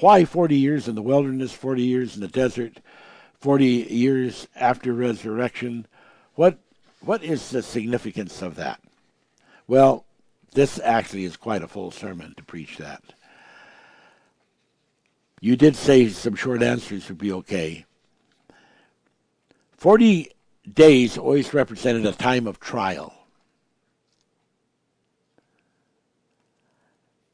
why 0.00 0.26
40 0.26 0.54
years 0.54 0.88
in 0.88 0.94
the 0.94 1.00
wilderness, 1.00 1.54
40 1.54 1.82
years 1.82 2.16
in 2.16 2.20
the 2.20 2.28
desert, 2.28 2.80
40 3.40 3.64
years 3.64 4.46
after 4.54 4.92
resurrection? 4.92 5.86
What, 6.34 6.58
what 7.00 7.24
is 7.24 7.48
the 7.48 7.62
significance 7.62 8.42
of 8.42 8.56
that? 8.56 8.82
Well, 9.66 10.04
this 10.52 10.78
actually 10.84 11.24
is 11.24 11.38
quite 11.38 11.62
a 11.62 11.68
full 11.68 11.90
sermon 11.90 12.34
to 12.36 12.42
preach 12.42 12.76
that. 12.76 13.02
You 15.40 15.56
did 15.56 15.76
say 15.76 16.10
some 16.10 16.34
short 16.34 16.62
answers 16.62 17.08
would 17.08 17.16
be 17.16 17.32
okay. 17.32 17.86
40 19.78 20.30
days 20.70 21.16
always 21.16 21.54
represented 21.54 22.04
a 22.04 22.12
time 22.12 22.46
of 22.46 22.60
trial. 22.60 23.15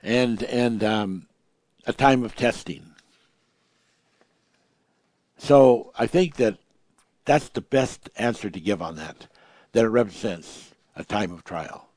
And, 0.02 0.42
and 0.42 0.82
um, 0.82 1.26
a 1.86 1.92
time 1.92 2.24
of 2.24 2.34
testing. 2.34 2.94
So 5.38 5.92
I 5.98 6.06
think 6.06 6.36
that 6.36 6.58
that's 7.24 7.48
the 7.48 7.60
best 7.60 8.10
answer 8.16 8.50
to 8.50 8.60
give 8.60 8.82
on 8.82 8.96
that, 8.96 9.26
that 9.72 9.84
it 9.84 9.88
represents 9.88 10.72
a 10.96 11.04
time 11.04 11.32
of 11.32 11.44
trial. 11.44 11.88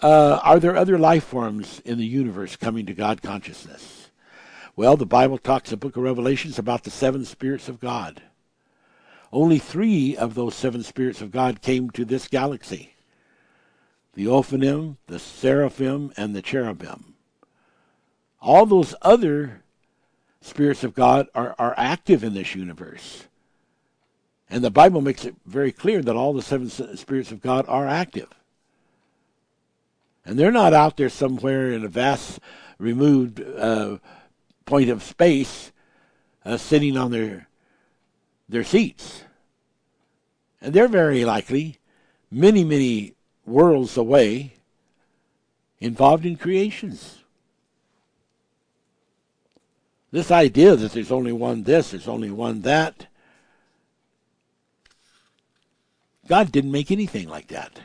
Uh, 0.00 0.40
are 0.44 0.60
there 0.60 0.76
other 0.76 0.98
life 0.98 1.24
forms 1.24 1.80
in 1.84 1.98
the 1.98 2.06
universe 2.06 2.54
coming 2.54 2.86
to 2.86 2.94
God 2.94 3.20
consciousness? 3.20 4.10
Well, 4.76 4.96
the 4.96 5.06
Bible 5.06 5.38
talks 5.38 5.70
the 5.70 5.76
book 5.76 5.96
of 5.96 6.04
Revelations 6.04 6.56
about 6.56 6.84
the 6.84 6.90
seven 6.90 7.24
spirits 7.24 7.68
of 7.68 7.80
God. 7.80 8.22
Only 9.32 9.58
three 9.58 10.16
of 10.16 10.34
those 10.34 10.54
seven 10.54 10.84
spirits 10.84 11.20
of 11.20 11.32
God 11.32 11.62
came 11.62 11.90
to 11.90 12.04
this 12.04 12.28
galaxy 12.28 12.94
the 14.18 14.24
Ophanim, 14.24 14.96
the 15.06 15.20
Seraphim, 15.20 16.12
and 16.16 16.34
the 16.34 16.42
Cherubim. 16.42 17.14
All 18.40 18.66
those 18.66 18.92
other 19.00 19.62
spirits 20.40 20.82
of 20.82 20.92
God 20.92 21.28
are, 21.36 21.54
are 21.56 21.72
active 21.76 22.24
in 22.24 22.34
this 22.34 22.52
universe. 22.52 23.28
And 24.50 24.64
the 24.64 24.72
Bible 24.72 25.02
makes 25.02 25.24
it 25.24 25.36
very 25.46 25.70
clear 25.70 26.02
that 26.02 26.16
all 26.16 26.32
the 26.32 26.42
seven 26.42 26.68
spirits 26.68 27.30
of 27.30 27.40
God 27.40 27.64
are 27.68 27.86
active. 27.86 28.26
And 30.24 30.36
they're 30.36 30.50
not 30.50 30.74
out 30.74 30.96
there 30.96 31.10
somewhere 31.10 31.70
in 31.70 31.84
a 31.84 31.88
vast, 31.88 32.40
removed 32.76 33.40
uh, 33.40 33.98
point 34.66 34.90
of 34.90 35.04
space, 35.04 35.70
uh, 36.44 36.56
sitting 36.56 36.96
on 36.96 37.12
their 37.12 37.46
their 38.48 38.64
seats. 38.64 39.22
And 40.60 40.74
they're 40.74 40.88
very 40.88 41.24
likely 41.24 41.78
many, 42.32 42.64
many 42.64 43.14
worlds 43.48 43.96
away, 43.96 44.54
involved 45.80 46.26
in 46.26 46.36
creations. 46.36 47.18
This 50.10 50.30
idea 50.30 50.76
that 50.76 50.92
there's 50.92 51.12
only 51.12 51.32
one 51.32 51.62
this, 51.64 51.90
there's 51.90 52.08
only 52.08 52.30
one 52.30 52.62
that, 52.62 53.06
God 56.28 56.52
didn't 56.52 56.72
make 56.72 56.90
anything 56.90 57.28
like 57.28 57.48
that. 57.48 57.80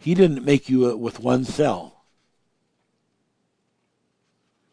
He 0.00 0.14
didn't 0.14 0.44
make 0.44 0.68
you 0.68 0.90
uh, 0.90 0.96
with 0.96 1.20
one 1.20 1.44
cell. 1.44 2.04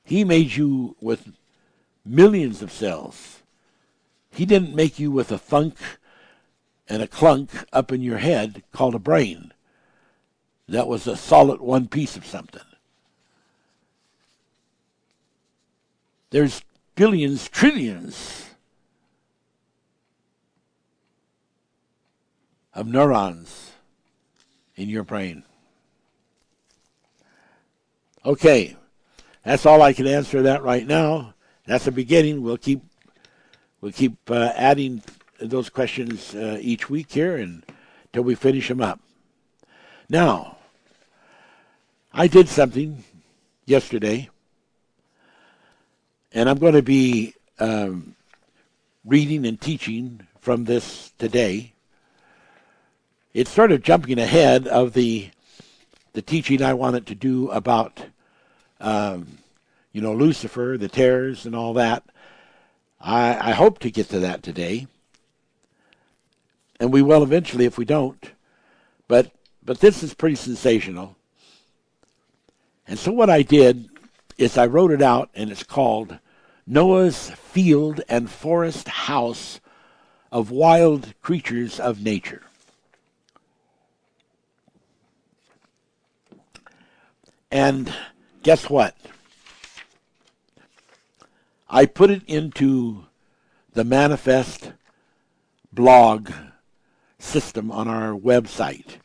He 0.03 0.23
made 0.23 0.55
you 0.55 0.95
with 0.99 1.31
millions 2.05 2.61
of 2.61 2.71
cells. 2.71 3.41
He 4.31 4.45
didn't 4.45 4.75
make 4.75 4.99
you 4.99 5.11
with 5.11 5.31
a 5.31 5.37
thunk 5.37 5.75
and 6.89 7.01
a 7.01 7.07
clunk 7.07 7.49
up 7.71 7.91
in 7.91 8.01
your 8.01 8.17
head 8.17 8.63
called 8.71 8.95
a 8.95 8.99
brain. 8.99 9.53
That 10.67 10.87
was 10.87 11.07
a 11.07 11.17
solid 11.17 11.61
one 11.61 11.87
piece 11.87 12.15
of 12.15 12.25
something. 12.25 12.61
There's 16.29 16.63
billions, 16.95 17.47
trillions 17.47 18.45
of 22.73 22.87
neurons 22.87 23.71
in 24.75 24.89
your 24.89 25.03
brain. 25.03 25.43
Okay, 28.25 28.75
that's 29.43 29.65
all 29.65 29.81
I 29.81 29.93
can 29.93 30.07
answer 30.07 30.41
that 30.43 30.63
right 30.63 30.87
now. 30.87 31.33
That's 31.65 31.85
the 31.85 31.91
beginning. 31.91 32.41
We'll 32.41 32.57
keep 32.57 32.81
we'll 33.81 33.91
keep 33.91 34.15
uh, 34.29 34.53
adding 34.55 35.03
those 35.39 35.69
questions 35.69 36.33
uh, 36.35 36.57
each 36.61 36.89
week 36.89 37.11
here 37.11 37.35
until 37.37 38.23
we 38.23 38.35
finish 38.35 38.67
them 38.67 38.81
up. 38.81 38.99
Now, 40.09 40.57
I 42.13 42.27
did 42.27 42.47
something 42.47 43.03
yesterday, 43.65 44.29
and 46.31 46.49
I'm 46.49 46.59
going 46.59 46.73
to 46.75 46.81
be 46.81 47.33
um, 47.59 48.15
reading 49.05 49.45
and 49.45 49.59
teaching 49.59 50.27
from 50.39 50.65
this 50.65 51.11
today 51.17 51.73
it's 53.33 53.49
sort 53.49 53.71
of 53.71 53.81
jumping 53.81 54.19
ahead 54.19 54.67
of 54.67 54.93
the 54.93 55.29
the 56.13 56.21
teaching 56.21 56.61
I 56.61 56.75
wanted 56.75 57.07
to 57.07 57.15
do 57.15 57.49
about 57.49 58.05
um, 58.79 59.39
you 59.91 60.01
know 60.01 60.13
Lucifer, 60.13 60.77
the 60.79 60.87
terrors, 60.87 61.45
and 61.45 61.55
all 61.55 61.73
that. 61.73 62.03
I, 63.01 63.49
I 63.49 63.51
hope 63.51 63.79
to 63.79 63.91
get 63.91 64.09
to 64.09 64.19
that 64.19 64.43
today, 64.43 64.87
and 66.79 66.91
we 66.91 67.01
will 67.01 67.23
eventually 67.23 67.65
if 67.65 67.77
we 67.77 67.85
don't. 67.85 68.31
But 69.07 69.31
but 69.65 69.79
this 69.79 70.03
is 70.03 70.13
pretty 70.13 70.35
sensational. 70.35 71.15
And 72.87 72.99
so 72.99 73.11
what 73.11 73.29
I 73.29 73.41
did 73.43 73.89
is 74.37 74.57
I 74.57 74.65
wrote 74.65 74.91
it 74.91 75.01
out, 75.01 75.29
and 75.35 75.51
it's 75.51 75.63
called 75.63 76.19
Noah's 76.67 77.29
Field 77.31 78.01
and 78.09 78.29
Forest 78.29 78.87
House 78.87 79.59
of 80.31 80.51
Wild 80.51 81.13
Creatures 81.21 81.79
of 81.79 82.03
Nature. 82.03 82.41
And 87.51 87.93
guess 88.41 88.69
what? 88.69 88.97
I 91.69 91.85
put 91.85 92.09
it 92.09 92.23
into 92.27 93.05
the 93.73 93.83
manifest 93.83 94.73
blog 95.71 96.31
system 97.23 97.71
on 97.71 97.87
our 97.87 98.13
website. 98.13 98.97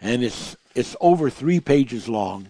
and 0.00 0.22
it's 0.22 0.56
it's 0.74 0.94
over 1.00 1.30
three 1.30 1.58
pages 1.58 2.06
long, 2.06 2.48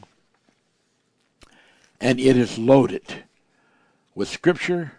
and 2.01 2.19
it 2.19 2.37
is 2.37 2.59
loaded 2.59 3.25
with 4.15 4.29
scripture. 4.29 4.93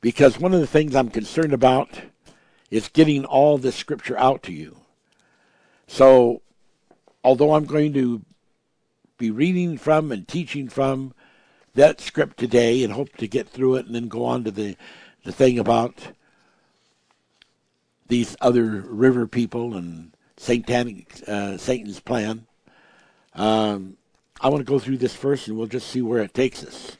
Because 0.00 0.38
one 0.38 0.54
of 0.54 0.60
the 0.60 0.66
things 0.66 0.94
I'm 0.94 1.08
concerned 1.08 1.52
about 1.52 1.88
is 2.70 2.88
getting 2.88 3.24
all 3.24 3.58
this 3.58 3.74
scripture 3.74 4.16
out 4.16 4.42
to 4.44 4.52
you. 4.52 4.76
So, 5.88 6.42
although 7.24 7.54
I'm 7.54 7.64
going 7.64 7.92
to 7.94 8.22
be 9.16 9.30
reading 9.30 9.76
from 9.78 10.12
and 10.12 10.28
teaching 10.28 10.68
from 10.68 11.14
that 11.74 12.00
script 12.00 12.36
today 12.36 12.84
and 12.84 12.92
hope 12.92 13.16
to 13.16 13.26
get 13.26 13.48
through 13.48 13.76
it 13.76 13.86
and 13.86 13.94
then 13.94 14.08
go 14.08 14.24
on 14.24 14.44
to 14.44 14.50
the, 14.50 14.76
the 15.24 15.32
thing 15.32 15.58
about 15.58 16.12
these 18.08 18.36
other 18.40 18.64
river 18.64 19.26
people 19.26 19.76
and 19.76 20.12
satanic 20.36 21.22
uh, 21.28 21.56
Satan's 21.56 22.00
plan. 22.00 22.46
Um, 23.34 23.96
I 24.40 24.48
want 24.48 24.64
to 24.64 24.70
go 24.70 24.78
through 24.78 24.98
this 24.98 25.14
first, 25.14 25.48
and 25.48 25.56
we'll 25.56 25.66
just 25.66 25.88
see 25.88 26.02
where 26.02 26.22
it 26.22 26.34
takes 26.34 26.64
us. 26.64 26.96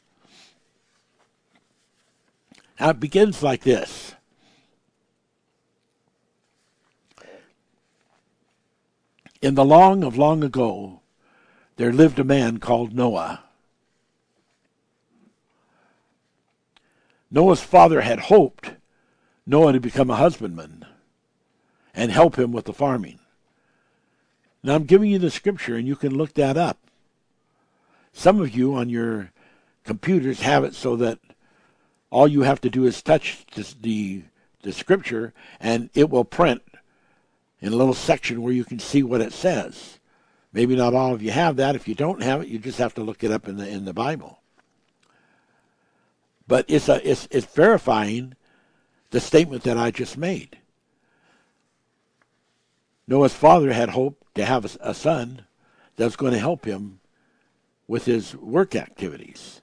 Now 2.78 2.90
it 2.90 3.00
begins 3.00 3.42
like 3.42 3.62
this. 3.62 4.14
In 9.40 9.54
the 9.54 9.64
long 9.64 10.02
of 10.02 10.16
long 10.16 10.42
ago, 10.42 11.00
there 11.76 11.92
lived 11.92 12.18
a 12.18 12.24
man 12.24 12.58
called 12.58 12.92
Noah. 12.92 13.44
Noah's 17.30 17.60
father 17.60 18.00
had 18.00 18.18
hoped 18.20 18.72
Noah 19.46 19.72
to 19.72 19.80
become 19.80 20.10
a 20.10 20.16
husbandman 20.16 20.84
and 21.98 22.12
help 22.12 22.38
him 22.38 22.52
with 22.52 22.64
the 22.64 22.72
farming. 22.72 23.18
Now 24.62 24.76
I'm 24.76 24.84
giving 24.84 25.10
you 25.10 25.18
the 25.18 25.32
scripture 25.32 25.74
and 25.74 25.86
you 25.86 25.96
can 25.96 26.16
look 26.16 26.34
that 26.34 26.56
up. 26.56 26.78
Some 28.12 28.40
of 28.40 28.56
you 28.56 28.76
on 28.76 28.88
your 28.88 29.32
computers 29.82 30.42
have 30.42 30.62
it 30.62 30.76
so 30.76 30.94
that 30.94 31.18
all 32.10 32.28
you 32.28 32.42
have 32.42 32.60
to 32.60 32.70
do 32.70 32.84
is 32.84 33.02
touch 33.02 33.44
the, 33.80 34.22
the 34.62 34.72
scripture 34.72 35.34
and 35.58 35.90
it 35.92 36.08
will 36.08 36.24
print 36.24 36.62
in 37.60 37.72
a 37.72 37.76
little 37.76 37.94
section 37.94 38.42
where 38.42 38.52
you 38.52 38.64
can 38.64 38.78
see 38.78 39.02
what 39.02 39.20
it 39.20 39.32
says. 39.32 39.98
Maybe 40.52 40.76
not 40.76 40.94
all 40.94 41.12
of 41.12 41.20
you 41.20 41.32
have 41.32 41.56
that. 41.56 41.74
If 41.74 41.88
you 41.88 41.96
don't 41.96 42.22
have 42.22 42.42
it, 42.42 42.48
you 42.48 42.60
just 42.60 42.78
have 42.78 42.94
to 42.94 43.02
look 43.02 43.24
it 43.24 43.32
up 43.32 43.48
in 43.48 43.56
the 43.56 43.68
in 43.68 43.84
the 43.84 43.92
Bible. 43.92 44.38
But 46.46 46.64
it's 46.68 46.88
a 46.88 47.06
it's 47.08 47.26
it's 47.30 47.46
verifying 47.46 48.34
the 49.10 49.20
statement 49.20 49.64
that 49.64 49.76
I 49.76 49.90
just 49.90 50.16
made. 50.16 50.58
Noah's 53.08 53.32
father 53.32 53.72
had 53.72 53.88
hoped 53.88 54.34
to 54.34 54.44
have 54.44 54.76
a, 54.82 54.92
son 54.92 55.46
that 55.96 56.04
was 56.04 56.14
going 56.14 56.34
to 56.34 56.38
help 56.38 56.66
him 56.66 57.00
with 57.88 58.04
his 58.04 58.36
work 58.36 58.76
activities. 58.76 59.62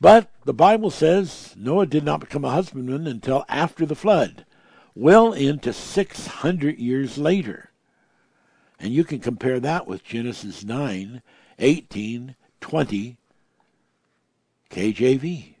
But 0.00 0.28
the 0.44 0.52
Bible 0.52 0.90
says 0.90 1.54
Noah 1.56 1.86
did 1.86 2.02
not 2.02 2.18
become 2.18 2.44
a 2.44 2.50
husbandman 2.50 3.06
until 3.06 3.44
after 3.48 3.86
the 3.86 3.94
flood, 3.94 4.44
well 4.92 5.32
into 5.32 5.72
600 5.72 6.78
years 6.78 7.16
later. 7.16 7.70
And 8.80 8.92
you 8.92 9.04
can 9.04 9.20
compare 9.20 9.60
that 9.60 9.86
with 9.86 10.04
Genesis 10.04 10.64
9, 10.64 11.22
18, 11.60 12.34
20, 12.60 13.16
KJV. 14.68 15.54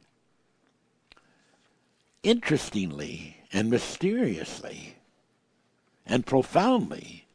Interestingly 2.24 3.36
and 3.52 3.70
mysteriously 3.70 4.95
and 6.06 6.24
profoundly, 6.24 7.26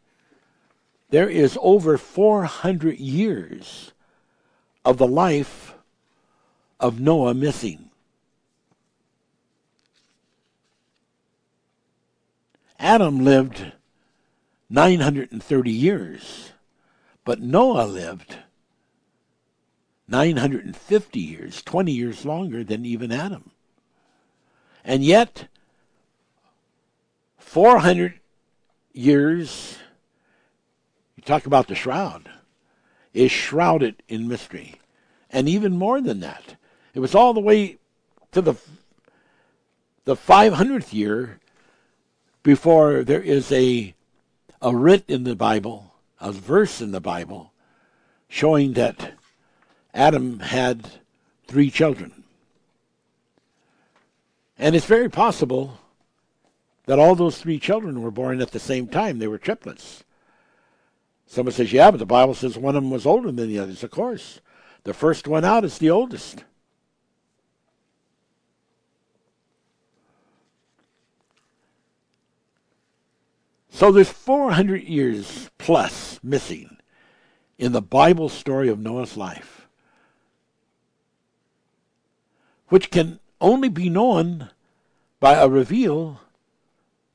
there 1.10 1.30
is 1.30 1.58
over 1.62 1.98
400 1.98 2.98
years 2.98 3.92
of 4.86 4.98
the 4.98 5.08
life 5.08 5.74
of 6.80 7.00
Noah 7.00 7.34
missing. 7.34 7.90
Adam 12.80 13.24
lived 13.24 13.74
930 14.70 15.72
years, 15.72 16.54
but 17.24 17.40
Noah 17.40 17.86
lived 17.86 18.38
950 20.08 21.20
years, 21.20 21.62
20 21.62 21.92
years 21.92 22.26
longer 22.26 22.64
than 22.64 22.86
even 22.86 23.12
Adam. 23.12 23.52
And 24.84 25.04
yet, 25.04 25.48
400 27.38 28.21
years, 28.94 29.78
you 31.16 31.24
talk 31.24 31.46
about 31.46 31.68
the 31.68 31.76
shroud, 31.76 32.30
is 33.14 33.32
shrouded 33.32 34.02
in 34.08 34.28
mystery. 34.28 34.80
And 35.30 35.48
even 35.48 35.78
more 35.78 36.02
than 36.02 36.20
that, 36.20 36.56
it 36.94 37.00
was 37.00 37.16
all 37.16 37.34
the 37.34 37.40
way 37.40 37.78
to 38.32 38.42
the 38.42 38.56
the 40.04 40.16
500th 40.16 40.94
year 40.94 41.40
before 42.44 43.04
there 43.04 43.22
is 43.22 43.52
a 43.52 43.94
a 44.62 44.76
writ 44.76 45.04
in 45.08 45.24
the 45.24 45.36
Bible, 45.36 45.94
a 46.20 46.32
verse 46.32 46.82
in 46.82 46.92
the 46.92 47.02
Bible 47.02 47.52
showing 48.28 48.74
that 48.74 49.14
Adam 49.94 50.40
had 50.40 50.90
three 51.48 51.70
children. 51.70 52.24
And 54.58 54.76
it's 54.76 54.86
very 54.86 55.10
possible 55.10 55.80
that 56.86 57.00
all 57.00 57.16
those 57.16 57.38
three 57.38 57.60
children 57.60 58.02
were 58.02 58.12
born 58.12 58.42
at 58.42 58.52
the 58.52 58.60
same 58.60 58.88
time. 58.88 59.20
They 59.20 59.28
were 59.28 59.38
triplets. 59.38 60.04
Someone 61.28 61.54
says, 61.54 61.72
yeah, 61.72 61.92
but 61.92 61.98
the 61.98 62.06
Bible 62.06 62.34
says 62.34 62.58
one 62.58 62.76
of 62.76 62.84
them 62.84 62.92
was 62.92 63.06
older 63.06 63.32
than 63.32 63.48
the 63.48 63.60
others. 63.60 63.84
Of 63.84 63.92
course. 63.92 64.42
The 64.84 64.94
first 64.94 65.28
one 65.28 65.46
out 65.46 65.64
is 65.64 65.78
the 65.78 65.92
oldest. 65.92 66.44
So 73.70 73.92
there's 73.92 74.10
400 74.10 74.84
years 74.84 75.50
plus 75.58 76.20
missing 76.22 76.78
in 77.58 77.72
the 77.72 77.82
Bible 77.82 78.28
story 78.28 78.70
of 78.70 78.80
Noah's 78.80 79.18
life, 79.18 79.68
which 82.68 82.92
can 82.92 83.20
only 83.40 83.70
be 83.70 83.90
known 83.90 84.50
by 85.20 85.34
a 85.34 85.48
reveal 85.48 86.21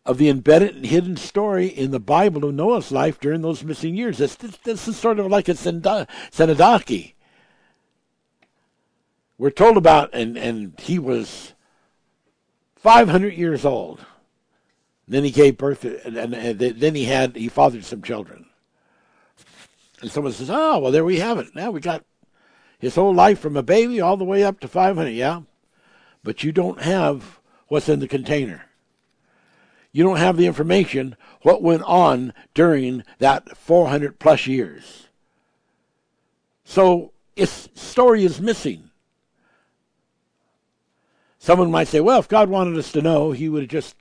of 0.07 0.19
the 0.19 0.29
embedded 0.29 0.77
and 0.77 0.87
hidden 0.87 1.17
story 1.17 1.67
in 1.67 1.91
the 1.91 2.01
Bible 2.01 2.45
of 2.45 2.55
Noah's 2.55 2.91
life 2.91 3.21
during 3.21 3.43
those 3.43 3.63
missing 3.63 3.95
years. 3.95 4.19
This, 4.19 4.35
this, 4.37 4.57
this 4.59 4.89
is 4.89 4.97
sort 4.97 5.19
of 5.19 5.27
like 5.27 5.49
a 5.49 5.55
Tsenadaki. 5.55 7.13
We're 9.37 9.51
told 9.51 9.77
about, 9.77 10.11
and, 10.15 10.39
and 10.39 10.79
he 10.81 10.99
was 10.99 11.53
500 12.77 13.35
years 13.35 13.65
old 13.65 14.07
then 15.09 15.25
he 15.25 15.31
gave 15.31 15.57
birth, 15.57 15.83
to, 15.83 16.05
and, 16.05 16.17
and, 16.17 16.35
and, 16.35 16.59
then 16.59 16.95
he 16.95 17.05
had 17.05 17.37
he 17.37 17.49
fathered 17.49 17.85
some 17.85 18.03
children. 18.03 18.47
And 20.01 20.11
someone 20.11 20.33
says, 20.33 20.51
"Oh, 20.51 20.79
well, 20.79 20.93
there 20.93 21.05
we 21.05 21.21
have 21.21 21.39
it. 21.39 21.55
Now 21.55 21.71
we 21.71 21.81
got 21.81 22.05
his 22.79 22.97
whole 22.97 23.15
life 23.15 23.39
from 23.39 23.57
a 23.57 23.63
baby 23.63 24.01
all 24.01 24.17
the 24.17 24.25
way 24.25 24.45
up 24.45 24.61
to 24.61 24.69
500." 24.69 25.11
Yeah, 25.11 25.43
but 26.23 26.43
you 26.43 26.53
don't 26.53 26.83
have 26.83 27.41
what's 27.69 27.89
in 27.89 28.01
the 28.01 28.09
container. 28.09 28.66
You 29.97 30.05
don't 30.05 30.18
have 30.18 30.36
the 30.36 30.47
information 30.47 31.16
what 31.40 31.62
went 31.62 31.82
on 31.84 32.34
during 32.53 33.03
that 33.18 33.57
400 33.57 34.18
plus 34.18 34.47
years. 34.47 35.07
So 36.66 37.12
its 37.34 37.70
story 37.74 38.22
is 38.22 38.38
missing. 38.38 38.90
Someone 41.38 41.70
might 41.70 41.88
say, 41.88 42.01
well, 42.01 42.18
if 42.18 42.28
God 42.28 42.51
wanted 42.51 42.76
us 42.76 42.92
to 42.92 43.01
know, 43.01 43.32
he 43.32 43.49
would 43.49 43.62
have 43.62 43.70
just 43.70 43.97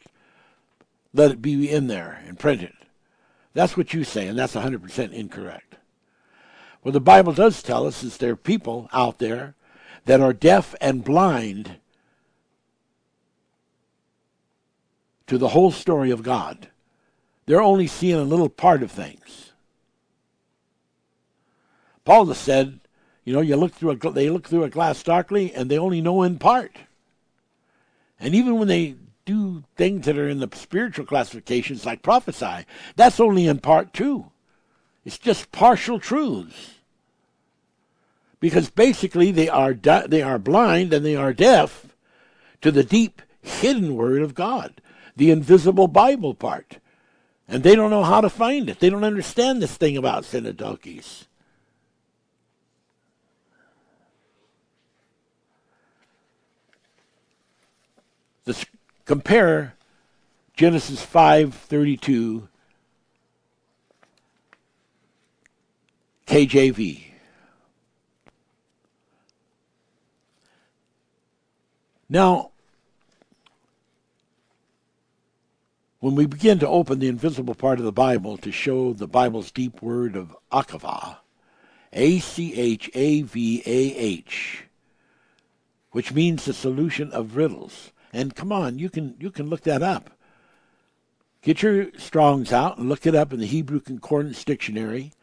let 1.13 1.31
it 1.31 1.41
be 1.41 1.71
in 1.71 1.87
there 1.87 2.21
and 2.27 2.37
print 2.37 2.61
it. 2.61 2.75
That's 3.53 3.77
what 3.77 3.93
you 3.93 4.03
say, 4.03 4.27
and 4.27 4.37
that's 4.37 4.55
100% 4.55 5.13
incorrect. 5.13 5.75
What 6.81 6.91
the 6.91 6.99
Bible 6.99 7.31
does 7.31 7.63
tell 7.63 7.87
us 7.87 8.03
is 8.03 8.17
there 8.17 8.33
are 8.33 8.35
people 8.35 8.89
out 8.91 9.19
there 9.19 9.55
that 10.03 10.19
are 10.19 10.33
deaf 10.33 10.75
and 10.81 11.05
blind 11.05 11.77
to 15.27 15.37
the 15.37 15.49
whole 15.49 15.71
story 15.71 16.11
of 16.11 16.23
God. 16.23 16.67
They're 17.45 17.61
only 17.61 17.87
seeing 17.87 18.15
a 18.15 18.23
little 18.23 18.49
part 18.49 18.83
of 18.83 18.91
things. 18.91 19.51
Paul 22.03 22.25
has 22.27 22.37
said, 22.37 22.79
you 23.23 23.33
know, 23.33 23.41
you 23.41 23.55
look 23.55 23.73
through 23.73 23.91
a, 23.91 24.11
they 24.11 24.29
look 24.29 24.47
through 24.47 24.63
a 24.63 24.69
glass 24.69 25.01
darkly 25.01 25.53
and 25.53 25.69
they 25.69 25.77
only 25.77 26.01
know 26.01 26.21
in 26.21 26.37
part. 26.37 26.77
And 28.19 28.35
even 28.35 28.57
when 28.57 28.67
they 28.67 28.95
do 29.25 29.63
things 29.75 30.05
that 30.05 30.17
are 30.17 30.29
in 30.29 30.39
the 30.39 30.49
spiritual 30.53 31.05
classifications 31.05 31.85
like 31.85 32.01
prophesy. 32.01 32.65
That's 32.95 33.19
only 33.19 33.47
in 33.47 33.59
part 33.59 33.91
too. 33.91 34.31
It's 35.03 35.17
just 35.17 35.51
partial 35.51 35.99
truths. 35.99 36.75
Because 38.39 38.69
basically 38.69 39.31
they 39.31 39.49
are 39.49 39.73
di- 39.73 40.07
they 40.07 40.21
are 40.21 40.39
blind 40.39 40.93
and 40.93 41.03
they 41.03 41.15
are 41.15 41.33
deaf 41.33 41.95
to 42.61 42.71
the 42.71 42.83
deep 42.83 43.21
hidden 43.41 43.95
word 43.95 44.21
of 44.21 44.35
God, 44.35 44.81
the 45.15 45.31
invisible 45.31 45.87
Bible 45.87 46.33
part. 46.33 46.79
And 47.47 47.61
they 47.63 47.75
don't 47.75 47.91
know 47.91 48.03
how 48.03 48.21
to 48.21 48.29
find 48.29 48.69
it. 48.69 48.79
They 48.79 48.89
don't 48.89 49.03
understand 49.03 49.61
this 49.61 49.77
thing 49.77 49.97
about. 49.97 50.25
Let's 58.47 58.65
compare 59.05 59.75
Genesis 60.55 61.05
5:32 61.05 62.47
KJV. 66.25 67.11
Now, 72.07 72.51
when 75.99 76.15
we 76.15 76.25
begin 76.25 76.59
to 76.59 76.67
open 76.67 76.99
the 76.99 77.07
invisible 77.07 77.55
part 77.55 77.79
of 77.79 77.85
the 77.85 77.91
Bible 77.91 78.37
to 78.37 78.51
show 78.51 78.93
the 78.93 79.07
Bible's 79.07 79.51
deep 79.51 79.81
word 79.81 80.15
of 80.15 80.35
Achavah, 80.51 81.17
A 81.93 82.19
C 82.19 82.53
H 82.53 82.89
A 82.93 83.21
V 83.21 83.63
A 83.65 83.95
H, 83.95 84.65
which 85.91 86.13
means 86.13 86.45
the 86.45 86.53
solution 86.53 87.11
of 87.11 87.35
riddles. 87.35 87.91
And 88.11 88.35
come 88.35 88.51
on, 88.51 88.79
you 88.79 88.89
can 88.89 89.15
you 89.19 89.31
can 89.31 89.49
look 89.49 89.61
that 89.61 89.81
up. 89.81 90.11
Get 91.41 91.61
your 91.61 91.91
Strongs 91.97 92.51
out 92.51 92.77
and 92.77 92.89
look 92.89 93.05
it 93.05 93.13
up 93.13 93.31
in 93.31 93.39
the 93.39 93.45
Hebrew 93.45 93.79
Concordance 93.79 94.43
Dictionary, 94.43 95.13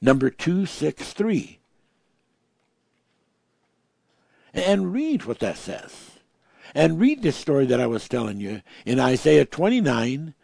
number 0.00 0.30
263. 0.30 1.58
And 4.54 4.92
read 4.92 5.24
what 5.24 5.40
that 5.40 5.58
says. 5.58 6.17
And 6.74 7.00
read 7.00 7.22
this 7.22 7.36
story 7.36 7.66
that 7.66 7.80
I 7.80 7.86
was 7.86 8.08
telling 8.08 8.40
you 8.40 8.62
in 8.84 9.00
Isaiah 9.00 9.44
29 9.44 10.34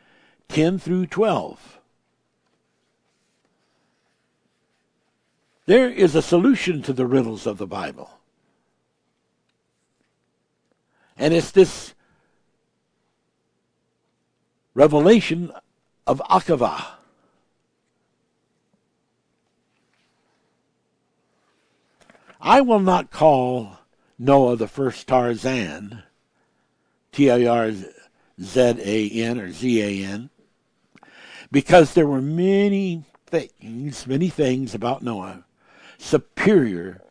10 0.48 0.78
through 0.78 1.06
12. 1.06 1.80
There 5.66 5.90
is 5.90 6.14
a 6.14 6.22
solution 6.22 6.82
to 6.82 6.92
the 6.92 7.06
riddles 7.06 7.46
of 7.46 7.58
the 7.58 7.66
Bible. 7.66 8.10
And 11.16 11.32
it's 11.32 11.50
this 11.50 11.94
revelation 14.74 15.52
of 16.06 16.20
Achavah. 16.28 16.84
I 22.40 22.60
will 22.60 22.80
not 22.80 23.10
call 23.10 23.78
Noah 24.18 24.56
the 24.56 24.68
first 24.68 25.08
Tarzan 25.08 26.02
T 27.14 27.28
A 27.28 27.46
R 27.46 27.72
Z 28.42 28.60
A 28.60 29.10
N 29.22 29.38
or 29.38 29.52
Z 29.52 29.80
A 29.80 30.04
N, 30.04 30.30
because 31.52 31.94
there 31.94 32.08
were 32.08 32.20
many 32.20 33.04
things, 33.24 34.04
many 34.06 34.28
things 34.28 34.74
about 34.74 35.02
Noah 35.02 35.44
superior 35.96 37.02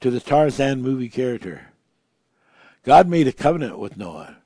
to 0.00 0.10
the 0.10 0.20
Tarzan 0.20 0.82
movie 0.82 1.08
character. 1.08 1.68
God 2.84 3.08
made 3.08 3.26
a 3.26 3.32
covenant 3.32 3.78
with 3.78 3.96
Noah, 3.96 4.36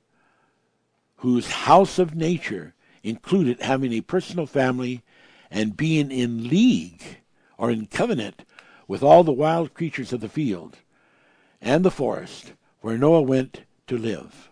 whose 1.17 1.51
house 1.51 1.99
of 1.99 2.15
nature 2.15 2.73
included 3.03 3.59
having 3.59 3.91
a 3.91 3.99
personal 3.99 4.45
family 4.45 5.03
and 5.51 5.75
being 5.75 6.11
in 6.11 6.47
league 6.47 7.03
or 7.57 7.69
in 7.69 7.87
covenant 7.87 8.45
with 8.87 9.03
all 9.03 9.25
the 9.25 9.33
wild 9.33 9.73
creatures 9.73 10.13
of 10.13 10.21
the 10.21 10.29
field 10.29 10.77
and 11.61 11.83
the 11.83 11.91
forest 11.91 12.53
where 12.79 12.97
Noah 12.97 13.21
went 13.21 13.63
to 13.87 13.97
live. 13.97 14.49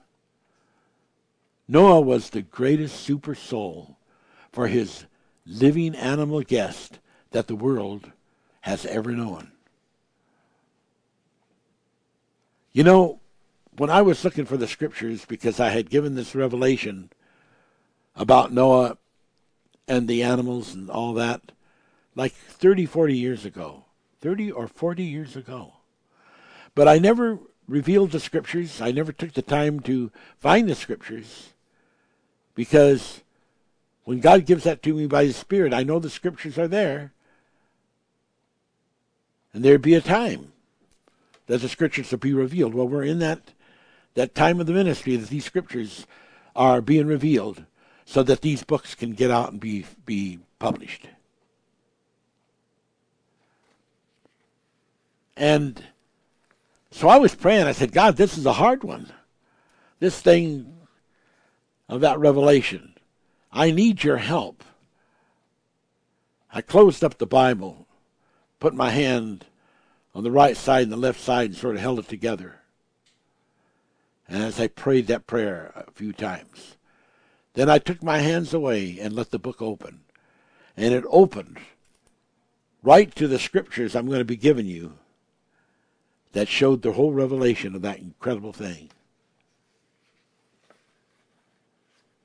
Noah 1.72 2.01
was 2.01 2.32
the 2.32 2.41
greatest 2.41 2.99
super 2.99 3.34
soul 3.34 3.97
for 4.51 4.67
his 4.67 5.05
living 5.45 5.95
animal 5.95 6.41
guest 6.41 6.99
that 7.32 7.47
the 7.47 7.55
world 7.55 8.11
has 8.59 8.86
ever 8.86 9.13
known. 9.13 9.53
You 12.74 12.84
know, 12.84 13.22
when 13.78 13.89
I 13.89 14.01
was 14.01 14.26
looking 14.26 14.43
for 14.43 14.57
the 14.57 14.67
scriptures, 14.67 15.24
because 15.24 15.61
I 15.61 15.69
had 15.69 15.89
given 15.89 16.15
this 16.15 16.36
revelation 16.36 17.09
about 18.17 18.51
Noah 18.51 18.97
and 19.88 20.09
the 20.09 20.24
animals 20.24 20.74
and 20.74 20.89
all 20.89 21.13
that, 21.13 21.53
like 22.15 22.34
30, 22.34 22.86
40 22.86 23.15
years 23.15 23.45
ago, 23.45 23.86
30 24.19 24.51
or 24.51 24.67
40 24.67 25.05
years 25.05 25.38
ago. 25.38 25.76
But 26.76 26.89
I 26.89 26.97
never 26.97 27.39
revealed 27.65 28.11
the 28.11 28.19
scriptures. 28.19 28.82
I 28.82 28.91
never 28.91 29.13
took 29.13 29.32
the 29.32 29.41
time 29.41 29.80
to 29.82 30.11
find 30.38 30.67
the 30.67 30.76
scriptures. 30.76 31.50
Because 32.55 33.21
when 34.03 34.19
God 34.19 34.45
gives 34.45 34.63
that 34.63 34.81
to 34.83 34.93
me 34.93 35.07
by 35.07 35.25
His 35.25 35.35
Spirit, 35.35 35.73
I 35.73 35.83
know 35.83 35.99
the 35.99 36.09
scriptures 36.09 36.57
are 36.57 36.67
there. 36.67 37.13
And 39.53 39.63
there'd 39.63 39.81
be 39.81 39.95
a 39.95 40.01
time 40.01 40.51
that 41.47 41.61
the 41.61 41.69
scriptures 41.69 42.11
will 42.11 42.19
be 42.19 42.33
revealed. 42.33 42.73
Well, 42.73 42.87
we're 42.87 43.03
in 43.03 43.19
that 43.19 43.39
that 44.13 44.35
time 44.35 44.59
of 44.59 44.67
the 44.67 44.73
ministry 44.73 45.15
that 45.15 45.29
these 45.29 45.45
scriptures 45.45 46.05
are 46.55 46.81
being 46.81 47.07
revealed 47.07 47.63
so 48.05 48.23
that 48.23 48.41
these 48.41 48.63
books 48.63 48.93
can 48.93 49.13
get 49.13 49.31
out 49.31 49.51
and 49.51 49.59
be 49.59 49.85
be 50.05 50.39
published. 50.59 51.07
And 55.37 55.81
so 56.91 57.07
I 57.07 57.17
was 57.17 57.33
praying. 57.33 57.67
I 57.67 57.71
said, 57.71 57.93
God, 57.93 58.17
this 58.17 58.37
is 58.37 58.45
a 58.45 58.53
hard 58.53 58.83
one. 58.83 59.11
This 59.99 60.21
thing 60.21 60.80
of 61.91 62.01
that 62.01 62.17
revelation. 62.17 62.93
I 63.51 63.69
need 63.69 64.03
your 64.03 64.17
help. 64.17 64.63
I 66.51 66.61
closed 66.61 67.03
up 67.03 67.17
the 67.17 67.27
Bible, 67.27 67.85
put 68.59 68.73
my 68.73 68.89
hand 68.89 69.45
on 70.15 70.23
the 70.23 70.31
right 70.31 70.55
side 70.55 70.83
and 70.83 70.91
the 70.91 70.97
left 70.97 71.19
side, 71.19 71.49
and 71.49 71.57
sort 71.57 71.75
of 71.75 71.81
held 71.81 71.99
it 71.99 72.07
together. 72.07 72.61
And 74.27 74.41
as 74.41 74.59
I 74.59 74.67
prayed 74.67 75.07
that 75.07 75.27
prayer 75.27 75.73
a 75.75 75.91
few 75.91 76.13
times, 76.13 76.77
then 77.53 77.69
I 77.69 77.77
took 77.77 78.01
my 78.01 78.19
hands 78.19 78.53
away 78.53 78.97
and 78.99 79.13
let 79.13 79.31
the 79.31 79.39
book 79.39 79.61
open. 79.61 80.01
And 80.77 80.93
it 80.93 81.03
opened 81.09 81.59
right 82.81 83.13
to 83.15 83.27
the 83.27 83.37
scriptures 83.37 83.95
I'm 83.95 84.07
going 84.07 84.19
to 84.19 84.25
be 84.25 84.37
giving 84.37 84.65
you 84.65 84.93
that 86.31 86.47
showed 86.47 86.81
the 86.81 86.93
whole 86.93 87.11
revelation 87.11 87.75
of 87.75 87.81
that 87.81 87.99
incredible 87.99 88.53
thing. 88.53 88.89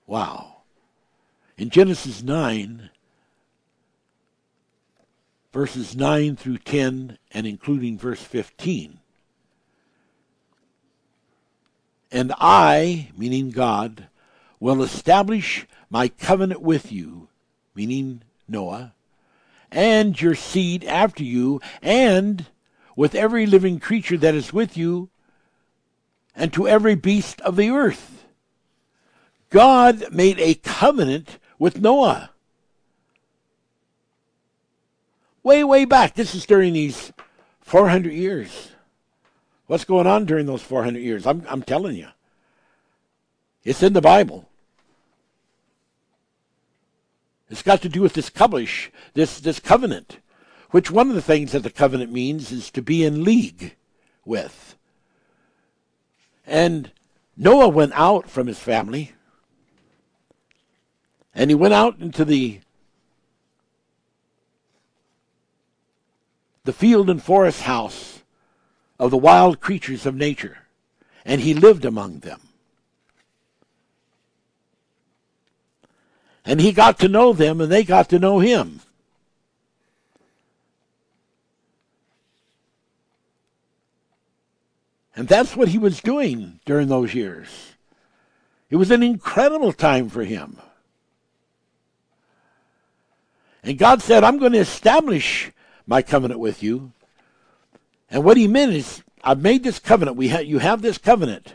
Wow. 0.07 0.59
In 1.59 1.71
Genesis 1.71 2.23
9, 2.23 2.91
verses 5.53 5.97
9 5.97 6.37
through 6.37 6.59
10, 6.59 7.19
and 7.33 7.47
including 7.47 7.99
verse 7.99 8.23
15. 8.23 8.99
And 12.13 12.33
I, 12.39 13.09
meaning 13.17 13.51
God, 13.51 14.09
will 14.61 14.83
establish 14.83 15.67
my 15.91 16.09
covenant 16.09 16.63
with 16.63 16.93
you, 16.93 17.29
meaning 17.75 18.23
Noah, 18.47 18.93
and 19.73 20.21
your 20.21 20.35
seed 20.35 20.85
after 20.85 21.25
you, 21.25 21.61
and 21.83 22.47
with 22.95 23.15
every 23.15 23.45
living 23.45 23.81
creature 23.81 24.17
that 24.19 24.35
is 24.35 24.53
with 24.53 24.77
you, 24.77 25.09
and 26.35 26.53
to 26.53 26.69
every 26.69 26.95
beast 26.95 27.41
of 27.41 27.57
the 27.57 27.71
earth. 27.71 28.16
God 29.57 30.13
made 30.13 30.39
a 30.39 30.53
covenant 30.53 31.39
with 31.59 31.81
Noah. 31.81 32.29
Way, 35.43 35.65
way 35.65 35.87
back. 35.87 36.15
This 36.15 36.35
is 36.35 36.45
during 36.45 36.75
these 36.75 37.11
400 37.63 38.13
years. 38.13 38.73
What's 39.67 39.87
going 39.87 40.07
on 40.07 40.27
during 40.27 40.45
those 40.45 40.61
400 40.61 40.99
years? 40.99 41.27
I'm, 41.27 41.43
I'm 41.49 41.63
telling 41.63 41.97
you. 41.97 42.09
It's 43.65 43.83
in 43.83 43.95
the 43.95 44.03
Bible. 44.03 44.47
It's 47.49 47.63
got 47.63 47.81
to 47.81 47.89
do 47.89 48.03
with 48.03 48.13
this 48.13 48.29
covenant, 48.29 48.91
this, 49.15 49.41
this 49.41 49.59
covenant, 49.59 50.19
which 50.71 50.91
one 50.91 51.09
of 51.09 51.15
the 51.15 51.23
things 51.23 51.53
that 51.53 51.63
the 51.63 51.71
covenant 51.71 52.13
means 52.13 52.53
is 52.53 52.71
to 52.73 52.83
be 52.83 53.05
in 53.05 53.25
league 53.25 53.75
with. 54.23 54.77
And 56.47 56.91
Noah 57.39 57.71
went 57.71 57.93
out 57.95 58.29
from 58.29 58.49
his 58.49 58.59
family 58.59 59.15
and 61.37 61.51
he 61.51 61.55
went 61.55 61.75
out 61.75 61.99
into 62.01 62.25
the 62.25 62.61
the 66.65 66.73
field 66.73 67.09
and 67.09 67.23
forest 67.23 67.63
house 67.63 68.23
of 68.99 69.13
the 69.13 69.17
wild 69.17 69.61
creatures 69.61 70.05
of 70.05 70.17
nature, 70.17 70.59
and 71.25 71.43
he 71.43 71.55
lived 71.55 71.85
among 71.85 72.21
them. 72.21 72.41
And 76.45 76.61
he 76.61 76.73
got 76.73 76.99
to 77.01 77.09
know 77.09 77.33
them, 77.33 77.61
and 77.61 77.71
they 77.71 77.85
got 77.85 78.09
to 78.09 78.19
know 78.19 78.41
him. 78.41 78.81
And 85.15 85.29
that's 85.29 85.55
what 85.55 85.69
he 85.69 85.79
was 85.79 86.01
doing 86.01 86.59
during 86.65 86.89
those 86.89 87.15
years. 87.15 87.49
It 88.71 88.77
was 88.77 88.91
an 88.91 89.03
incredible 89.03 89.73
time 89.73 90.09
for 90.09 90.25
him. 90.25 90.59
And 93.67 93.77
God 93.77 94.01
said, 94.01 94.23
I'm 94.23 94.39
going 94.39 94.53
to 94.53 94.59
establish 94.59 95.51
my 95.89 96.01
covenant 96.01 96.39
with 96.39 96.63
you. 96.63 96.93
And 98.09 98.23
what 98.23 98.37
he 98.37 98.47
meant 98.47 98.73
is, 98.73 99.03
I've 99.25 99.43
made 99.43 99.65
this 99.65 99.81
covenant. 99.81 100.17
We 100.17 100.29
ha- 100.29 100.39
you 100.39 100.61
have 100.61 100.83
this 100.83 100.99
covenant. 100.99 101.55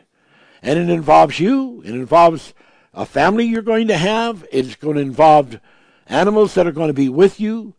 And 0.61 0.77
it 0.77 0.89
involves 0.89 1.39
you. 1.39 1.81
It 1.85 1.91
involves 1.91 2.53
a 2.93 3.05
family 3.05 3.45
you're 3.45 3.61
going 3.61 3.87
to 3.87 3.95
have. 3.95 4.45
It's 4.51 4.75
going 4.75 4.97
to 4.97 5.01
involve 5.01 5.57
animals 6.05 6.53
that 6.55 6.67
are 6.67 6.73
going 6.73 6.89
to 6.89 6.93
be 6.93 7.07
with 7.07 7.39
you 7.39 7.75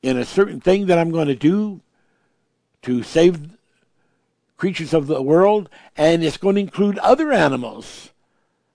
in 0.00 0.16
a 0.16 0.24
certain 0.24 0.60
thing 0.60 0.86
that 0.86 0.98
I'm 0.98 1.10
going 1.10 1.26
to 1.26 1.34
do 1.34 1.80
to 2.82 3.02
save 3.02 3.58
creatures 4.56 4.94
of 4.94 5.08
the 5.08 5.20
world, 5.20 5.68
and 5.96 6.22
it's 6.22 6.36
going 6.36 6.54
to 6.54 6.60
include 6.60 6.96
other 6.98 7.32
animals 7.32 8.10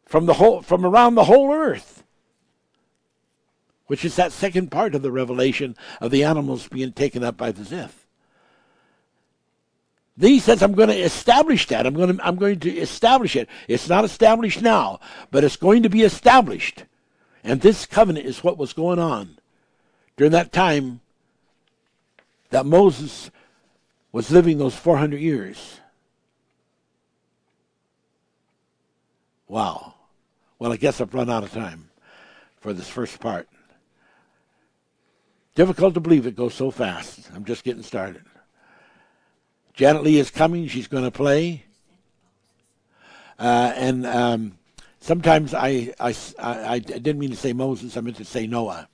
from 0.06 0.26
the 0.26 0.34
whole 0.34 0.62
from 0.62 0.86
around 0.86 1.16
the 1.16 1.24
whole 1.24 1.54
earth. 1.54 2.03
Which 3.88 4.06
is 4.06 4.16
that 4.16 4.32
second 4.32 4.72
part 4.72 4.96
of 4.96 5.02
the 5.02 5.12
revelation 5.12 5.76
of 6.00 6.12
the 6.12 6.24
animals 6.24 6.68
being 6.68 6.94
taken 6.94 7.24
up 7.24 7.38
by 7.38 7.52
the 7.52 7.64
Ziph. 7.64 8.08
Then 10.16 10.30
he 10.30 10.40
says, 10.40 10.62
I'm 10.62 10.74
going 10.74 10.90
to 10.90 10.96
establish 10.96 11.68
that. 11.68 11.88
I'm 11.88 11.96
going 11.96 12.18
to, 12.18 12.26
I'm 12.26 12.36
going 12.36 12.60
to 12.62 12.72
establish 12.72 13.36
it. 13.36 13.50
It's 13.68 13.90
not 13.90 14.06
established 14.06 14.62
now, 14.62 15.00
but 15.32 15.44
it's 15.44 15.56
going 15.56 15.84
to 15.84 15.90
be 15.90 16.04
established. 16.04 16.86
And 17.44 17.60
this 17.60 17.86
covenant 17.86 18.26
is 18.26 18.44
what 18.44 18.58
was 18.58 18.74
going 18.74 19.00
on 19.00 19.38
during 20.16 20.32
that 20.32 20.52
time 20.52 21.02
that 22.52 22.66
Moses 22.66 23.32
was 24.12 24.30
living 24.30 24.60
those 24.60 24.76
400 24.76 25.20
years. 25.20 25.80
Wow. 29.48 29.96
Well, 30.60 30.72
I 30.72 30.78
guess 30.78 31.02
I've 31.02 31.14
run 31.14 31.30
out 31.30 31.44
of 31.44 31.52
time 31.52 31.90
for 32.62 32.72
this 32.72 32.88
first 32.88 33.20
part. 33.20 33.48
Difficult 35.56 35.94
to 35.94 36.00
believe 36.00 36.26
it 36.26 36.36
goes 36.36 36.54
so 36.54 36.72
fast. 36.72 37.30
I'm 37.36 37.46
just 37.46 37.64
getting 37.64 37.84
started. 37.84 38.24
Janet 39.74 40.04
Lee 40.04 40.18
is 40.18 40.32
coming. 40.32 40.68
She's 40.68 40.88
going 40.88 41.04
to 41.04 41.12
play. 41.12 41.64
Uh, 43.38 43.74
and 43.76 44.06
um, 44.06 44.58
sometimes 45.00 45.54
I, 45.54 45.94
I, 46.00 46.16
I, 46.40 46.74
I, 46.74 46.80
didn't 46.80 47.20
mean 47.20 47.32
to 47.32 47.36
say 47.36 47.54
Moses, 47.54 47.98
I 47.98 48.02
meant 48.02 48.18
to 48.18 48.26
say 48.26 48.48
Noah. 48.48 48.88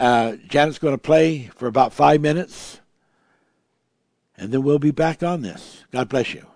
Uh, 0.00 0.36
Janet's 0.48 0.78
going 0.78 0.94
to 0.94 0.98
play 0.98 1.50
for 1.54 1.66
about 1.68 1.92
five 1.92 2.20
minutes, 2.20 2.80
and 4.36 4.52
then 4.52 4.62
we'll 4.62 4.78
be 4.78 4.90
back 4.90 5.22
on 5.22 5.42
this. 5.42 5.84
God 5.90 6.08
bless 6.08 6.34
you. 6.34 6.46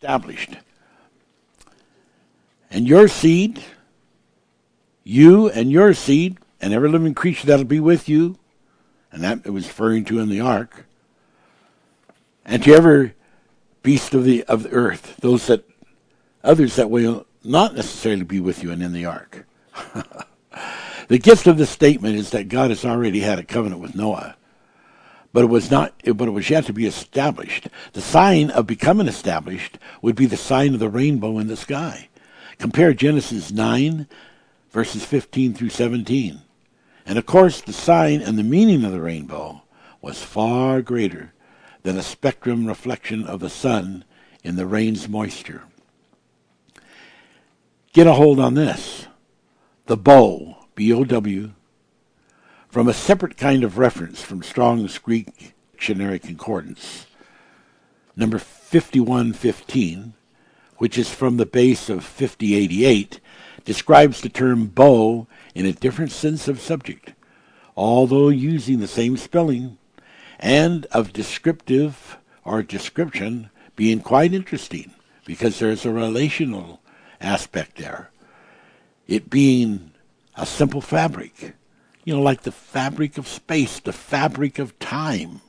Established. 0.00 0.56
And 2.70 2.88
your 2.88 3.06
seed, 3.06 3.62
you 5.04 5.50
and 5.50 5.70
your 5.70 5.92
seed, 5.92 6.38
and 6.58 6.72
every 6.72 6.88
living 6.88 7.12
creature 7.12 7.46
that'll 7.46 7.66
be 7.66 7.80
with 7.80 8.08
you, 8.08 8.38
and 9.12 9.22
that 9.22 9.42
it 9.44 9.50
was 9.50 9.66
referring 9.66 10.06
to 10.06 10.18
in 10.18 10.30
the 10.30 10.40
ark, 10.40 10.86
and 12.46 12.62
to 12.62 12.72
every 12.72 13.12
beast 13.82 14.14
of 14.14 14.24
the 14.24 14.42
of 14.44 14.62
the 14.62 14.70
earth, 14.70 15.16
those 15.20 15.48
that 15.48 15.68
others 16.42 16.76
that 16.76 16.88
will 16.88 17.26
not 17.44 17.74
necessarily 17.74 18.24
be 18.24 18.40
with 18.40 18.62
you 18.62 18.70
and 18.70 18.82
in 18.82 18.94
the 18.94 19.04
ark. 19.04 19.46
the 21.08 21.18
gist 21.18 21.46
of 21.46 21.58
this 21.58 21.68
statement 21.68 22.16
is 22.16 22.30
that 22.30 22.48
God 22.48 22.70
has 22.70 22.86
already 22.86 23.20
had 23.20 23.38
a 23.38 23.44
covenant 23.44 23.82
with 23.82 23.94
Noah, 23.94 24.34
but 25.32 25.44
it 25.44 25.48
was 25.48 25.70
not 25.70 25.94
but 26.04 26.28
it 26.28 26.32
was 26.32 26.50
yet 26.50 26.66
to 26.66 26.72
be 26.72 26.86
established. 26.86 27.68
The 27.92 28.00
sign 28.00 28.50
of 28.50 28.66
becoming 28.66 29.08
established 29.08 29.78
would 30.02 30.16
be 30.16 30.26
the 30.26 30.36
sign 30.36 30.74
of 30.74 30.80
the 30.80 30.88
rainbow 30.88 31.38
in 31.38 31.46
the 31.46 31.56
sky. 31.56 32.08
Compare 32.58 32.94
Genesis 32.94 33.50
9 33.50 34.06
verses 34.70 35.04
15 35.04 35.54
through 35.54 35.70
17. 35.70 36.42
And 37.06 37.18
of 37.18 37.26
course, 37.26 37.60
the 37.60 37.72
sign 37.72 38.20
and 38.20 38.38
the 38.38 38.44
meaning 38.44 38.84
of 38.84 38.92
the 38.92 39.00
rainbow 39.00 39.62
was 40.00 40.22
far 40.22 40.80
greater 40.82 41.32
than 41.82 41.96
a 41.96 42.02
spectrum 42.02 42.66
reflection 42.66 43.24
of 43.24 43.40
the 43.40 43.50
sun 43.50 44.04
in 44.44 44.56
the 44.56 44.66
rain's 44.66 45.08
moisture. 45.08 45.64
Get 47.92 48.06
a 48.06 48.12
hold 48.12 48.38
on 48.38 48.54
this. 48.54 49.06
The 49.86 49.96
bow, 49.96 50.56
B 50.74 50.92
O 50.92 51.04
W, 51.04 51.52
from 52.70 52.86
a 52.86 52.94
separate 52.94 53.36
kind 53.36 53.64
of 53.64 53.78
reference 53.78 54.22
from 54.22 54.44
Strong's 54.44 54.96
Greek 54.98 55.54
Dictionary 55.72 56.20
Concordance, 56.20 57.06
number 58.14 58.38
5115, 58.38 60.14
which 60.78 60.96
is 60.96 61.12
from 61.12 61.36
the 61.36 61.46
base 61.46 61.88
of 61.88 62.04
5088, 62.04 63.18
describes 63.64 64.20
the 64.20 64.28
term 64.28 64.66
bow 64.66 65.26
in 65.52 65.66
a 65.66 65.72
different 65.72 66.12
sense 66.12 66.46
of 66.46 66.60
subject, 66.60 67.12
although 67.76 68.28
using 68.28 68.78
the 68.78 68.86
same 68.86 69.16
spelling 69.16 69.76
and 70.38 70.86
of 70.86 71.12
descriptive 71.12 72.18
or 72.44 72.62
description 72.62 73.50
being 73.74 74.00
quite 74.00 74.32
interesting 74.32 74.92
because 75.24 75.58
there's 75.58 75.84
a 75.84 75.92
relational 75.92 76.80
aspect 77.20 77.78
there. 77.78 78.10
It 79.08 79.28
being 79.28 79.90
a 80.36 80.46
simple 80.46 80.80
fabric, 80.80 81.54
you 82.04 82.14
know, 82.14 82.22
like 82.22 82.42
the 82.42 82.52
fabric 82.52 83.18
of 83.18 83.28
space, 83.28 83.80
the 83.80 83.92
fabric 83.92 84.58
of 84.58 84.78
time, 84.78 85.40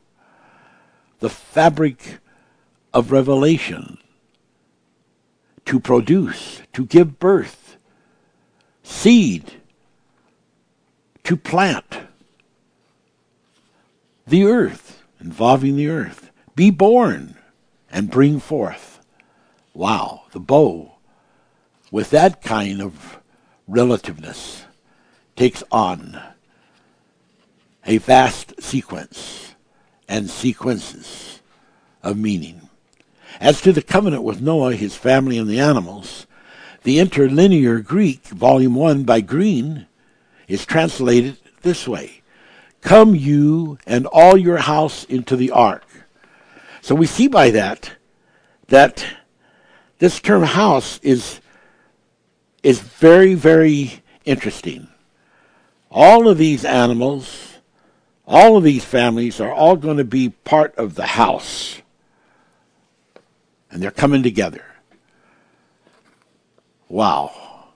the 1.20 1.30
fabric 1.30 2.20
of 2.94 3.12
revelation, 3.12 3.98
to 5.66 5.80
produce, 5.80 6.62
to 6.74 6.86
give 6.86 7.20
birth, 7.20 7.78
seed, 8.84 9.54
to 11.24 11.38
plant, 11.38 12.00
the 14.28 14.46
earth, 14.46 15.04
involving 15.20 15.76
the 15.76 15.88
earth. 15.88 16.32
Be 16.56 16.70
born 16.70 17.36
and 17.90 18.10
bring 18.10 18.40
forth. 18.40 19.00
Wow, 19.74 20.24
the 20.32 20.40
bow, 20.40 20.96
with 21.92 22.10
that 22.10 22.42
kind 22.42 22.82
of 22.82 23.20
relativeness, 23.68 24.66
takes 25.36 25.64
on 25.72 26.22
a 27.86 27.98
vast 27.98 28.62
sequence 28.62 29.56
and 30.08 30.30
sequences 30.30 31.42
of 32.04 32.18
meaning. 32.18 32.70
As 33.40 33.62
to 33.62 33.72
the 33.72 33.82
covenant 33.82 34.24
with 34.24 34.42
Noah, 34.42 34.76
his 34.76 34.96
family, 34.96 35.38
and 35.38 35.50
the 35.50 35.60
animals, 35.60 36.28
the 36.84 37.00
interlinear 37.00 37.80
Greek, 37.80 38.26
volume 38.28 38.76
1 38.76 39.04
by 39.04 39.22
Green, 39.22 39.88
is 40.48 40.66
translated 40.66 41.38
this 41.62 41.88
way 41.88 42.22
Come 42.82 43.16
you 43.16 43.78
and 43.86 44.06
all 44.08 44.38
your 44.38 44.58
house 44.58 45.04
into 45.06 45.36
the 45.36 45.52
ark. 45.52 45.86
So 46.82 46.96
we 46.96 47.06
see 47.06 47.28
by 47.28 47.52
that 47.52 47.92
that 48.68 49.06
this 50.00 50.20
term 50.20 50.44
house 50.44 51.00
is 51.04 51.40
is 52.64 52.80
very, 52.80 53.34
very 53.34 54.04
interesting. 54.26 54.88
All 55.90 56.28
of 56.28 56.38
these 56.38 56.64
animals, 56.64 57.51
all 58.32 58.56
of 58.56 58.64
these 58.64 58.86
families 58.86 59.42
are 59.42 59.52
all 59.52 59.76
going 59.76 59.98
to 59.98 60.06
be 60.06 60.30
part 60.30 60.74
of 60.78 60.96
the 60.96 61.06
house. 61.06 61.82
And 63.70 63.84
they're 63.84 63.92
coming 63.92 64.24
together. 64.24 64.64
Wow. 66.88 67.68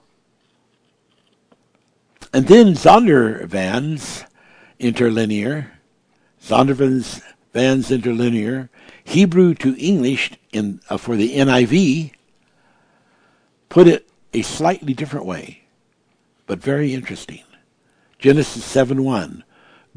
And 2.32 2.46
then 2.48 2.68
Zondervan's 2.68 4.24
interlinear, 4.78 5.72
Zondervan's 6.42 7.22
Van's 7.52 7.90
interlinear, 7.90 8.68
Hebrew 9.04 9.54
to 9.54 9.74
English 9.78 10.32
in 10.52 10.80
uh, 10.90 10.96
for 10.96 11.16
the 11.16 11.36
NIV, 11.36 12.12
put 13.68 13.86
it 13.86 14.08
a 14.34 14.42
slightly 14.42 14.92
different 14.92 15.24
way, 15.24 15.62
but 16.46 16.58
very 16.58 16.92
interesting. 16.92 17.42
Genesis 18.18 18.64
7 18.64 19.02
1. 19.04 19.44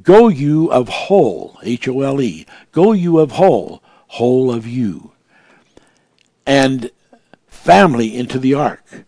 Go 0.02 0.28
you 0.28 0.72
of 0.72 0.88
whole, 0.88 1.58
H 1.64 1.88
O 1.88 2.02
L 2.02 2.22
E, 2.22 2.46
go 2.72 2.92
you 2.94 3.20
of 3.20 3.32
whole, 3.32 3.82
whole 4.08 4.52
of 4.52 4.66
you, 4.66 5.12
and 6.46 6.92
family 7.48 8.16
into 8.16 8.40
the 8.40 8.54
ark. 8.54 9.06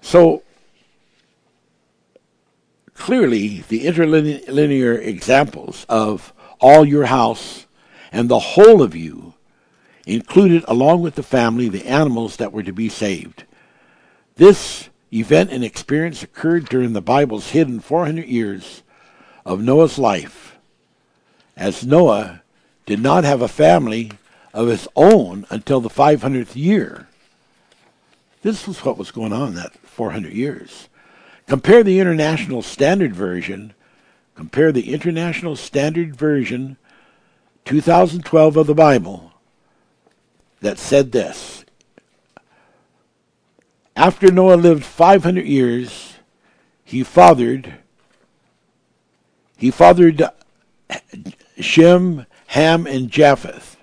So 0.00 0.42
clearly 2.94 3.64
the 3.68 3.86
interlinear 3.86 4.94
examples 4.94 5.84
of 5.88 6.32
all 6.60 6.84
your 6.84 7.06
house 7.06 7.66
and 8.12 8.28
the 8.28 8.38
whole 8.38 8.80
of 8.80 8.94
you 8.94 9.34
included 10.06 10.64
along 10.68 11.02
with 11.02 11.14
the 11.16 11.22
family 11.22 11.68
the 11.68 11.86
animals 11.86 12.36
that 12.36 12.52
were 12.52 12.62
to 12.62 12.72
be 12.72 12.88
saved. 12.88 13.44
This 14.36 14.88
event 15.12 15.50
and 15.50 15.64
experience 15.64 16.22
occurred 16.22 16.68
during 16.68 16.92
the 16.92 17.02
Bible's 17.02 17.50
hidden 17.50 17.80
400 17.80 18.26
years 18.26 18.82
of 19.44 19.60
Noah's 19.60 19.98
life, 19.98 20.56
as 21.56 21.84
Noah 21.84 22.42
did 22.86 23.00
not 23.00 23.24
have 23.24 23.42
a 23.42 23.48
family 23.48 24.12
of 24.52 24.68
his 24.68 24.88
own 24.96 25.46
until 25.50 25.80
the 25.80 25.90
500th 25.90 26.54
year. 26.54 27.08
This 28.42 28.66
was 28.66 28.84
what 28.84 28.98
was 28.98 29.10
going 29.10 29.32
on 29.32 29.54
that 29.54 29.74
400 29.78 30.32
years. 30.32 30.88
Compare 31.46 31.82
the 31.82 31.98
International 31.98 32.62
Standard 32.62 33.14
Version. 33.14 33.74
Compare 34.34 34.72
the 34.72 34.92
International 34.92 35.56
Standard 35.56 36.16
Version 36.16 36.76
2012 37.64 38.56
of 38.56 38.66
the 38.66 38.74
Bible 38.74 39.32
that 40.60 40.78
said 40.78 41.12
this. 41.12 41.64
After 43.96 44.30
Noah 44.30 44.56
lived 44.56 44.84
500 44.84 45.46
years, 45.46 46.14
he 46.84 47.02
fathered 47.02 47.74
he 49.64 49.70
fathered 49.70 50.22
Shem, 51.58 52.26
Ham, 52.48 52.86
and 52.86 53.10
Japheth. 53.10 53.78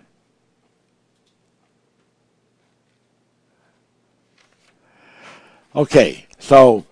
Okay, 5.76 6.28
so 6.38 6.86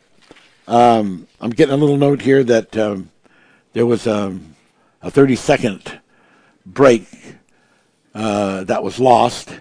um, 0.67 1.27
I'm 1.39 1.51
getting 1.51 1.75
a 1.75 1.77
little 1.77 1.97
note 1.97 2.23
here 2.23 2.43
that 2.43 2.75
um, 2.79 3.11
there 3.73 3.85
was 3.85 4.07
um, 4.07 4.55
a 5.03 5.11
30 5.11 5.35
second 5.35 5.99
break 6.65 7.07
uh, 8.15 8.63
that 8.63 8.81
was 8.81 8.99
lost. 8.99 9.59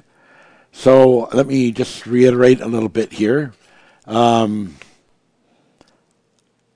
So 0.73 1.29
let 1.35 1.47
me 1.47 1.71
just 1.71 2.07
reiterate 2.07 2.63
a 2.63 2.67
little 2.67 2.89
bit 2.89 3.13
here. 3.13 3.53
Um, 4.07 4.77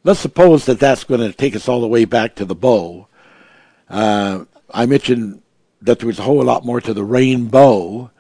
let's 0.05 0.21
suppose 0.21 0.67
that 0.67 0.81
that's 0.81 1.05
going 1.05 1.21
to 1.21 1.33
take 1.33 1.57
us 1.57 1.69
all 1.69 1.81
the 1.81 1.89
way 1.89 2.05
back 2.05 2.35
to 2.37 2.45
the 2.45 2.55
bow. 2.55 3.07
Uh, 3.89 4.45
I 4.73 4.87
mentioned 4.87 5.43
that 5.81 5.99
there 5.99 6.07
was 6.07 6.19
a 6.19 6.23
whole 6.23 6.43
lot 6.43 6.65
more 6.65 6.81
to 6.81 6.95
the 6.95 7.05
rainbow 7.05 8.11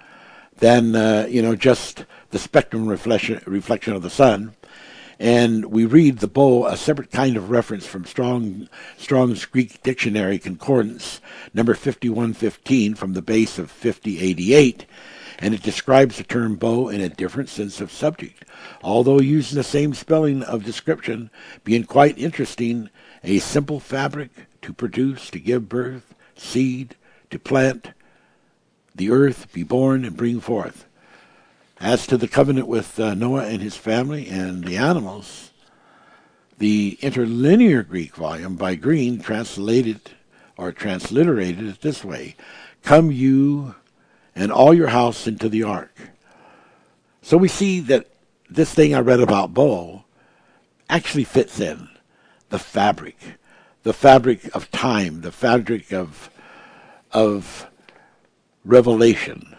than 0.58 0.94
uh, 0.94 1.26
you 1.28 1.42
know 1.42 1.56
just 1.56 2.04
the 2.30 2.38
spectrum 2.38 2.86
reflection 2.86 3.40
reflection 3.46 3.94
of 3.94 4.02
the 4.02 4.10
sun 4.10 4.54
and 5.22 5.66
we 5.66 5.86
read 5.86 6.18
the 6.18 6.26
bow 6.26 6.66
a 6.66 6.76
separate 6.76 7.12
kind 7.12 7.36
of 7.36 7.48
reference 7.48 7.86
from 7.86 8.04
Strong, 8.04 8.68
Strong's 8.98 9.44
Greek 9.44 9.80
Dictionary 9.84 10.36
Concordance, 10.36 11.20
number 11.54 11.74
5115 11.74 12.96
from 12.96 13.12
the 13.12 13.22
base 13.22 13.56
of 13.56 13.70
5088, 13.70 14.84
and 15.42 15.52
it 15.52 15.62
describes 15.62 16.16
the 16.16 16.22
term 16.22 16.54
bow 16.54 16.88
in 16.88 17.00
a 17.00 17.08
different 17.08 17.48
sense 17.48 17.80
of 17.80 17.90
subject, 17.90 18.44
although 18.80 19.18
using 19.18 19.56
the 19.56 19.64
same 19.64 19.92
spelling 19.92 20.44
of 20.44 20.64
description, 20.64 21.30
being 21.64 21.82
quite 21.82 22.16
interesting, 22.16 22.88
a 23.24 23.40
simple 23.40 23.80
fabric 23.80 24.30
to 24.62 24.72
produce, 24.72 25.30
to 25.30 25.40
give 25.40 25.68
birth, 25.68 26.14
seed, 26.36 26.94
to 27.30 27.40
plant, 27.40 27.90
the 28.94 29.10
earth, 29.10 29.52
be 29.52 29.64
born, 29.64 30.04
and 30.04 30.16
bring 30.16 30.38
forth. 30.38 30.86
As 31.80 32.06
to 32.06 32.16
the 32.16 32.28
covenant 32.28 32.68
with 32.68 33.00
uh, 33.00 33.14
Noah 33.14 33.46
and 33.46 33.60
his 33.60 33.76
family 33.76 34.28
and 34.28 34.64
the 34.64 34.76
animals, 34.76 35.50
the 36.58 36.96
interlinear 37.02 37.82
Greek 37.82 38.14
volume 38.14 38.54
by 38.54 38.76
Green 38.76 39.18
translated 39.18 40.12
or 40.56 40.70
transliterated 40.70 41.66
it 41.66 41.80
this 41.80 42.04
way 42.04 42.36
Come 42.84 43.10
you 43.10 43.74
and 44.34 44.50
all 44.50 44.72
your 44.72 44.88
house 44.88 45.26
into 45.26 45.48
the 45.48 45.62
ark. 45.62 45.94
So 47.20 47.36
we 47.36 47.48
see 47.48 47.80
that 47.80 48.08
this 48.50 48.72
thing 48.72 48.94
I 48.94 49.00
read 49.00 49.20
about 49.20 49.54
bow 49.54 50.04
actually 50.88 51.24
fits 51.24 51.60
in 51.60 51.88
the 52.50 52.58
fabric, 52.58 53.18
the 53.82 53.92
fabric 53.92 54.54
of 54.54 54.70
time, 54.70 55.22
the 55.22 55.32
fabric 55.32 55.92
of 55.92 56.30
of 57.12 57.68
revelation, 58.64 59.56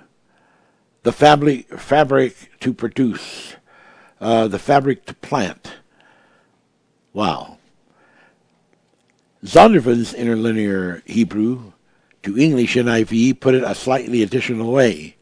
the 1.04 1.12
fabric 1.12 1.68
fabric 1.80 2.52
to 2.60 2.74
produce, 2.74 3.56
uh, 4.22 4.48
the 4.48 4.60
fabric 4.60 5.06
to 5.06 5.14
plant. 5.16 5.76
Wow. 7.14 7.58
Zondervan's 9.44 10.14
interlinear 10.14 11.04
Hebrew 11.06 11.73
to 12.24 12.38
English 12.38 12.76
NIV 12.76 13.40
put 13.40 13.56
it 13.56 13.64
a 13.64 13.76
slightly 13.76 14.24
additional 14.24 14.72
way. 14.72 15.16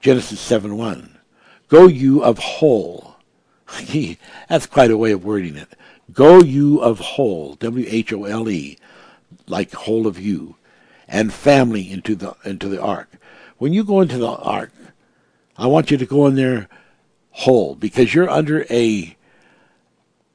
Genesis 0.00 0.40
7 0.40 0.76
1. 0.76 1.18
Go 1.68 1.86
you 1.86 2.22
of 2.22 2.38
whole. 2.38 3.16
That's 4.48 4.66
quite 4.66 4.90
a 4.90 4.96
way 4.96 5.12
of 5.12 5.24
wording 5.24 5.56
it. 5.56 5.68
Go 6.12 6.40
you 6.40 6.80
of 6.80 6.98
whole, 6.98 7.54
W 7.54 7.86
H 7.88 8.12
O 8.12 8.24
L 8.24 8.48
E, 8.48 8.78
like 9.46 9.72
whole 9.72 10.06
of 10.06 10.18
you, 10.18 10.56
and 11.06 11.32
family 11.32 11.90
into 11.90 12.16
the 12.16 12.34
into 12.44 12.68
the 12.68 12.80
ark. 12.80 13.12
When 13.58 13.72
you 13.72 13.84
go 13.84 14.00
into 14.00 14.18
the 14.18 14.28
ark, 14.28 14.72
I 15.56 15.66
want 15.66 15.90
you 15.90 15.96
to 15.98 16.06
go 16.06 16.26
in 16.26 16.34
there 16.34 16.68
whole 17.30 17.76
because 17.76 18.14
you're 18.14 18.28
under 18.28 18.64
a 18.70 19.16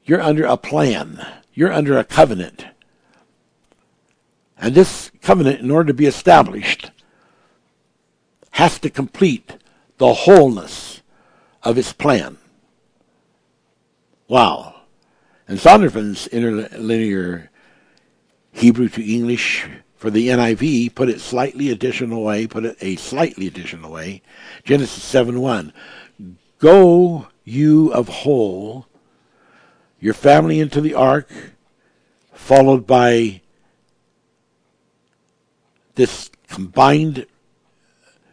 you're 0.04 0.22
under 0.22 0.44
a 0.44 0.56
plan. 0.56 1.26
You're 1.52 1.72
under 1.72 1.98
a 1.98 2.04
covenant. 2.04 2.66
And 4.58 4.74
this 4.74 5.10
covenant, 5.20 5.60
in 5.60 5.70
order 5.70 5.88
to 5.88 5.94
be 5.94 6.06
established, 6.06 6.90
has 8.52 8.78
to 8.80 8.90
complete 8.90 9.58
the 9.98 10.12
wholeness 10.12 11.02
of 11.62 11.76
its 11.76 11.92
plan. 11.92 12.38
Wow. 14.28 14.74
And 15.46 15.58
Zondervan's 15.58 16.26
interlinear 16.28 17.50
Hebrew 18.52 18.88
to 18.88 19.14
English 19.14 19.68
for 19.96 20.10
the 20.10 20.28
NIV 20.28 20.94
put 20.94 21.08
it 21.08 21.20
slightly 21.20 21.70
additional 21.70 22.22
way, 22.22 22.46
put 22.46 22.64
it 22.64 22.76
a 22.80 22.96
slightly 22.96 23.46
additional 23.46 23.90
way. 23.90 24.22
Genesis 24.64 25.02
7 25.02 25.40
1. 25.40 25.72
Go 26.58 27.28
you 27.44 27.92
of 27.92 28.08
whole, 28.08 28.86
your 30.00 30.14
family 30.14 30.60
into 30.60 30.80
the 30.80 30.94
ark, 30.94 31.30
followed 32.32 32.86
by 32.86 33.40
this 35.96 36.30
combined 36.48 37.26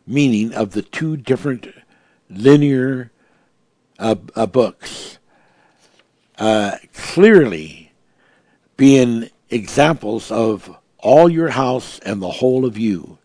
meaning 0.06 0.54
of 0.54 0.72
the 0.72 0.82
two 0.82 1.18
different 1.18 1.68
linear 2.30 3.12
uh, 3.98 4.16
uh, 4.36 4.46
books 4.46 5.18
uh, 6.38 6.78
clearly 6.94 7.92
being 8.76 9.30
examples 9.50 10.32
of 10.32 10.78
all 11.00 11.30
your 11.30 11.50
house 11.50 12.00
and 12.00 12.22
the 12.22 12.32
whole 12.32 12.66
of 12.66 12.78
you, 12.78 13.18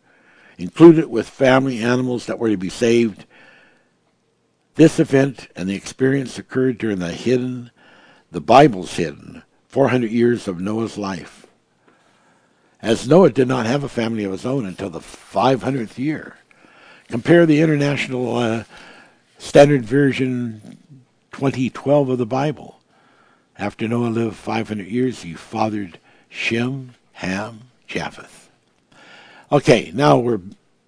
included 0.56 1.06
with 1.06 1.28
family 1.28 1.78
animals 1.78 2.26
that 2.26 2.38
were 2.38 2.50
to 2.50 2.56
be 2.56 2.68
saved. 2.68 3.24
This 4.74 5.00
event 5.00 5.48
and 5.56 5.68
the 5.68 5.74
experience 5.74 6.38
occurred 6.38 6.78
during 6.78 6.98
the 6.98 7.12
hidden, 7.12 7.70
the 8.30 8.40
Bible's 8.40 8.94
hidden, 8.94 9.42
400 9.68 10.10
years 10.10 10.46
of 10.46 10.60
Noah's 10.60 10.98
life 10.98 11.47
as 12.80 13.08
Noah 13.08 13.30
did 13.30 13.48
not 13.48 13.66
have 13.66 13.82
a 13.82 13.88
family 13.88 14.24
of 14.24 14.32
his 14.32 14.46
own 14.46 14.66
until 14.66 14.90
the 14.90 15.00
500th 15.00 15.98
year. 15.98 16.36
Compare 17.08 17.46
the 17.46 17.60
International 17.60 18.36
uh, 18.36 18.64
Standard 19.38 19.84
Version 19.84 20.78
2012 21.32 22.08
of 22.10 22.18
the 22.18 22.26
Bible. 22.26 22.80
After 23.56 23.88
Noah 23.88 24.08
lived 24.08 24.36
500 24.36 24.86
years, 24.86 25.22
he 25.22 25.34
fathered 25.34 25.98
Shem, 26.28 26.94
Ham, 27.14 27.70
Japheth. 27.86 28.50
Okay, 29.50 29.90
now 29.94 30.18
we're 30.18 30.40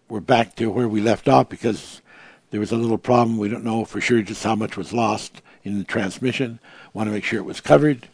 we're 0.09 0.21
back 0.21 0.57
to 0.57 0.71
where 0.71 0.89
we 0.89 1.01
left 1.01 1.29
off 1.29 1.49
because 1.49 2.03
there 2.51 2.61
was 2.61 2.73
a 2.73 2.77
little 2.77 2.99
problem. 2.99 3.39
We 3.39 3.49
don't 3.49 3.65
know 3.65 3.85
for 3.85 4.01
sure 4.01 4.23
just 4.23 4.43
how 4.43 4.57
much 4.57 4.77
was 4.77 4.93
lost 4.93 5.41
in 5.63 5.79
the 5.79 5.85
transmission. 5.85 6.59
Want 6.93 7.07
to 7.07 7.13
make 7.13 7.25
sure 7.25 7.39
it 7.39 7.45
was 7.45 7.61
covered 7.61 8.09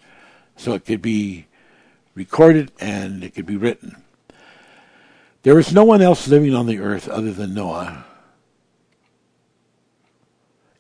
so 0.57 0.75
it 0.75 0.85
could 0.85 1.03
be 1.03 1.46
recorded 2.17 2.73
and 2.81 3.23
it 3.23 3.35
could 3.35 3.47
be 3.47 3.57
written. 3.57 4.03
There 5.43 5.61
is 5.61 5.73
no 5.73 5.85
one 5.85 6.03
else 6.03 6.27
living 6.27 6.55
on 6.55 6.67
the 6.67 6.81
earth 6.81 7.09
other 7.09 7.31
than 7.31 7.55
Noah, 7.55 8.05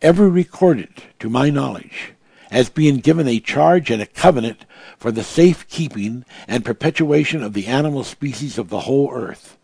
ever 0.02 0.28
recorded, 0.28 1.02
to 1.20 1.30
my 1.30 1.50
knowledge, 1.50 2.14
as 2.50 2.68
being 2.68 2.98
given 2.98 3.28
a 3.28 3.38
charge 3.38 3.90
and 3.90 4.02
a 4.02 4.06
covenant 4.06 4.64
for 4.98 5.12
the 5.12 5.22
safe 5.22 5.68
keeping 5.68 6.24
and 6.48 6.64
perpetuation 6.64 7.42
of 7.42 7.52
the 7.52 7.66
animal 7.66 8.02
species 8.02 8.58
of 8.58 8.70
the 8.70 8.80
whole 8.80 9.10
earth. 9.12 9.58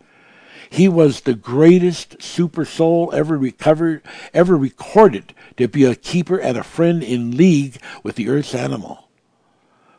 He 0.68 0.88
was 0.88 1.22
the 1.22 1.34
greatest 1.34 2.22
super 2.22 2.64
soul 2.64 3.10
ever 3.14 3.36
recovered, 3.36 4.02
ever 4.32 4.56
recorded 4.56 5.34
to 5.56 5.68
be 5.68 5.84
a 5.84 5.94
keeper 5.94 6.38
and 6.38 6.56
a 6.56 6.64
friend 6.64 7.02
in 7.02 7.36
league 7.36 7.78
with 8.02 8.16
the 8.16 8.28
earth's 8.28 8.54
animal, 8.54 9.08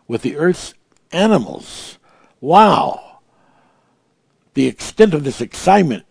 with 0.07 0.21
the 0.21 0.37
earth's 0.37 0.73
animals. 1.13 1.97
Wow. 2.41 3.19
The 4.53 4.67
extent 4.67 5.13
of 5.13 5.23
this 5.23 5.41
excitement, 5.41 6.05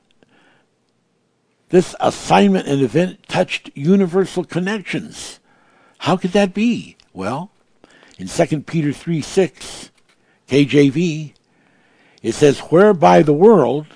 this 1.69 1.95
assignment 2.01 2.67
and 2.67 2.83
event 2.83 3.27
touched 3.29 3.71
universal 3.75 4.45
connections. 4.45 5.41
How 5.99 6.17
could 6.17 6.33
that 6.33 6.55
be? 6.55 6.97
Well, 7.13 7.51
in 8.19 8.29
2 8.29 8.61
Peter 8.63 8.93
3 8.93 9.21
6, 9.21 9.91
KJV, 10.49 11.35
it 12.23 12.33
says, 12.33 12.59
whereby 12.61 13.23
the 13.23 13.33
world, 13.33 13.87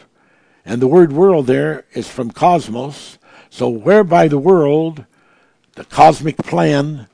and 0.65 0.83
the 0.83 0.89
word 0.89 1.13
world 1.13 1.47
there 1.47 1.85
is 1.93 2.09
from 2.09 2.31
cosmos, 2.31 3.19
so 3.51 3.69
whereby 3.69 4.29
the 4.29 4.39
world, 4.39 5.05
the 5.75 5.85
cosmic 5.85 6.37
plan 6.39 7.09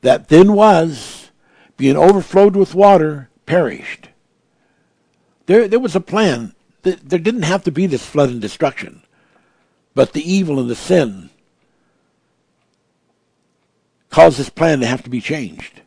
that 0.00 0.28
then 0.28 0.54
was, 0.54 1.21
being 1.82 1.96
overflowed 1.96 2.54
with 2.54 2.76
water, 2.76 3.28
perished. 3.44 4.08
There, 5.46 5.66
there 5.66 5.80
was 5.80 5.96
a 5.96 6.00
plan. 6.00 6.54
There 6.82 7.18
didn't 7.18 7.42
have 7.42 7.64
to 7.64 7.72
be 7.72 7.86
this 7.88 8.06
flood 8.06 8.30
and 8.30 8.40
destruction, 8.40 9.02
but 9.92 10.12
the 10.12 10.22
evil 10.22 10.60
and 10.60 10.70
the 10.70 10.76
sin 10.76 11.30
caused 14.10 14.38
this 14.38 14.48
plan 14.48 14.78
to 14.78 14.86
have 14.86 15.02
to 15.02 15.10
be 15.10 15.20
changed. 15.20 15.80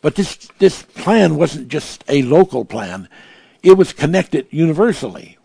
But 0.00 0.16
this, 0.16 0.48
this 0.58 0.82
plan 0.82 1.36
wasn't 1.36 1.68
just 1.68 2.02
a 2.08 2.22
local 2.22 2.64
plan. 2.64 3.08
It 3.62 3.74
was 3.74 3.92
connected 3.92 4.48
universally. 4.50 5.38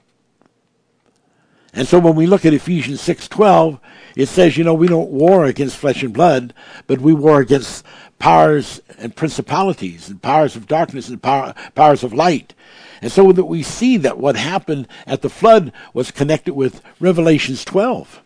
And 1.74 1.88
so 1.88 1.99
when 1.99 2.15
we 2.15 2.26
look 2.26 2.43
at 2.43 2.55
Ephesians 2.55 3.01
6:12, 3.01 3.80
it 4.15 4.28
says, 4.28 4.57
you 4.57 4.63
know, 4.63 4.74
we 4.74 4.88
don't 4.88 5.11
war 5.11 5.45
against 5.45 5.78
flesh 5.78 6.01
and 6.01 6.11
blood, 6.11 6.55
but 6.88 6.99
we 6.99 7.13
war 7.13 7.39
against 7.39 7.86
powers 8.22 8.80
and 8.99 9.15
principalities 9.15 10.07
and 10.07 10.22
powers 10.22 10.55
of 10.55 10.67
darkness 10.67 11.09
and 11.09 11.24
power, 11.24 11.55
powers 11.74 12.03
of 12.03 12.13
light. 12.13 12.53
And 13.01 13.11
so 13.11 13.32
that 13.32 13.45
we 13.45 13.63
see 13.63 13.97
that 13.97 14.19
what 14.19 14.36
happened 14.36 14.88
at 15.07 15.24
the 15.24 15.30
flood 15.30 15.74
was 15.91 16.11
connected 16.11 16.53
with 16.53 16.84
Revelations 16.99 17.65
12. 17.65 18.22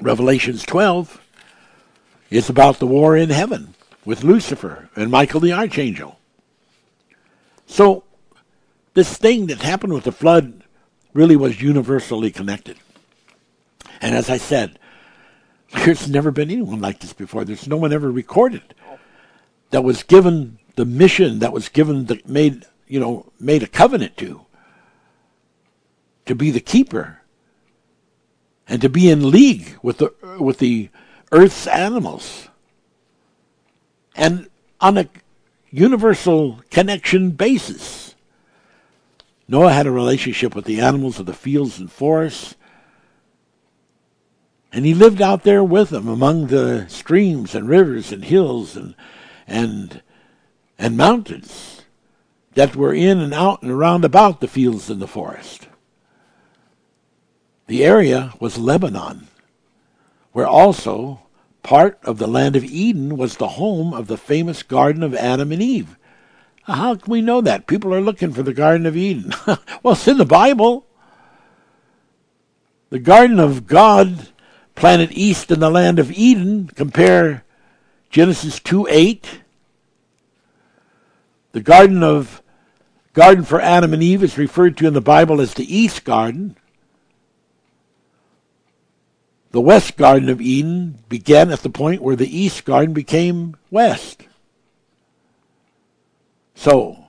Revelations 0.00 0.62
12 0.62 1.20
is 2.30 2.48
about 2.48 2.78
the 2.78 2.86
war 2.86 3.16
in 3.16 3.30
heaven 3.30 3.74
with 4.04 4.22
Lucifer 4.22 4.88
and 4.94 5.10
Michael 5.10 5.40
the 5.40 5.52
archangel. 5.52 6.20
So 7.66 8.04
this 8.94 9.18
thing 9.18 9.48
that 9.48 9.62
happened 9.62 9.92
with 9.92 10.04
the 10.04 10.12
flood 10.12 10.62
really 11.12 11.34
was 11.34 11.60
universally 11.60 12.30
connected. 12.30 12.76
And 14.00 14.14
as 14.14 14.30
I 14.30 14.36
said, 14.36 14.78
there's 15.72 16.08
never 16.08 16.30
been 16.30 16.50
anyone 16.50 16.80
like 16.80 17.00
this 17.00 17.12
before. 17.12 17.44
There's 17.44 17.68
no 17.68 17.76
one 17.76 17.92
ever 17.92 18.10
recorded 18.10 18.74
that 19.70 19.84
was 19.84 20.02
given 20.02 20.58
the 20.76 20.84
mission 20.84 21.38
that 21.40 21.52
was 21.52 21.68
given 21.68 22.06
the 22.06 22.20
made 22.26 22.64
you 22.86 22.98
know 22.98 23.30
made 23.38 23.62
a 23.62 23.66
covenant 23.66 24.16
to 24.16 24.46
to 26.26 26.34
be 26.34 26.50
the 26.50 26.60
keeper 26.60 27.22
and 28.68 28.80
to 28.80 28.88
be 28.88 29.10
in 29.10 29.30
league 29.30 29.78
with 29.82 29.98
the 29.98 30.12
with 30.38 30.58
the 30.58 30.88
earth's 31.32 31.66
animals 31.66 32.48
and 34.16 34.48
on 34.80 34.96
a 34.96 35.08
universal 35.70 36.60
connection 36.70 37.30
basis 37.30 38.10
Noah 39.50 39.72
had 39.72 39.88
a 39.88 39.90
relationship 39.90 40.54
with 40.54 40.64
the 40.64 40.80
animals 40.80 41.18
of 41.18 41.26
the 41.26 41.34
fields 41.34 41.80
and 41.80 41.90
forests. 41.90 42.54
And 44.72 44.86
he 44.86 44.94
lived 44.94 45.20
out 45.20 45.42
there 45.42 45.64
with 45.64 45.90
them 45.90 46.08
among 46.08 46.46
the 46.46 46.86
streams 46.88 47.54
and 47.54 47.68
rivers 47.68 48.12
and 48.12 48.24
hills 48.24 48.76
and 48.76 48.94
and 49.46 50.02
and 50.78 50.96
mountains 50.96 51.82
that 52.54 52.76
were 52.76 52.94
in 52.94 53.18
and 53.18 53.34
out 53.34 53.62
and 53.62 53.70
around 53.70 54.04
about 54.04 54.40
the 54.40 54.48
fields 54.48 54.88
and 54.88 55.00
the 55.00 55.06
forest. 55.06 55.68
The 57.66 57.84
area 57.84 58.32
was 58.40 58.58
Lebanon, 58.58 59.28
where 60.32 60.46
also 60.46 61.20
part 61.62 61.98
of 62.02 62.18
the 62.18 62.26
land 62.26 62.56
of 62.56 62.64
Eden 62.64 63.16
was 63.16 63.36
the 63.36 63.48
home 63.48 63.92
of 63.92 64.06
the 64.06 64.16
famous 64.16 64.62
Garden 64.62 65.02
of 65.02 65.14
Adam 65.14 65.52
and 65.52 65.62
Eve. 65.62 65.96
How 66.64 66.94
can 66.94 67.10
we 67.10 67.20
know 67.20 67.40
that? 67.40 67.66
People 67.66 67.94
are 67.94 68.00
looking 68.00 68.32
for 68.32 68.42
the 68.42 68.54
Garden 68.54 68.86
of 68.86 68.96
Eden. 68.96 69.32
well, 69.82 69.94
it's 69.94 70.08
in 70.08 70.18
the 70.18 70.24
Bible. 70.24 70.86
The 72.90 72.98
Garden 72.98 73.38
of 73.38 73.66
God 73.66 74.28
planted 74.80 75.12
east 75.12 75.50
in 75.50 75.60
the 75.60 75.70
land 75.70 75.98
of 75.98 76.10
Eden. 76.10 76.66
Compare 76.68 77.44
Genesis 78.08 78.58
2 78.60 78.88
8. 78.88 79.42
The 81.52 81.60
Garden 81.60 82.02
of 82.02 82.42
Garden 83.12 83.44
for 83.44 83.60
Adam 83.60 83.92
and 83.92 84.02
Eve 84.02 84.22
is 84.22 84.38
referred 84.38 84.78
to 84.78 84.86
in 84.86 84.94
the 84.94 85.00
Bible 85.00 85.40
as 85.40 85.54
the 85.54 85.76
East 85.76 86.04
Garden. 86.04 86.56
The 89.50 89.60
West 89.60 89.96
Garden 89.96 90.28
of 90.28 90.40
Eden 90.40 91.00
began 91.08 91.50
at 91.50 91.60
the 91.60 91.70
point 91.70 92.02
where 92.02 92.16
the 92.16 92.38
East 92.38 92.64
Garden 92.64 92.94
became 92.94 93.56
West. 93.70 94.22
So, 96.54 97.04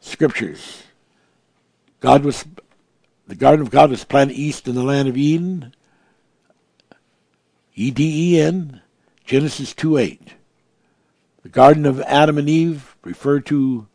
scriptures. 0.00 0.84
God 2.00 2.24
was 2.24 2.44
the 3.26 3.34
garden 3.34 3.60
of 3.60 3.70
God 3.70 3.90
was 3.90 4.04
planted 4.04 4.34
east 4.34 4.68
in 4.68 4.74
the 4.74 4.82
land 4.82 5.08
of 5.08 5.16
Eden. 5.16 5.74
E 7.74 7.90
D 7.90 8.34
E 8.34 8.40
N, 8.40 8.80
Genesis 9.24 9.72
2 9.74 9.98
8. 9.98 10.34
The 11.42 11.48
garden 11.48 11.86
of 11.86 12.00
Adam 12.02 12.38
and 12.38 12.48
Eve, 12.48 12.96
referred 13.02 13.46
to 13.46 13.86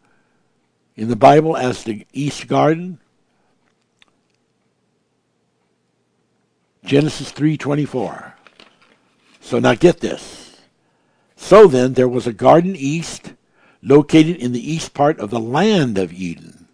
in 0.95 1.09
the 1.09 1.15
Bible 1.15 1.55
as 1.55 1.84
the 1.84 2.05
East 2.11 2.47
Garden. 2.47 2.99
Genesis 6.84 7.32
3:24. 7.32 8.34
So 9.41 9.59
now 9.59 9.75
get 9.75 9.99
this. 9.99 10.55
So 11.36 11.67
then 11.67 11.93
there 11.93 12.07
was 12.07 12.25
a 12.25 12.34
garden 12.34 12.75
east 12.75 13.34
located 13.82 14.38
in 14.38 14.53
the 14.53 14.71
east 14.71 14.93
part 14.93 15.19
of 15.19 15.30
the 15.30 15.39
land 15.39 15.97
of 15.97 16.11
Eden. 16.11 16.67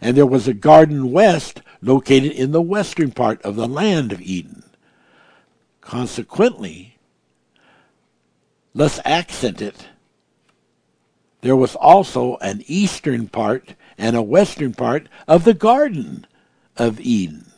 And 0.00 0.16
there 0.16 0.26
was 0.26 0.48
a 0.48 0.54
garden 0.54 1.12
west 1.12 1.62
located 1.80 2.32
in 2.32 2.52
the 2.52 2.62
western 2.62 3.12
part 3.12 3.40
of 3.42 3.56
the 3.56 3.68
land 3.68 4.12
of 4.12 4.20
Eden. 4.20 4.57
Consequently, 5.88 6.98
let's 8.74 9.00
accent 9.06 9.62
it. 9.62 9.88
There 11.40 11.56
was 11.56 11.74
also 11.74 12.36
an 12.42 12.62
eastern 12.66 13.26
part 13.26 13.74
and 13.96 14.14
a 14.14 14.20
western 14.20 14.74
part 14.74 15.08
of 15.26 15.44
the 15.44 15.54
Garden 15.54 16.26
of 16.76 17.00
Eden. 17.00 17.52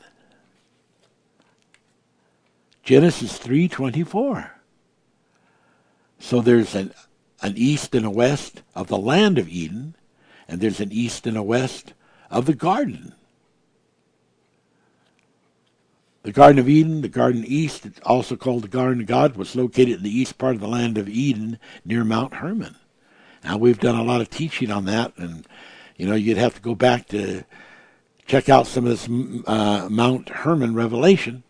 Genesis 2.84 3.36
3:24. 3.36 4.52
So 6.20 6.40
there's 6.40 6.76
an 6.76 6.94
an 7.42 7.54
east 7.56 7.96
and 7.96 8.06
a 8.06 8.10
west 8.10 8.62
of 8.76 8.86
the 8.86 8.96
land 8.96 9.38
of 9.38 9.48
Eden, 9.48 9.96
and 10.46 10.60
there's 10.60 10.78
an 10.78 10.92
east 10.92 11.26
and 11.26 11.36
a 11.36 11.42
west 11.42 11.94
of 12.30 12.46
the 12.46 12.54
garden. 12.54 13.12
The 16.22 16.32
Garden 16.32 16.58
of 16.58 16.68
Eden, 16.68 17.00
the 17.00 17.08
Garden 17.08 17.44
East, 17.46 17.86
also 18.04 18.36
called 18.36 18.62
the 18.62 18.68
Garden 18.68 19.00
of 19.00 19.06
God, 19.06 19.36
was 19.36 19.56
located 19.56 19.98
in 19.98 20.02
the 20.02 20.18
east 20.18 20.36
part 20.36 20.54
of 20.54 20.60
the 20.60 20.68
land 20.68 20.98
of 20.98 21.08
Eden 21.08 21.58
near 21.84 22.04
Mount 22.04 22.34
Hermon. 22.34 22.76
Now, 23.42 23.56
we've 23.56 23.80
done 23.80 23.96
a 23.96 24.04
lot 24.04 24.20
of 24.20 24.28
teaching 24.28 24.70
on 24.70 24.84
that, 24.84 25.16
and, 25.16 25.46
you 25.96 26.06
know, 26.06 26.14
you'd 26.14 26.36
have 26.36 26.54
to 26.56 26.60
go 26.60 26.74
back 26.74 27.08
to 27.08 27.44
check 28.26 28.50
out 28.50 28.66
some 28.66 28.84
of 28.86 28.90
this 28.90 29.08
uh, 29.46 29.88
Mount 29.90 30.28
Hermon 30.28 30.74
revelation. 30.74 31.42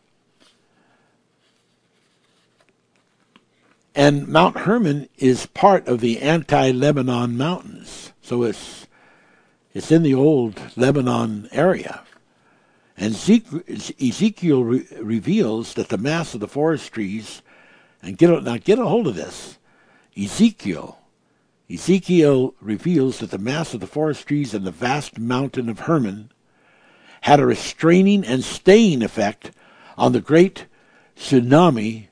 And 3.92 4.28
Mount 4.28 4.58
Hermon 4.58 5.08
is 5.18 5.46
part 5.46 5.88
of 5.88 5.98
the 5.98 6.20
anti-Lebanon 6.20 7.36
mountains. 7.36 8.12
So 8.22 8.44
it's, 8.44 8.86
it's 9.74 9.90
in 9.90 10.04
the 10.04 10.14
old 10.14 10.60
Lebanon 10.76 11.48
area. 11.50 12.04
And 13.00 13.14
Ezekiel 13.14 14.62
re- 14.62 14.86
reveals 15.00 15.72
that 15.74 15.88
the 15.88 15.96
mass 15.96 16.34
of 16.34 16.40
the 16.40 16.46
forest 16.46 16.92
trees, 16.92 17.40
and 18.02 18.18
get 18.18 18.28
a, 18.28 18.42
now 18.42 18.58
get 18.58 18.78
a 18.78 18.84
hold 18.84 19.06
of 19.08 19.14
this, 19.14 19.58
Ezekiel, 20.16 20.98
Ezekiel 21.72 22.54
reveals 22.60 23.20
that 23.20 23.30
the 23.30 23.38
mass 23.38 23.72
of 23.72 23.80
the 23.80 23.86
forest 23.86 24.26
trees 24.26 24.52
and 24.52 24.66
the 24.66 24.70
vast 24.70 25.18
mountain 25.18 25.70
of 25.70 25.80
Hermon 25.80 26.30
had 27.22 27.40
a 27.40 27.46
restraining 27.46 28.22
and 28.22 28.44
staying 28.44 29.02
effect 29.02 29.52
on 29.96 30.12
the 30.12 30.20
great 30.20 30.66
tsunami 31.16 32.08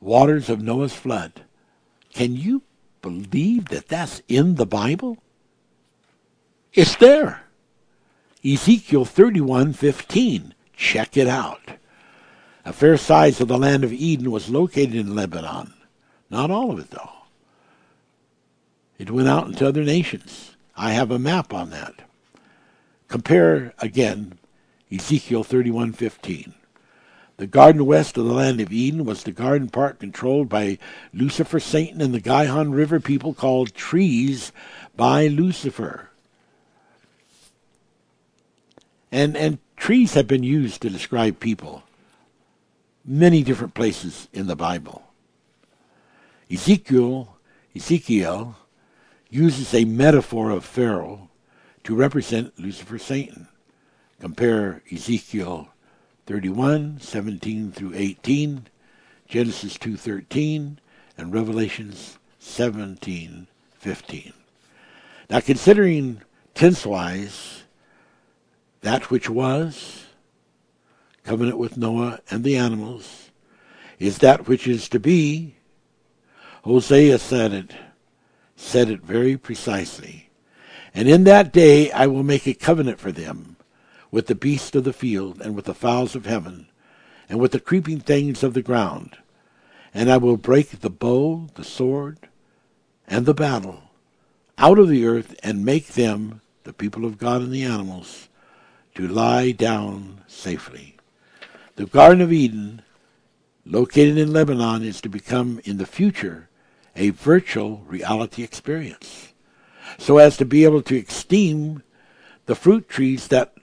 waters 0.00 0.48
of 0.48 0.62
Noah's 0.62 0.94
flood. 0.94 1.42
Can 2.10 2.36
you 2.36 2.62
believe 3.02 3.68
that 3.68 3.88
that's 3.88 4.22
in 4.28 4.54
the 4.54 4.66
Bible? 4.66 5.18
It's 6.78 6.94
there. 6.94 7.42
Ezekiel 8.44 9.04
31:15. 9.04 10.54
Check 10.76 11.16
it 11.16 11.26
out. 11.26 11.72
A 12.64 12.72
fair 12.72 12.96
size 12.96 13.40
of 13.40 13.48
the 13.48 13.58
land 13.58 13.82
of 13.82 13.92
Eden 13.92 14.30
was 14.30 14.48
located 14.48 14.94
in 14.94 15.16
Lebanon. 15.16 15.74
Not 16.30 16.52
all 16.52 16.70
of 16.70 16.78
it 16.78 16.92
though. 16.92 17.10
It 18.96 19.10
went 19.10 19.26
out 19.26 19.48
into 19.48 19.66
other 19.66 19.82
nations. 19.82 20.54
I 20.76 20.92
have 20.92 21.10
a 21.10 21.18
map 21.18 21.52
on 21.52 21.70
that. 21.70 21.94
Compare 23.08 23.74
again 23.80 24.38
Ezekiel 24.88 25.42
31:15. 25.42 26.54
The 27.38 27.48
garden 27.48 27.86
west 27.86 28.16
of 28.16 28.24
the 28.24 28.32
land 28.32 28.60
of 28.60 28.72
Eden 28.72 29.04
was 29.04 29.24
the 29.24 29.32
garden 29.32 29.68
part 29.68 29.98
controlled 29.98 30.48
by 30.48 30.78
Lucifer, 31.12 31.58
Satan, 31.58 32.00
and 32.00 32.14
the 32.14 32.20
Gihon 32.20 32.70
River 32.70 33.00
people 33.00 33.34
called 33.34 33.74
trees 33.74 34.52
by 34.96 35.26
Lucifer. 35.26 36.08
And, 39.10 39.36
and 39.36 39.58
trees 39.76 40.14
have 40.14 40.26
been 40.26 40.42
used 40.42 40.82
to 40.82 40.90
describe 40.90 41.40
people 41.40 41.82
many 43.04 43.42
different 43.42 43.74
places 43.74 44.28
in 44.32 44.46
the 44.46 44.56
Bible. 44.56 45.02
Ezekiel, 46.50 47.36
Ezekiel 47.74 48.56
uses 49.30 49.74
a 49.74 49.84
metaphor 49.84 50.50
of 50.50 50.64
Pharaoh 50.64 51.28
to 51.84 51.94
represent 51.94 52.58
Lucifer, 52.58 52.98
Satan. 52.98 53.48
Compare 54.20 54.82
Ezekiel 54.92 55.68
31, 56.26 57.00
17 57.00 57.72
through 57.72 57.92
18, 57.94 58.66
Genesis 59.28 59.78
2.13, 59.78 60.76
and 61.16 61.32
Revelations 61.32 62.18
17, 62.38 63.46
15. 63.78 64.32
Now 65.30 65.40
considering 65.40 66.22
tense-wise 66.54 67.62
that 68.80 69.10
which 69.10 69.28
was, 69.28 70.06
covenant 71.24 71.58
with 71.58 71.76
Noah 71.76 72.20
and 72.30 72.44
the 72.44 72.56
animals, 72.56 73.30
is 73.98 74.18
that 74.18 74.46
which 74.46 74.66
is 74.66 74.88
to 74.90 75.00
be, 75.00 75.56
Hosea 76.62 77.18
said 77.18 77.52
it, 77.52 77.74
said 78.56 78.90
it 78.90 79.02
very 79.02 79.36
precisely. 79.36 80.30
And 80.94 81.08
in 81.08 81.24
that 81.24 81.52
day 81.52 81.90
I 81.92 82.06
will 82.06 82.22
make 82.22 82.46
a 82.46 82.54
covenant 82.54 82.98
for 82.98 83.12
them 83.12 83.56
with 84.10 84.26
the 84.26 84.34
beasts 84.34 84.74
of 84.74 84.84
the 84.84 84.92
field, 84.92 85.40
and 85.40 85.54
with 85.54 85.66
the 85.66 85.74
fowls 85.74 86.14
of 86.14 86.24
heaven, 86.24 86.66
and 87.28 87.38
with 87.38 87.52
the 87.52 87.60
creeping 87.60 88.00
things 88.00 88.42
of 88.42 88.54
the 88.54 88.62
ground. 88.62 89.18
And 89.92 90.10
I 90.10 90.16
will 90.16 90.38
break 90.38 90.80
the 90.80 90.90
bow, 90.90 91.48
the 91.54 91.64
sword, 91.64 92.18
and 93.06 93.26
the 93.26 93.34
battle 93.34 93.82
out 94.56 94.78
of 94.78 94.88
the 94.88 95.06
earth, 95.06 95.38
and 95.42 95.64
make 95.64 95.88
them, 95.88 96.40
the 96.64 96.72
people 96.72 97.04
of 97.04 97.18
God 97.18 97.42
and 97.42 97.52
the 97.52 97.64
animals, 97.64 98.27
to 98.98 99.06
lie 99.06 99.52
down 99.52 100.20
safely. 100.26 100.96
The 101.76 101.86
Garden 101.86 102.20
of 102.20 102.32
Eden, 102.32 102.82
located 103.64 104.18
in 104.18 104.32
Lebanon, 104.32 104.82
is 104.82 105.00
to 105.02 105.08
become 105.08 105.60
in 105.62 105.76
the 105.76 105.86
future 105.86 106.48
a 106.96 107.10
virtual 107.10 107.84
reality 107.86 108.42
experience, 108.42 109.34
so 109.98 110.18
as 110.18 110.36
to 110.38 110.44
be 110.44 110.64
able 110.64 110.82
to 110.82 110.98
esteem 110.98 111.84
the 112.46 112.56
fruit 112.56 112.88
trees 112.88 113.28
that 113.28 113.54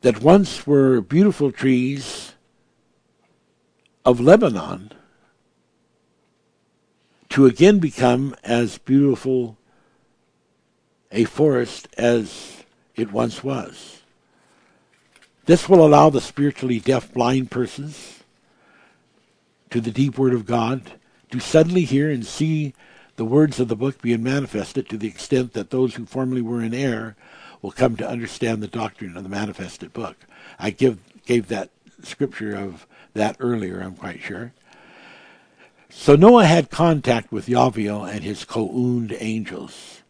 that 0.00 0.20
once 0.20 0.66
were 0.66 1.00
beautiful 1.00 1.52
trees 1.52 2.34
of 4.04 4.18
Lebanon 4.18 4.90
to 7.28 7.46
again 7.46 7.78
become 7.78 8.34
as 8.42 8.78
beautiful 8.78 9.56
a 11.12 11.22
forest 11.26 11.86
as 11.96 12.53
it 12.96 13.12
once 13.12 13.42
was. 13.42 14.02
This 15.46 15.68
will 15.68 15.84
allow 15.84 16.10
the 16.10 16.20
spiritually 16.20 16.80
deaf 16.80 17.12
blind 17.12 17.50
persons 17.50 18.22
to 19.70 19.80
the 19.80 19.90
deep 19.90 20.16
word 20.18 20.32
of 20.32 20.46
God 20.46 20.92
to 21.30 21.40
suddenly 21.40 21.84
hear 21.84 22.10
and 22.10 22.24
see 22.24 22.74
the 23.16 23.24
words 23.24 23.60
of 23.60 23.68
the 23.68 23.76
book 23.76 24.00
being 24.00 24.22
manifested 24.22 24.88
to 24.88 24.96
the 24.96 25.08
extent 25.08 25.52
that 25.52 25.70
those 25.70 25.94
who 25.94 26.06
formerly 26.06 26.42
were 26.42 26.62
in 26.62 26.74
error 26.74 27.16
will 27.62 27.70
come 27.70 27.96
to 27.96 28.08
understand 28.08 28.62
the 28.62 28.68
doctrine 28.68 29.16
of 29.16 29.22
the 29.22 29.28
manifested 29.28 29.92
book. 29.92 30.16
I 30.58 30.70
give 30.70 30.98
gave 31.24 31.48
that 31.48 31.70
scripture 32.02 32.54
of 32.54 32.86
that 33.14 33.36
earlier, 33.40 33.80
I'm 33.80 33.94
quite 33.94 34.20
sure. 34.20 34.52
So 35.88 36.16
Noah 36.16 36.44
had 36.44 36.70
contact 36.70 37.32
with 37.32 37.46
Yaviel 37.46 38.08
and 38.08 38.22
his 38.22 38.44
co-owned 38.44 39.16
angels. 39.18 40.02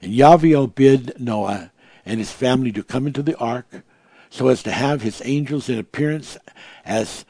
And 0.00 0.12
Yaviel 0.12 0.72
bid 0.72 1.18
Noah 1.18 1.71
and 2.04 2.18
his 2.18 2.32
family 2.32 2.72
to 2.72 2.82
come 2.82 3.06
into 3.06 3.22
the 3.22 3.36
ark 3.36 3.82
so 4.30 4.48
as 4.48 4.62
to 4.62 4.72
have 4.72 5.02
his 5.02 5.22
angels 5.24 5.68
in 5.68 5.78
appearance 5.78 6.38
as 6.84 7.24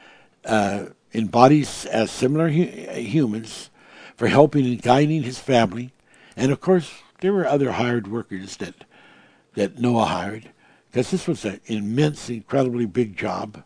uh, 0.45 0.85
in 1.11 1.27
bodies 1.27 1.85
as 1.85 2.11
similar 2.11 2.49
hu- 2.49 2.63
humans 2.99 3.69
for 4.15 4.27
helping 4.27 4.65
and 4.65 4.81
guiding 4.81 5.23
his 5.23 5.39
family. 5.39 5.93
And 6.35 6.51
of 6.51 6.61
course, 6.61 6.91
there 7.21 7.33
were 7.33 7.47
other 7.47 7.73
hired 7.73 8.07
workers 8.07 8.57
that 8.57 8.85
that 9.53 9.79
Noah 9.79 10.05
hired, 10.05 10.49
because 10.89 11.11
this 11.11 11.27
was 11.27 11.45
an 11.45 11.59
immense, 11.65 12.29
incredibly 12.29 12.85
big 12.85 13.15
job 13.15 13.63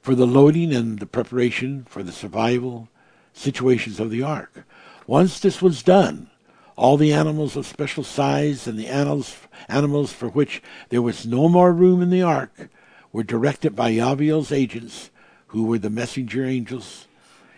for 0.00 0.14
the 0.14 0.26
loading 0.26 0.74
and 0.74 0.98
the 0.98 1.06
preparation 1.06 1.84
for 1.88 2.02
the 2.02 2.12
survival 2.12 2.88
situations 3.32 4.00
of 4.00 4.10
the 4.10 4.22
ark. 4.22 4.64
Once 5.06 5.38
this 5.38 5.62
was 5.62 5.82
done, 5.82 6.28
all 6.76 6.96
the 6.96 7.12
animals 7.12 7.56
of 7.56 7.66
special 7.66 8.04
size 8.04 8.66
and 8.66 8.78
the 8.78 8.86
animals, 8.86 9.36
animals 9.68 10.12
for 10.12 10.28
which 10.28 10.62
there 10.90 11.02
was 11.02 11.26
no 11.26 11.48
more 11.48 11.72
room 11.72 12.02
in 12.02 12.10
the 12.10 12.22
ark 12.22 12.68
were 13.12 13.22
directed 13.22 13.74
by 13.74 13.90
Yaviel's 13.90 14.52
agents, 14.52 15.10
who 15.48 15.64
were 15.64 15.78
the 15.78 15.88
messenger 15.88 16.44
angels, 16.44 17.06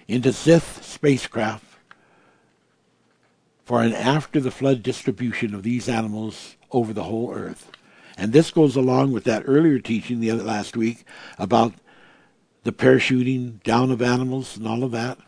into 0.07 0.31
Zith 0.31 0.85
spacecraft 0.85 1.65
for 3.65 3.83
an 3.83 3.93
after 3.93 4.41
the 4.41 4.51
flood 4.51 4.83
distribution 4.83 5.55
of 5.55 5.63
these 5.63 5.89
animals 5.89 6.57
over 6.71 6.93
the 6.93 7.05
whole 7.05 7.35
earth. 7.35 7.71
And 8.17 8.33
this 8.33 8.51
goes 8.51 8.77
along 8.77 9.13
with 9.13 9.25
that 9.25 9.43
earlier 9.47 9.79
teaching 9.79 10.21
the 10.21 10.31
other 10.31 10.43
last 10.43 10.77
week 10.77 11.05
about 11.39 11.75
the 12.63 12.73
parachuting 12.73 13.63
down 13.63 13.91
of 13.91 14.01
animals 14.01 14.57
and 14.57 14.67
all 14.67 14.85
of 14.85 14.93
that. 14.93 15.19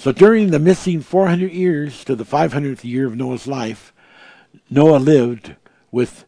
So 0.00 0.12
during 0.12 0.50
the 0.50 0.58
missing 0.58 1.02
400 1.02 1.52
years 1.52 2.04
to 2.04 2.16
the 2.16 2.24
500th 2.24 2.84
year 2.84 3.06
of 3.06 3.16
Noah's 3.18 3.46
life, 3.46 3.92
Noah 4.70 4.96
lived 4.96 5.56
with 5.90 6.24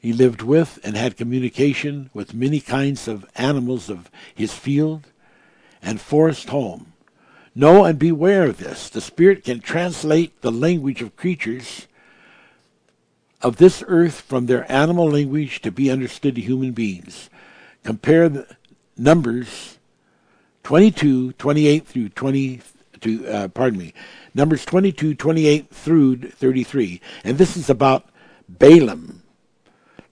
he 0.00 0.12
lived 0.12 0.42
with 0.42 0.80
and 0.82 0.96
had 0.96 1.16
communication 1.16 2.10
with 2.12 2.34
many 2.34 2.58
kinds 2.58 3.06
of 3.06 3.24
animals 3.36 3.88
of 3.88 4.10
his 4.34 4.52
field 4.52 5.06
and 5.80 6.00
forest 6.00 6.48
home. 6.48 6.94
Know 7.54 7.84
and 7.84 7.96
beware 7.96 8.48
of 8.48 8.56
this. 8.56 8.90
The 8.90 9.00
Spirit 9.00 9.44
can 9.44 9.60
translate 9.60 10.42
the 10.42 10.50
language 10.50 11.00
of 11.00 11.14
creatures 11.14 11.86
of 13.40 13.58
this 13.58 13.84
earth 13.86 14.20
from 14.20 14.46
their 14.46 14.70
animal 14.70 15.08
language 15.08 15.62
to 15.62 15.70
be 15.70 15.92
understood 15.92 16.34
to 16.34 16.40
human 16.40 16.72
beings. 16.72 17.30
Compare 17.84 18.28
the 18.28 18.56
Numbers 18.96 19.78
22, 20.62 21.32
28 21.32 21.86
through 21.86 22.08
20, 22.10 22.60
to, 23.00 23.26
uh, 23.28 23.48
pardon 23.48 23.78
me, 23.78 23.94
Numbers 24.34 24.64
22, 24.64 25.14
28 25.14 25.70
through 25.70 26.16
33. 26.16 27.00
And 27.24 27.38
this 27.38 27.56
is 27.56 27.68
about 27.68 28.08
Balaam. 28.48 29.22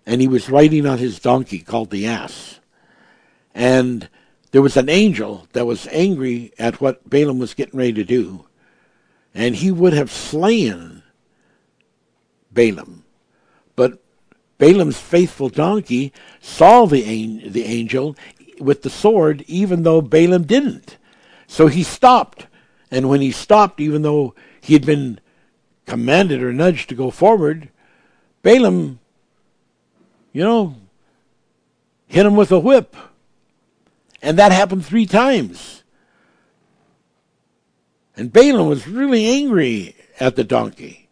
And 0.07 0.21
he 0.21 0.29
was 0.29 0.51
riding 0.51 0.87
on 0.87 0.99
his 0.99 1.21
donkey 1.21 1.61
called 1.61 1.91
the 1.91 2.07
ass. 2.07 2.61
And 3.55 4.09
there 4.51 4.63
was 4.63 4.77
an 4.77 4.89
angel 4.89 5.47
that 5.53 5.67
was 5.67 5.87
angry 5.89 6.53
at 6.59 6.81
what 6.81 7.09
Balaam 7.09 7.39
was 7.39 7.55
getting 7.55 7.79
ready 7.79 7.93
to 7.95 8.05
do. 8.05 8.47
And 9.35 9.57
he 9.57 9.71
would 9.71 9.93
have 9.93 10.11
slain 10.11 11.03
Balaam. 12.53 13.05
But 13.77 14.03
Balaam's 14.59 14.99
faithful 14.99 15.49
donkey 15.49 16.13
saw 16.41 16.85
the, 16.87 17.49
the 17.49 17.65
angel 17.65 18.17
with 18.61 18.83
the 18.83 18.91
sword, 18.91 19.45
even 19.47 19.83
though 19.83 20.01
Balaam 20.01 20.45
didn't. 20.45 20.99
So 21.47 21.67
he 21.67 21.83
stopped. 21.83 22.47
And 22.91 23.09
when 23.09 23.21
he 23.21 23.31
stopped, 23.31 23.81
even 23.81 24.03
though 24.03 24.35
he 24.61 24.75
had 24.75 24.85
been 24.85 25.21
commanded 25.87 26.43
or 26.43 26.53
nudged 26.53 26.89
to 26.89 26.95
go 26.95 27.11
forward, 27.11 27.71
Balaam, 28.43 29.01
you 30.33 30.43
know, 30.43 30.77
hit 32.07 32.27
him 32.27 32.37
with 32.37 32.53
a 32.53 32.59
whip. 32.59 32.97
And 34.23 34.39
that 34.39 34.53
happened 34.53 34.85
three 34.85 35.07
times. 35.07 35.83
And 38.17 38.33
Balaam 38.33 38.69
was 38.69 38.87
really 38.87 39.27
angry 39.27 39.97
at 40.19 40.37
the 40.37 40.45
donkey. 40.45 41.09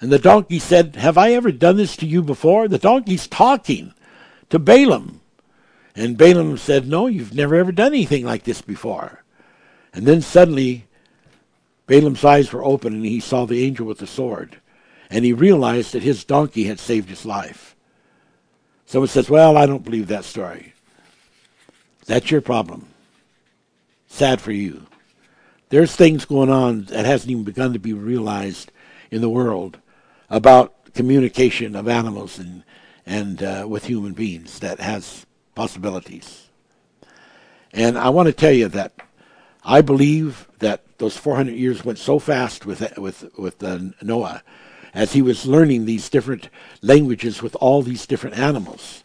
And 0.00 0.10
the 0.10 0.18
donkey 0.18 0.58
said, 0.58 0.96
Have 0.96 1.18
I 1.18 1.32
ever 1.32 1.52
done 1.52 1.76
this 1.76 1.96
to 1.96 2.06
you 2.06 2.22
before? 2.22 2.68
The 2.68 2.78
donkey's 2.78 3.26
talking 3.26 3.94
to 4.50 4.58
Balaam. 4.58 5.20
And 5.94 6.16
Balaam 6.16 6.56
said, 6.56 6.86
No, 6.86 7.06
you've 7.06 7.34
never 7.34 7.56
ever 7.56 7.72
done 7.72 7.92
anything 7.92 8.24
like 8.24 8.44
this 8.44 8.62
before. 8.62 9.24
And 9.92 10.06
then 10.06 10.22
suddenly, 10.22 10.86
Balaam's 11.86 12.24
eyes 12.24 12.52
were 12.52 12.64
open 12.64 12.92
and 12.92 13.04
he 13.04 13.20
saw 13.20 13.46
the 13.46 13.64
angel 13.64 13.86
with 13.86 13.98
the 13.98 14.06
sword. 14.06 14.60
And 15.10 15.24
he 15.24 15.32
realized 15.32 15.92
that 15.92 16.02
his 16.02 16.24
donkey 16.24 16.64
had 16.64 16.78
saved 16.78 17.08
his 17.08 17.24
life. 17.24 17.74
Someone 18.86 19.08
says, 19.08 19.28
Well, 19.28 19.56
I 19.56 19.66
don't 19.66 19.84
believe 19.84 20.06
that 20.08 20.24
story. 20.24 20.74
That's 22.06 22.30
your 22.30 22.40
problem. 22.40 22.86
Sad 24.06 24.40
for 24.40 24.52
you. 24.52 24.86
There's 25.68 25.94
things 25.94 26.24
going 26.24 26.50
on 26.50 26.84
that 26.84 27.04
hasn't 27.04 27.30
even 27.30 27.44
begun 27.44 27.74
to 27.74 27.78
be 27.78 27.92
realized 27.92 28.72
in 29.10 29.20
the 29.20 29.28
world 29.28 29.78
about 30.30 30.94
communication 30.94 31.76
of 31.76 31.88
animals 31.88 32.38
and 32.38 32.64
and 33.08 33.42
uh, 33.42 33.64
with 33.66 33.86
human 33.86 34.12
beings 34.12 34.58
that 34.58 34.78
has 34.78 35.24
possibilities. 35.54 36.48
And 37.72 37.98
I 37.98 38.10
want 38.10 38.26
to 38.26 38.32
tell 38.32 38.52
you 38.52 38.68
that 38.68 38.92
I 39.64 39.80
believe 39.80 40.46
that 40.58 40.98
those 40.98 41.16
400 41.16 41.52
years 41.52 41.84
went 41.84 41.98
so 41.98 42.18
fast 42.18 42.66
with 42.66 42.96
with 42.98 43.24
with 43.38 43.62
uh, 43.62 43.78
Noah 44.02 44.42
as 44.94 45.14
he 45.14 45.22
was 45.22 45.46
learning 45.46 45.84
these 45.84 46.08
different 46.08 46.50
languages 46.82 47.42
with 47.42 47.56
all 47.56 47.82
these 47.82 48.06
different 48.06 48.38
animals. 48.38 49.04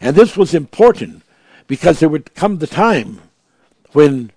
And 0.00 0.16
this 0.16 0.36
was 0.36 0.54
important 0.54 1.22
because 1.66 2.00
there 2.00 2.08
would 2.08 2.34
come 2.34 2.58
the 2.58 2.66
time 2.66 3.20
when 3.92 4.32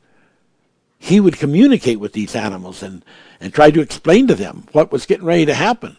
he 0.99 1.19
would 1.19 1.37
communicate 1.37 1.99
with 1.99 2.13
these 2.13 2.35
animals 2.35 2.83
and, 2.83 3.03
and 3.39 3.53
try 3.53 3.71
to 3.71 3.81
explain 3.81 4.27
to 4.27 4.35
them 4.35 4.65
what 4.71 4.91
was 4.91 5.05
getting 5.05 5.25
ready 5.25 5.45
to 5.45 5.53
happen. 5.53 5.97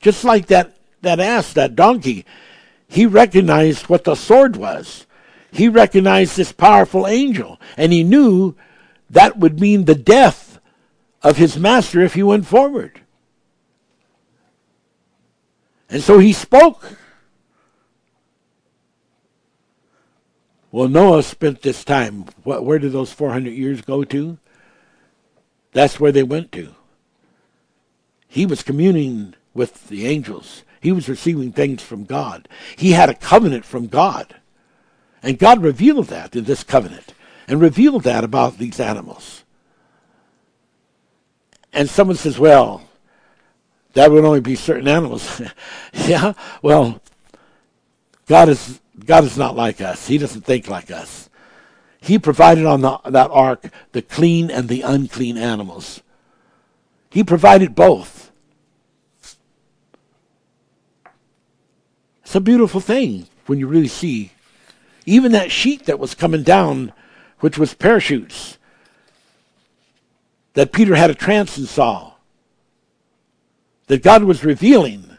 Just 0.00 0.24
like 0.24 0.46
that, 0.46 0.76
that 1.02 1.20
ass, 1.20 1.52
that 1.52 1.76
donkey, 1.76 2.24
he 2.90 3.06
recognized 3.06 3.88
what 3.88 4.02
the 4.02 4.16
sword 4.16 4.56
was. 4.56 5.06
He 5.52 5.68
recognized 5.68 6.36
this 6.36 6.50
powerful 6.50 7.06
angel, 7.06 7.60
and 7.76 7.92
he 7.92 8.02
knew 8.02 8.56
that 9.08 9.38
would 9.38 9.60
mean 9.60 9.84
the 9.84 9.94
death 9.94 10.58
of 11.22 11.36
his 11.36 11.56
master 11.56 12.00
if 12.00 12.14
he 12.14 12.24
went 12.24 12.46
forward. 12.46 13.00
And 15.88 16.02
so 16.02 16.18
he 16.18 16.32
spoke. 16.32 16.96
Well, 20.72 20.88
Noah 20.88 21.22
spent 21.22 21.62
this 21.62 21.84
time. 21.84 22.22
Where 22.42 22.80
did 22.80 22.90
those 22.90 23.12
400 23.12 23.50
years 23.50 23.82
go 23.82 24.02
to? 24.02 24.38
That's 25.72 26.00
where 26.00 26.12
they 26.12 26.24
went 26.24 26.50
to. 26.52 26.74
He 28.26 28.46
was 28.46 28.64
communing 28.64 29.34
with 29.54 29.86
the 29.86 30.08
angels. 30.08 30.64
He 30.80 30.92
was 30.92 31.08
receiving 31.08 31.52
things 31.52 31.82
from 31.82 32.04
God. 32.04 32.48
He 32.76 32.92
had 32.92 33.10
a 33.10 33.14
covenant 33.14 33.64
from 33.64 33.86
God. 33.86 34.36
And 35.22 35.38
God 35.38 35.62
revealed 35.62 36.06
that 36.06 36.34
in 36.34 36.44
this 36.44 36.64
covenant 36.64 37.12
and 37.46 37.60
revealed 37.60 38.04
that 38.04 38.24
about 38.24 38.58
these 38.58 38.80
animals. 38.80 39.44
And 41.72 41.88
someone 41.88 42.16
says, 42.16 42.38
well, 42.38 42.82
that 43.92 44.10
would 44.10 44.24
only 44.24 44.40
be 44.40 44.54
certain 44.54 44.88
animals. 44.88 45.42
yeah, 45.92 46.32
well, 46.62 47.00
God 48.26 48.48
is 48.48 48.80
God 49.04 49.24
is 49.24 49.36
not 49.36 49.56
like 49.56 49.80
us. 49.80 50.06
He 50.06 50.18
doesn't 50.18 50.42
think 50.42 50.68
like 50.68 50.90
us. 50.90 51.30
He 52.00 52.18
provided 52.18 52.66
on 52.66 52.80
the, 52.80 52.98
that 53.06 53.30
ark 53.30 53.70
the 53.92 54.02
clean 54.02 54.50
and 54.50 54.68
the 54.68 54.82
unclean 54.82 55.36
animals. 55.36 56.02
He 57.10 57.24
provided 57.24 57.74
both. 57.74 58.29
It's 62.30 62.36
a 62.36 62.40
beautiful 62.40 62.80
thing 62.80 63.26
when 63.46 63.58
you 63.58 63.66
really 63.66 63.88
see. 63.88 64.30
Even 65.04 65.32
that 65.32 65.50
sheet 65.50 65.86
that 65.86 65.98
was 65.98 66.14
coming 66.14 66.44
down, 66.44 66.92
which 67.40 67.58
was 67.58 67.74
parachutes, 67.74 68.56
that 70.54 70.70
Peter 70.70 70.94
had 70.94 71.10
a 71.10 71.14
trance 71.16 71.58
and 71.58 71.66
saw. 71.66 72.12
That 73.88 74.04
God 74.04 74.22
was 74.22 74.44
revealing. 74.44 75.18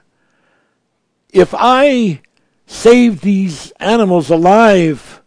If 1.34 1.54
I 1.54 2.22
save 2.66 3.20
these 3.20 3.72
animals 3.72 4.30
alive, 4.30 5.22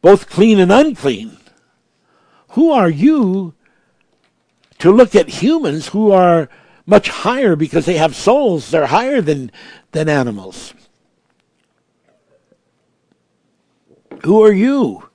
both 0.00 0.30
clean 0.30 0.58
and 0.58 0.72
unclean, 0.72 1.36
who 2.52 2.70
are 2.72 2.88
you 2.88 3.52
to 4.78 4.90
look 4.90 5.14
at 5.14 5.28
humans 5.28 5.88
who 5.88 6.12
are 6.12 6.48
much 6.86 7.10
higher 7.10 7.56
because 7.56 7.84
they 7.84 7.98
have 7.98 8.16
souls? 8.16 8.70
They're 8.70 8.86
higher 8.86 9.20
than, 9.20 9.52
than 9.92 10.08
animals. 10.08 10.72
Who 14.24 14.42
are 14.42 14.52
you 14.52 15.08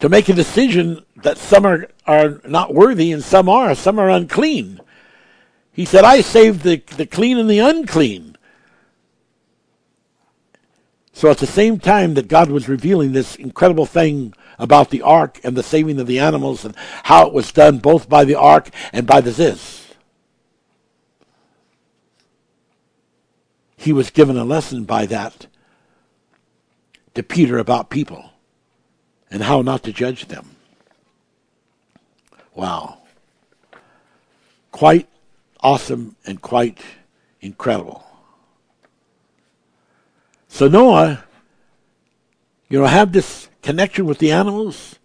to 0.00 0.08
make 0.08 0.28
a 0.28 0.34
decision 0.34 1.04
that 1.16 1.38
some 1.38 1.66
are, 1.66 1.88
are 2.06 2.40
not 2.46 2.72
worthy 2.72 3.12
and 3.12 3.22
some 3.22 3.48
are, 3.48 3.74
some 3.74 3.98
are 3.98 4.10
unclean? 4.10 4.80
He 5.72 5.84
said, 5.84 6.04
I 6.04 6.20
saved 6.20 6.62
the, 6.62 6.82
the 6.96 7.06
clean 7.06 7.38
and 7.38 7.48
the 7.48 7.60
unclean. 7.60 8.36
So 11.12 11.30
at 11.30 11.38
the 11.38 11.46
same 11.46 11.80
time 11.80 12.14
that 12.14 12.28
God 12.28 12.48
was 12.50 12.68
revealing 12.68 13.12
this 13.12 13.34
incredible 13.34 13.86
thing 13.86 14.34
about 14.58 14.90
the 14.90 15.02
ark 15.02 15.40
and 15.42 15.56
the 15.56 15.62
saving 15.62 15.98
of 15.98 16.06
the 16.06 16.20
animals 16.20 16.64
and 16.64 16.76
how 17.04 17.26
it 17.26 17.32
was 17.32 17.50
done 17.50 17.78
both 17.78 18.08
by 18.08 18.24
the 18.24 18.36
ark 18.36 18.70
and 18.92 19.06
by 19.06 19.20
the 19.20 19.32
Ziz, 19.32 19.94
he 23.76 23.92
was 23.92 24.10
given 24.10 24.36
a 24.36 24.44
lesson 24.44 24.84
by 24.84 25.06
that 25.06 25.46
to 27.18 27.22
Peter 27.24 27.58
about 27.58 27.90
people 27.90 28.30
and 29.28 29.42
how 29.42 29.60
not 29.60 29.82
to 29.82 29.92
judge 29.92 30.26
them. 30.26 30.54
Wow. 32.54 32.98
Quite 34.70 35.08
awesome 35.60 36.14
and 36.24 36.40
quite 36.40 36.78
incredible. 37.40 38.04
So 40.46 40.68
Noah, 40.68 41.24
you 42.68 42.78
know, 42.78 42.86
had 42.86 43.12
this 43.12 43.48
connection 43.62 44.06
with 44.06 44.18
the 44.18 44.30
animals, 44.30 45.00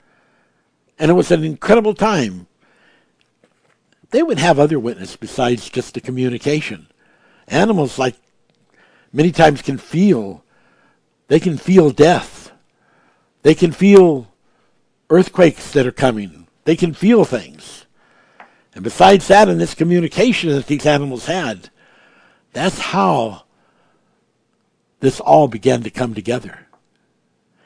and 0.99 1.09
it 1.09 1.15
was 1.15 1.31
an 1.31 1.43
incredible 1.43 1.95
time. 1.95 2.45
They 4.11 4.21
would 4.21 4.37
have 4.37 4.59
other 4.59 4.79
witnesses 4.79 5.15
besides 5.15 5.67
just 5.67 5.95
the 5.95 5.99
communication. 5.99 6.85
Animals, 7.47 7.97
like 7.97 8.13
many 9.11 9.31
times, 9.31 9.63
can 9.63 9.79
feel 9.79 10.42
they 11.27 11.39
can 11.39 11.57
feel 11.57 11.89
death. 11.89 12.51
They 13.41 13.55
can 13.55 13.71
feel 13.71 14.27
earthquakes 15.09 15.71
that 15.71 15.87
are 15.87 15.91
coming. 15.91 16.47
They 16.65 16.75
can 16.75 16.93
feel 16.93 17.25
things. 17.25 17.85
And 18.75 18.83
besides 18.83 19.27
that, 19.27 19.49
in 19.49 19.57
this 19.57 19.75
communication 19.75 20.49
that 20.51 20.67
these 20.67 20.85
animals 20.85 21.25
had, 21.25 21.69
that's 22.53 22.79
how 22.79 23.43
this 24.99 25.19
all 25.19 25.47
began 25.47 25.83
to 25.83 25.89
come 25.89 26.13
together. 26.13 26.67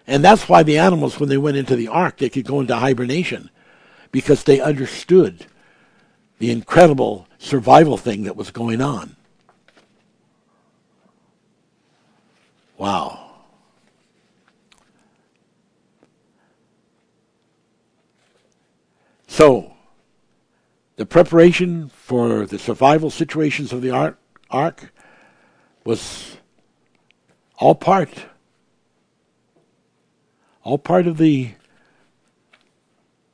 And 0.07 0.23
that's 0.23 0.49
why 0.49 0.63
the 0.63 0.77
animals, 0.77 1.19
when 1.19 1.29
they 1.29 1.37
went 1.37 1.57
into 1.57 1.75
the 1.75 1.89
ark, 1.89 2.17
they 2.17 2.29
could 2.29 2.45
go 2.45 2.59
into 2.59 2.75
hibernation 2.75 3.49
because 4.11 4.43
they 4.43 4.59
understood 4.59 5.45
the 6.39 6.51
incredible 6.51 7.27
survival 7.37 7.97
thing 7.97 8.23
that 8.23 8.35
was 8.35 8.51
going 8.51 8.81
on. 8.81 9.15
Wow. 12.77 13.26
So, 19.37 19.73
the 20.95 21.05
preparation 21.05 21.89
for 21.89 22.47
the 22.47 22.57
survival 22.57 23.11
situations 23.11 23.71
of 23.71 23.83
the 23.83 24.15
ark 24.49 24.91
was 25.83 26.37
all 27.59 27.75
part, 27.75 28.25
all 30.63 30.79
part 30.79 31.05
of 31.05 31.19
the 31.19 31.51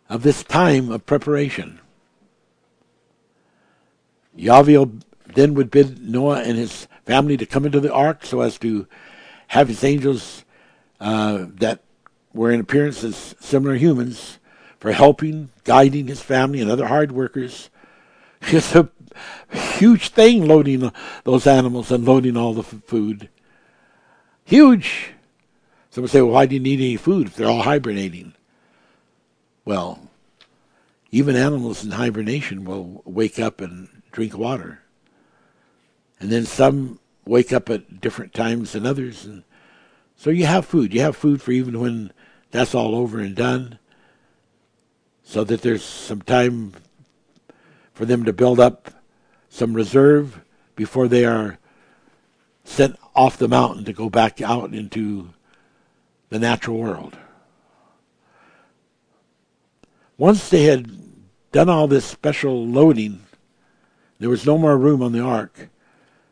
of 0.10 0.24
this 0.24 0.44
time 0.44 0.92
of 0.92 1.06
preparation. 1.06 1.80
Yahweh 4.36 4.84
then 5.34 5.54
would 5.54 5.72
bid 5.72 6.02
Noah 6.02 6.42
and 6.42 6.58
his 6.58 6.86
family 7.06 7.38
to 7.38 7.46
come 7.46 7.66
into 7.66 7.80
the 7.80 7.94
ark 7.94 8.26
so 8.26 8.42
as 8.42 8.58
to 8.58 8.88
have 9.48 9.70
his 9.70 9.86
angels 9.86 10.44
uh, 11.00 11.46
that 11.48 11.82
were 12.34 12.52
in 12.52 12.60
appearance 12.60 13.06
as 13.06 13.36
similar 13.40 13.76
humans 13.76 14.40
for 14.84 14.92
helping, 14.92 15.48
guiding 15.64 16.08
his 16.08 16.20
family 16.20 16.60
and 16.60 16.70
other 16.70 16.88
hard 16.88 17.10
workers. 17.14 17.70
It's 18.42 18.76
a 18.76 18.90
huge 19.78 20.10
thing 20.10 20.46
loading 20.46 20.92
those 21.24 21.48
animals 21.48 21.90
and 21.90 22.04
loading 22.04 22.36
all 22.36 22.54
the 22.54 22.64
food. 22.64 23.30
Huge. 24.44 25.12
Someone 25.90 26.10
say, 26.10 26.22
well, 26.22 26.34
why 26.34 26.48
do 26.48 26.56
you 26.56 26.60
need 26.60 26.82
any 26.82 26.98
food 26.98 27.28
if 27.28 27.38
they're 27.38 27.48
all 27.48 27.62
hibernating? 27.62 28.34
Well, 29.64 30.10
even 31.12 31.38
animals 31.38 31.86
in 31.86 31.92
hibernation 31.92 32.66
will 32.66 33.04
wake 33.06 33.40
up 33.40 33.62
and 33.62 33.88
drink 34.12 34.38
water. 34.38 34.82
And 36.20 36.30
then 36.30 36.44
some 36.44 37.00
wake 37.26 37.54
up 37.54 37.70
at 37.70 38.02
different 38.02 38.34
times 38.34 38.74
than 38.74 38.86
others. 38.86 39.24
And 39.24 39.46
so 40.18 40.30
you 40.30 40.46
have 40.46 40.66
food. 40.66 40.94
You 40.94 41.00
have 41.00 41.16
food 41.16 41.42
for 41.42 41.54
even 41.54 41.80
when 41.80 42.12
that's 42.52 42.76
all 42.76 42.96
over 42.96 43.22
and 43.22 43.34
done 43.34 43.80
so 45.24 45.44
that 45.44 45.62
there's 45.62 45.84
some 45.84 46.22
time 46.22 46.74
for 47.94 48.06
them 48.06 48.26
to 48.26 48.34
build 48.34 48.60
up 48.60 48.90
some 49.50 49.74
reserve 49.74 50.42
before 50.76 51.08
they 51.08 51.26
are 51.26 51.58
sent 52.64 52.98
off 53.16 53.38
the 53.38 53.48
mountain 53.48 53.86
to 53.86 53.94
go 53.94 54.10
back 54.10 54.42
out 54.42 54.74
into 54.74 55.30
the 56.30 56.40
natural 56.40 56.78
world. 56.78 57.18
Once 60.18 60.50
they 60.50 60.64
had 60.64 60.90
done 61.52 61.70
all 61.70 61.88
this 61.88 62.06
special 62.06 62.66
loading, 62.66 63.22
there 64.20 64.30
was 64.30 64.46
no 64.46 64.58
more 64.58 64.78
room 64.78 65.02
on 65.02 65.12
the 65.12 65.20
ark. 65.20 65.70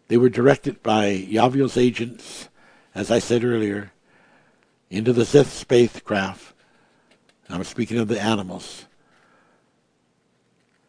They 0.08 0.18
were 0.18 0.30
directed 0.30 0.82
by 0.84 1.08
Yahweh's 1.08 1.78
agents, 1.78 2.50
as 2.96 3.12
I 3.12 3.20
said 3.20 3.44
earlier, 3.44 3.92
into 4.90 5.14
the 5.14 5.26
Zith 5.26 5.48
spacecraft 5.48 6.54
I'm 7.54 7.64
speaking 7.64 7.98
of 7.98 8.08
the 8.08 8.22
animals, 8.22 8.86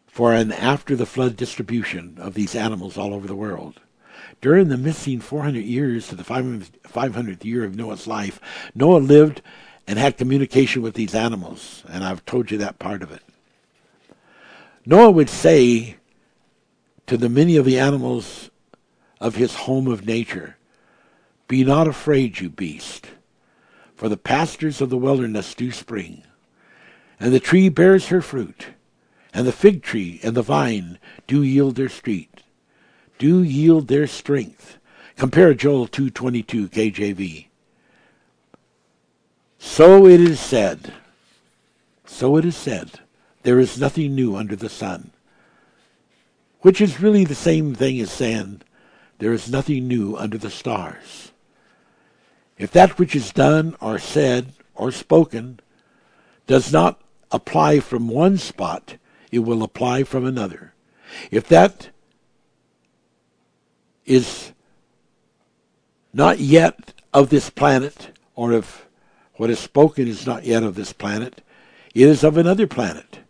for 0.07 0.33
an 0.33 0.53
after 0.53 0.95
the 0.95 1.07
flood 1.07 1.37
distribution 1.37 2.17
of 2.19 2.35
these 2.35 2.55
animals 2.55 2.99
all 2.99 3.15
over 3.15 3.27
the 3.27 3.35
world. 3.35 3.81
During 4.41 4.69
the 4.69 4.77
missing 4.77 5.21
400 5.21 5.65
years 5.65 6.09
to 6.09 6.15
the 6.15 6.23
500th 6.23 7.45
year 7.45 7.65
of 7.65 7.75
Noah's 7.75 8.07
life, 8.07 8.39
Noah 8.75 8.99
lived 8.99 9.41
and 9.87 9.99
had 9.99 10.19
communication 10.19 10.83
with 10.83 10.95
these 10.95 11.15
animals, 11.15 11.83
and 11.89 12.05
I've 12.05 12.25
told 12.25 12.51
you 12.51 12.59
that 12.59 12.79
part 12.79 13.03
of 13.03 13.11
it. 13.11 13.23
Noah 14.85 15.11
would 15.11 15.31
say 15.31 15.97
to 17.07 17.17
the 17.17 17.29
many 17.29 17.57
of 17.57 17.65
the 17.65 17.79
animals 17.79 18.51
of 19.21 19.37
his 19.37 19.55
home 19.55 19.89
of 19.89 20.07
nature, 20.07 20.57
Be 21.49 21.65
not 21.65 21.89
afraid, 21.89 22.41
you 22.41 22.51
beast, 22.51 23.09
for 23.97 24.09
the 24.09 24.17
pastures 24.17 24.81
of 24.81 24.91
the 24.91 24.99
wilderness 24.99 25.55
do 25.55 25.73
spring 25.73 26.25
and 27.23 27.33
the 27.33 27.39
tree 27.39 27.69
bears 27.69 28.09
her 28.09 28.21
fruit, 28.21 28.67
and 29.33 29.47
the 29.47 29.53
fig 29.53 29.81
tree 29.81 30.19
and 30.25 30.37
the 30.37 30.43
vine 30.43 30.99
do 31.29 31.41
yield 31.41 31.77
their 31.77 31.89
street, 31.89 32.43
do 33.17 33.45
yield 33.45 33.87
their 33.87 34.09
strength. 34.09 34.77
Compare 35.17 35.55
Joel 35.55 35.87
2:22 35.87 36.69
KJV. 36.69 37.47
So 39.57 40.05
it 40.09 40.21
is 40.21 40.41
said, 40.41 40.95
so 42.05 42.37
it 42.39 42.45
is 42.45 42.57
said, 42.57 42.99
there 43.45 43.61
is 43.61 43.79
nothing 43.79 44.17
new 44.17 44.35
under 44.35 44.57
the 44.57 44.69
sun. 44.69 45.13
Which 46.63 46.81
is 46.81 47.01
really 47.01 47.25
the 47.25 47.37
same 47.37 47.73
thing 47.77 48.01
as 48.01 48.11
saying, 48.11 48.63
there 49.19 49.33
is 49.33 49.49
nothing 49.49 49.87
new 49.87 50.17
under 50.17 50.39
the 50.39 50.51
stars. 50.51 51.31
If 52.59 52.73
that 52.73 52.99
which 52.99 53.15
is 53.15 53.33
done 53.33 53.77
or 53.81 54.01
said 54.01 54.55
or 54.75 54.91
spoken 54.91 55.61
does 56.49 56.73
not 56.73 56.99
apply 57.33 57.81
from 57.81 58.09
one 58.09 58.39
spot, 58.39 58.97
it 59.31 59.41
will 59.41 59.63
apply 59.63 60.05
from 60.05 60.25
another. 60.25 60.75
If 61.31 61.49
that 61.49 61.89
is 64.05 64.53
not 66.13 66.39
yet 66.39 66.93
of 67.13 67.31
this 67.31 67.51
planet, 67.51 68.11
or 68.35 68.53
if 68.53 68.87
what 69.35 69.51
is 69.51 69.59
spoken 69.59 70.07
is 70.07 70.27
not 70.27 70.45
yet 70.45 70.63
of 70.63 70.75
this 70.75 70.93
planet, 70.93 71.43
it 71.95 72.07
is 72.07 72.23
of 72.23 72.37
another 72.37 72.67
planet. 72.67 73.21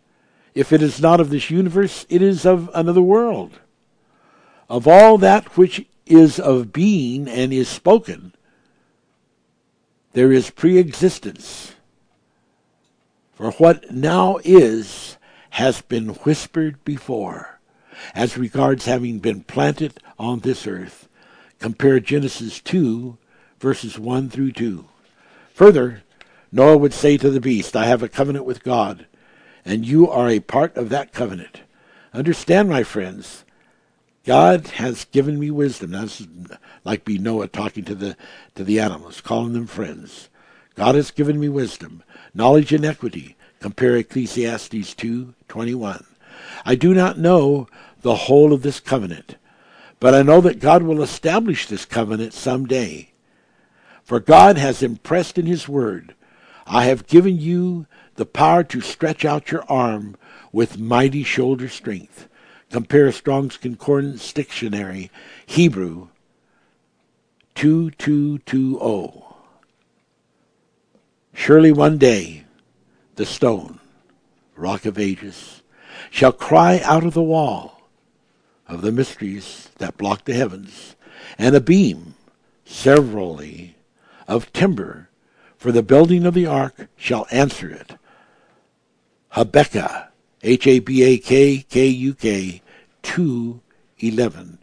If 0.53 0.71
it 0.71 0.81
is 0.81 1.01
not 1.01 1.19
of 1.19 1.29
this 1.29 1.49
universe, 1.49 2.05
it 2.09 2.21
is 2.21 2.45
of 2.45 2.69
another 2.73 3.01
world. 3.01 3.59
Of 4.69 4.87
all 4.87 5.17
that 5.17 5.57
which 5.57 5.85
is 6.05 6.39
of 6.39 6.73
being 6.73 7.27
and 7.27 7.53
is 7.53 7.69
spoken, 7.69 8.33
there 10.11 10.31
is 10.31 10.51
pre 10.51 10.77
existence 10.77 11.72
for 13.33 13.51
what 13.51 13.91
now 13.91 14.39
is 14.43 15.17
has 15.51 15.81
been 15.81 16.09
whispered 16.09 16.83
before 16.83 17.59
as 18.15 18.37
regards 18.37 18.85
having 18.85 19.19
been 19.19 19.43
planted 19.43 19.99
on 20.17 20.39
this 20.39 20.67
earth. 20.67 21.07
Compare 21.59 21.99
Genesis 21.99 22.59
2, 22.59 23.17
verses 23.59 23.97
1 23.97 24.29
through 24.29 24.51
2. 24.51 24.85
Further, 25.53 26.03
Noah 26.51 26.77
would 26.77 26.93
say 26.93 27.17
to 27.17 27.29
the 27.29 27.39
beast, 27.39 27.75
I 27.75 27.85
have 27.85 28.03
a 28.03 28.09
covenant 28.09 28.45
with 28.45 28.63
God, 28.63 29.07
and 29.63 29.85
you 29.85 30.09
are 30.09 30.29
a 30.29 30.39
part 30.39 30.75
of 30.75 30.89
that 30.89 31.13
covenant. 31.13 31.61
Understand, 32.13 32.69
my 32.69 32.83
friends, 32.83 33.43
God 34.25 34.67
has 34.67 35.05
given 35.05 35.39
me 35.39 35.51
wisdom. 35.51 35.91
That's 35.91 36.25
like 36.83 37.05
be 37.05 37.17
Noah 37.17 37.47
talking 37.47 37.83
to 37.85 37.95
the 37.95 38.15
to 38.55 38.63
the 38.63 38.79
animals, 38.79 39.19
calling 39.19 39.53
them 39.53 39.67
friends. 39.67 40.29
God 40.75 40.95
has 40.95 41.11
given 41.11 41.39
me 41.39 41.49
wisdom, 41.49 42.03
knowledge 42.33 42.73
and 42.73 42.85
equity. 42.85 43.35
Compare 43.59 43.95
Ecclesiastes 43.97 44.93
two 44.93 45.33
twenty 45.47 45.73
one. 45.73 46.05
I 46.65 46.75
do 46.75 46.93
not 46.93 47.17
know 47.17 47.67
the 48.01 48.15
whole 48.15 48.51
of 48.51 48.61
this 48.61 48.79
covenant, 48.79 49.37
but 49.99 50.13
I 50.13 50.21
know 50.21 50.41
that 50.41 50.59
God 50.59 50.83
will 50.83 51.01
establish 51.01 51.67
this 51.67 51.85
covenant 51.85 52.33
some 52.33 52.65
day. 52.65 53.11
For 54.03 54.19
God 54.19 54.57
has 54.57 54.83
impressed 54.83 55.37
in 55.37 55.45
his 55.45 55.69
word, 55.69 56.13
I 56.67 56.85
have 56.85 57.07
given 57.07 57.39
you 57.39 57.85
the 58.15 58.25
power 58.25 58.63
to 58.65 58.81
stretch 58.81 59.23
out 59.23 59.51
your 59.51 59.63
arm 59.71 60.17
with 60.51 60.77
mighty 60.77 61.23
shoulder 61.23 61.69
strength. 61.69 62.27
Compare 62.69 63.11
Strong's 63.11 63.55
Concordance 63.55 64.33
Dictionary, 64.33 65.09
Hebrew 65.45 66.09
2220. 67.55 69.22
Surely 71.33 71.71
one 71.71 71.97
day 71.97 72.45
the 73.15 73.25
stone, 73.25 73.79
rock 74.55 74.85
of 74.85 74.97
ages, 74.97 75.61
shall 76.09 76.31
cry 76.31 76.79
out 76.83 77.03
of 77.03 77.13
the 77.13 77.21
wall 77.21 77.81
of 78.67 78.81
the 78.81 78.91
mysteries 78.91 79.69
that 79.77 79.97
block 79.97 80.25
the 80.25 80.33
heavens, 80.33 80.95
and 81.37 81.55
a 81.55 81.61
beam, 81.61 82.15
severally, 82.65 83.75
of 84.27 84.51
timber 84.53 85.09
for 85.57 85.71
the 85.71 85.83
building 85.83 86.25
of 86.25 86.33
the 86.33 86.45
ark 86.45 86.87
shall 86.95 87.27
answer 87.31 87.69
it. 87.69 87.93
Habakkuk, 89.29 90.11
H-A-B-A-K-K-U-K, 90.43 91.01
2.11, 93.03 94.57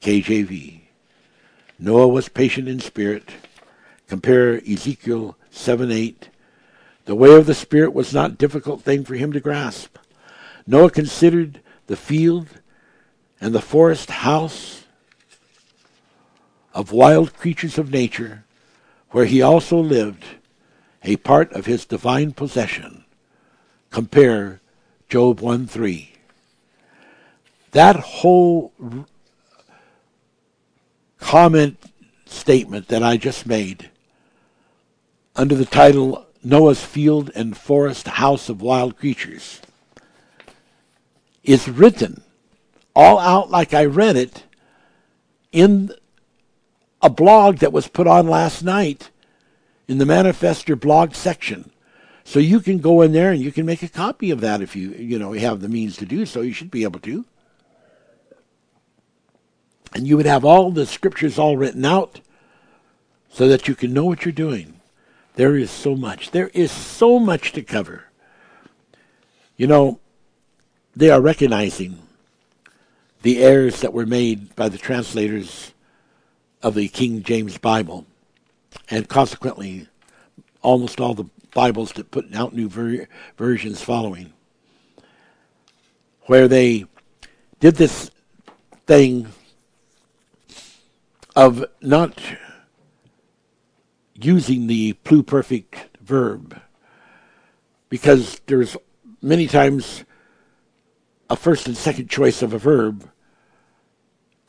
KJV. 0.00 0.80
Noah 1.78 2.08
was 2.08 2.28
patient 2.28 2.68
in 2.68 2.80
spirit. 2.80 3.30
Compare 4.08 4.60
Ezekiel 4.68 5.36
7.8. 5.52 6.14
The 7.04 7.14
way 7.14 7.34
of 7.34 7.46
the 7.46 7.54
Spirit 7.54 7.92
was 7.92 8.14
not 8.14 8.32
a 8.32 8.34
difficult 8.34 8.82
thing 8.82 9.04
for 9.04 9.14
him 9.14 9.32
to 9.32 9.40
grasp. 9.40 9.98
Noah 10.66 10.90
considered 10.90 11.60
the 11.86 11.96
field 11.96 12.48
and 13.40 13.54
the 13.54 13.60
forest 13.60 14.10
house 14.10 14.84
of 16.74 16.92
wild 16.92 17.36
creatures 17.36 17.76
of 17.76 17.90
nature, 17.90 18.44
where 19.10 19.26
he 19.26 19.42
also 19.42 19.78
lived, 19.78 20.24
a 21.02 21.16
part 21.16 21.52
of 21.52 21.66
his 21.66 21.84
divine 21.84 22.32
possession. 22.32 23.04
Compare 23.90 24.60
Job 25.08 25.40
1 25.40 25.66
3. 25.66 26.12
That 27.72 27.96
whole 27.96 28.72
comment 31.18 31.78
statement 32.24 32.88
that 32.88 33.02
I 33.02 33.16
just 33.16 33.46
made 33.46 33.90
under 35.34 35.54
the 35.54 35.64
title 35.64 36.26
Noah's 36.44 36.84
Field 36.84 37.30
and 37.34 37.56
Forest 37.56 38.08
House 38.08 38.48
of 38.48 38.60
Wild 38.60 38.98
Creatures 38.98 39.60
It's 41.42 41.68
written 41.68 42.22
all 42.94 43.18
out 43.18 43.50
like 43.50 43.72
I 43.72 43.84
read 43.86 44.16
it 44.16 44.44
in 45.50 45.92
a 47.00 47.08
blog 47.08 47.58
that 47.58 47.72
was 47.72 47.88
put 47.88 48.06
on 48.06 48.28
last 48.28 48.62
night 48.62 49.10
in 49.88 49.98
the 49.98 50.04
Manifestor 50.04 50.78
blog 50.78 51.14
section. 51.14 51.70
So 52.24 52.38
you 52.38 52.60
can 52.60 52.78
go 52.78 53.02
in 53.02 53.12
there 53.12 53.32
and 53.32 53.40
you 53.40 53.50
can 53.50 53.66
make 53.66 53.82
a 53.82 53.88
copy 53.88 54.30
of 54.30 54.40
that 54.40 54.60
if 54.60 54.76
you 54.76 54.90
you 54.90 55.18
know 55.18 55.32
have 55.32 55.60
the 55.60 55.68
means 55.68 55.96
to 55.96 56.06
do 56.06 56.26
so. 56.26 56.42
You 56.42 56.52
should 56.52 56.70
be 56.70 56.84
able 56.84 57.00
to. 57.00 57.24
And 59.94 60.06
you 60.06 60.16
would 60.16 60.26
have 60.26 60.44
all 60.44 60.70
the 60.70 60.86
scriptures 60.86 61.38
all 61.38 61.56
written 61.56 61.84
out 61.84 62.20
so 63.30 63.48
that 63.48 63.68
you 63.68 63.74
can 63.74 63.92
know 63.92 64.04
what 64.04 64.24
you're 64.24 64.32
doing. 64.32 64.80
There 65.34 65.56
is 65.56 65.70
so 65.70 65.96
much. 65.96 66.30
There 66.30 66.48
is 66.48 66.70
so 66.70 67.18
much 67.18 67.52
to 67.52 67.62
cover. 67.62 68.04
You 69.56 69.66
know, 69.66 70.00
they 70.94 71.10
are 71.10 71.20
recognizing 71.20 71.98
the 73.22 73.42
errors 73.42 73.80
that 73.80 73.92
were 73.92 74.06
made 74.06 74.54
by 74.56 74.68
the 74.68 74.78
translators 74.78 75.72
of 76.62 76.74
the 76.74 76.88
King 76.88 77.22
James 77.22 77.56
Bible, 77.58 78.06
and 78.90 79.08
consequently, 79.08 79.88
almost 80.60 81.00
all 81.00 81.14
the 81.14 81.30
Bibles 81.54 81.92
that 81.92 82.10
put 82.10 82.34
out 82.34 82.54
new 82.54 82.68
ver- 82.68 83.06
versions 83.36 83.82
following, 83.82 84.32
where 86.26 86.48
they 86.48 86.84
did 87.60 87.76
this 87.76 88.10
thing 88.86 89.28
of 91.34 91.64
not 91.80 92.20
using 94.24 94.66
the 94.66 94.94
pluperfect 95.04 95.74
verb. 96.00 96.60
Because 97.88 98.40
there's 98.46 98.76
many 99.20 99.46
times 99.46 100.04
a 101.30 101.36
first 101.36 101.66
and 101.66 101.76
second 101.76 102.10
choice 102.10 102.42
of 102.42 102.52
a 102.52 102.58
verb 102.58 103.08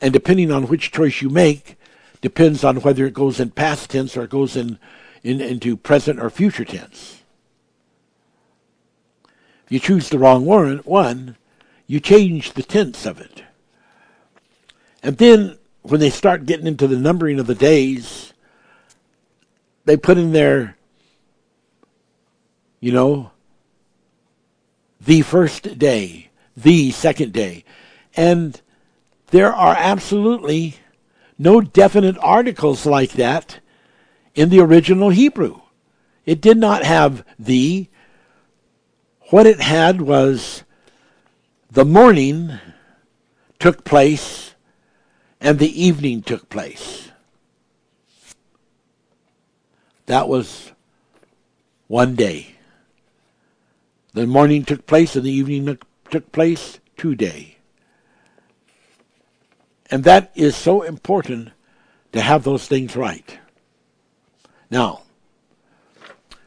and 0.04 0.12
depending 0.12 0.52
on 0.52 0.66
which 0.66 0.92
choice 0.92 1.22
you 1.22 1.30
make 1.30 1.76
depends 2.20 2.62
on 2.62 2.76
whether 2.82 3.06
it 3.06 3.14
goes 3.14 3.40
in 3.40 3.50
past 3.50 3.88
tense 3.88 4.18
or 4.18 4.24
it 4.24 4.30
goes 4.30 4.54
in, 4.54 4.78
in 5.22 5.40
into 5.40 5.78
present 5.78 6.20
or 6.20 6.28
future 6.28 6.66
tense. 6.66 7.22
If 9.64 9.72
you 9.72 9.78
choose 9.78 10.10
the 10.10 10.18
wrong 10.18 10.44
one, 10.44 10.78
one 10.80 11.38
you 11.86 12.00
change 12.00 12.52
the 12.52 12.62
tense 12.62 13.06
of 13.06 13.18
it. 13.18 13.44
And 15.02 15.16
then 15.16 15.56
when 15.80 16.00
they 16.00 16.10
start 16.10 16.44
getting 16.44 16.66
into 16.66 16.86
the 16.86 16.98
numbering 16.98 17.40
of 17.40 17.46
the 17.46 17.54
days, 17.54 18.33
they 19.84 19.96
put 19.96 20.18
in 20.18 20.32
there, 20.32 20.76
you 22.80 22.92
know, 22.92 23.30
the 25.00 25.22
first 25.22 25.78
day, 25.78 26.30
the 26.56 26.90
second 26.90 27.32
day. 27.32 27.64
And 28.16 28.60
there 29.28 29.52
are 29.52 29.76
absolutely 29.78 30.76
no 31.38 31.60
definite 31.60 32.16
articles 32.18 32.86
like 32.86 33.12
that 33.12 33.60
in 34.34 34.48
the 34.48 34.60
original 34.60 35.10
Hebrew. 35.10 35.60
It 36.24 36.40
did 36.40 36.56
not 36.56 36.84
have 36.84 37.24
the. 37.38 37.88
What 39.30 39.46
it 39.46 39.60
had 39.60 40.00
was 40.00 40.64
the 41.70 41.84
morning 41.84 42.58
took 43.58 43.84
place 43.84 44.54
and 45.40 45.58
the 45.58 45.82
evening 45.82 46.22
took 46.22 46.48
place. 46.48 47.03
That 50.06 50.28
was 50.28 50.72
one 51.86 52.14
day. 52.14 52.56
The 54.12 54.26
morning 54.26 54.64
took 54.64 54.86
place 54.86 55.16
and 55.16 55.24
the 55.24 55.32
evening 55.32 55.78
took 56.10 56.32
place 56.32 56.78
two 56.96 57.14
day. 57.14 57.56
And 59.90 60.04
that 60.04 60.30
is 60.34 60.56
so 60.56 60.82
important 60.82 61.50
to 62.12 62.20
have 62.20 62.44
those 62.44 62.66
things 62.66 62.96
right. 62.96 63.38
Now, 64.70 65.02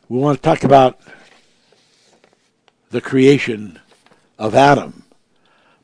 we 0.09 0.19
want 0.19 0.37
to 0.37 0.41
talk 0.41 0.63
about 0.63 0.99
the 2.89 3.01
creation 3.01 3.79
of 4.37 4.55
Adam. 4.55 5.03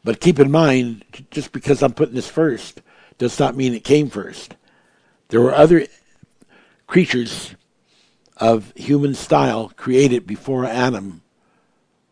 But 0.03 0.19
keep 0.19 0.39
in 0.39 0.51
mind, 0.51 1.05
just 1.31 1.51
because 1.51 1.81
I'm 1.81 1.93
putting 1.93 2.15
this 2.15 2.29
first, 2.29 2.81
does 3.17 3.39
not 3.39 3.55
mean 3.55 3.73
it 3.73 3.83
came 3.83 4.09
first. 4.09 4.55
There 5.29 5.41
were 5.41 5.53
other 5.53 5.87
creatures 6.87 7.55
of 8.37 8.73
human 8.75 9.13
style 9.13 9.71
created 9.75 10.25
before 10.25 10.65
Adam 10.65 11.21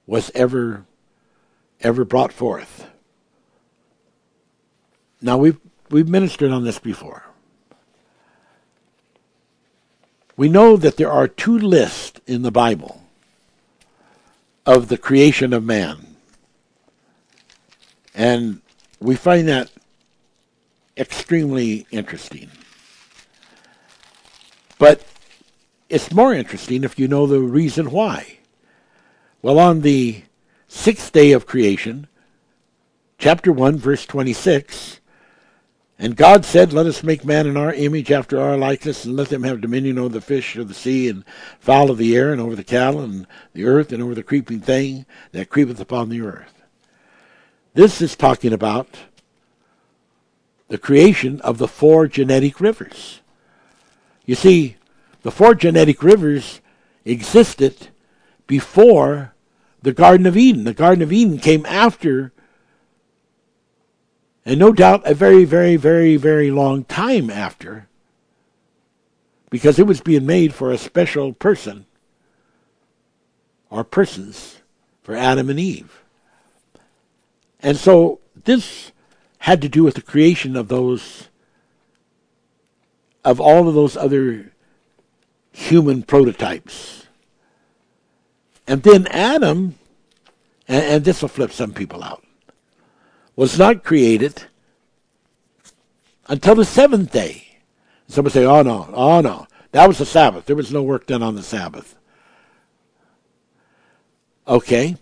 was 0.06 0.31
ever 0.35 0.85
ever 1.80 2.06
brought 2.06 2.31
forth. 2.31 2.88
Now 5.22 5.38
we've 5.38 5.57
we've 5.89 6.10
ministered 6.10 6.52
on 6.52 6.64
this 6.64 6.80
before. 6.80 7.23
We 10.38 10.49
know 10.49 10.77
that 10.77 10.98
there 10.98 11.11
are 11.11 11.27
two 11.27 11.57
lists 11.57 12.19
in 12.26 12.41
the 12.41 12.52
Bible 12.52 13.02
of 14.65 14.88
the 14.88 14.98
creation 14.98 15.53
of 15.53 15.64
man. 15.64 16.15
And 18.14 18.61
we 18.99 19.15
find 19.15 19.48
that 19.48 19.69
extremely 20.98 21.85
interesting. 21.91 22.49
But 24.77 25.03
it's 25.91 26.13
more 26.13 26.34
interesting 26.34 26.85
if 26.85 26.97
you 26.97 27.07
know 27.09 27.27
the 27.27 27.41
reason 27.41 27.91
why. 27.91 28.38
Well, 29.41 29.59
on 29.59 29.81
the 29.81 30.23
sixth 30.68 31.11
day 31.11 31.34
of 31.34 31.45
creation, 31.45 32.07
chapter 33.18 33.51
1, 33.51 33.77
verse 33.77 34.05
26. 34.05 35.01
And 35.99 36.15
God 36.15 36.45
said, 36.45 36.72
Let 36.72 36.85
us 36.85 37.03
make 37.03 37.26
man 37.26 37.45
in 37.45 37.57
our 37.57 37.73
image 37.73 38.09
after 38.09 38.39
our 38.39 38.55
likeness, 38.55 39.03
and 39.03 39.18
let 39.18 39.27
them 39.27 39.43
have 39.43 39.59
dominion 39.59 39.99
over 39.99 40.13
the 40.13 40.22
fish 40.22 40.55
of 40.55 40.69
the 40.69 40.73
sea, 40.73 41.09
and 41.09 41.26
fowl 41.59 41.91
of 41.91 41.97
the 41.97 42.15
air, 42.15 42.31
and 42.31 42.39
over 42.39 42.55
the 42.55 42.63
cattle, 42.63 43.01
and 43.01 43.27
the 43.53 43.65
earth, 43.65 43.91
and 43.91 44.01
over 44.01 44.15
the 44.15 44.23
creeping 44.23 44.61
thing 44.61 45.05
that 45.34 45.49
creepeth 45.49 45.80
upon 45.81 46.07
the 46.07 46.22
earth. 46.22 46.63
This 47.73 48.01
is 48.01 48.15
talking 48.15 48.53
about 48.53 48.97
the 50.69 50.77
creation 50.77 51.41
of 51.41 51.57
the 51.57 51.68
four 51.68 52.07
genetic 52.07 52.61
rivers. 52.61 53.19
You 54.26 54.35
see, 54.35 54.77
the 55.23 55.31
four 55.31 55.56
genetic 55.56 56.03
rivers 56.03 56.61
existed 57.06 57.89
before 58.48 59.34
the 59.81 59.93
Garden 59.93 60.26
of 60.26 60.38
Eden. 60.38 60.64
The 60.64 60.73
Garden 60.73 61.02
of 61.02 61.11
Eden 61.11 61.38
came 61.38 61.65
after 61.65 62.31
and 64.45 64.60
no 64.60 64.72
doubt 64.73 65.03
a 65.06 65.14
very, 65.14 65.45
very, 65.45 65.76
very, 65.76 66.18
very 66.18 66.49
long 66.49 66.84
time 66.84 67.30
after, 67.30 67.88
because 69.49 69.77
it 69.77 69.85
was 69.85 70.02
being 70.02 70.26
made 70.26 70.53
for 70.53 70.72
a 70.72 70.77
special 70.77 71.34
person 71.34 71.85
or 73.69 73.84
persons 73.84 74.61
for 75.03 75.15
Adam 75.15 75.49
and 75.49 75.60
Eve. 75.60 76.03
And 77.60 77.77
so 77.77 78.19
this 78.43 78.91
had 79.39 79.61
to 79.61 79.69
do 79.69 79.84
with 79.84 79.95
the 79.95 80.02
creation 80.02 80.56
of 80.56 80.68
those, 80.68 81.30
of 83.23 83.39
all 83.39 83.68
of 83.68 83.76
those 83.76 83.95
other 83.95 84.51
human 85.52 86.03
prototypes. 86.03 87.07
And 88.68 88.84
then 88.84 89.07
Adam, 89.07 89.76
and, 90.68 90.84
and 90.86 91.06
this 91.06 91.22
will 91.22 91.30
flip 91.30 91.52
some 91.52 91.73
people 91.73 92.03
out 92.03 92.23
was 93.36 93.57
not 93.57 93.84
created 93.84 94.44
until 96.28 96.56
the 96.56 96.65
seventh 96.65 97.11
day. 97.11 97.48
Somebody 98.07 98.34
say, 98.34 98.45
oh 98.45 98.61
no, 98.61 98.90
oh 98.94 99.22
no, 99.22 99.48
that 99.72 99.88
was 99.88 99.98
the 99.98 100.06
Sabbath. 100.06 100.45
There 100.45 100.56
was 100.56 100.72
no 100.72 100.84
work 100.84 101.07
done 101.07 101.23
on 101.23 101.36
the 101.36 101.44
Sabbath. 101.44 101.98
Okay. 104.48 104.98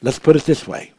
Let's 0.00 0.18
put 0.18 0.36
it 0.36 0.44
this 0.44 0.66
way. 0.66 0.92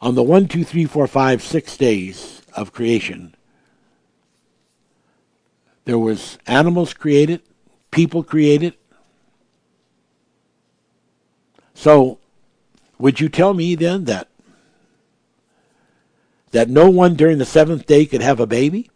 On 0.00 0.14
the 0.14 0.22
one, 0.22 0.46
two, 0.48 0.64
three, 0.64 0.84
four, 0.84 1.06
five, 1.06 1.42
six 1.42 1.76
days 1.76 2.42
of 2.54 2.72
creation, 2.72 3.33
there 5.84 5.98
was 5.98 6.38
animals 6.46 6.94
created, 6.94 7.42
people 7.90 8.22
created. 8.22 8.74
So 11.74 12.18
would 12.98 13.20
you 13.20 13.28
tell 13.28 13.54
me 13.54 13.74
then 13.74 14.04
that 14.04 14.28
that 16.52 16.70
no 16.70 16.88
one 16.88 17.14
during 17.14 17.38
the 17.38 17.44
seventh 17.44 17.84
day 17.84 18.06
could 18.06 18.22
have 18.22 18.40
a 18.40 18.46
baby? 18.46 18.90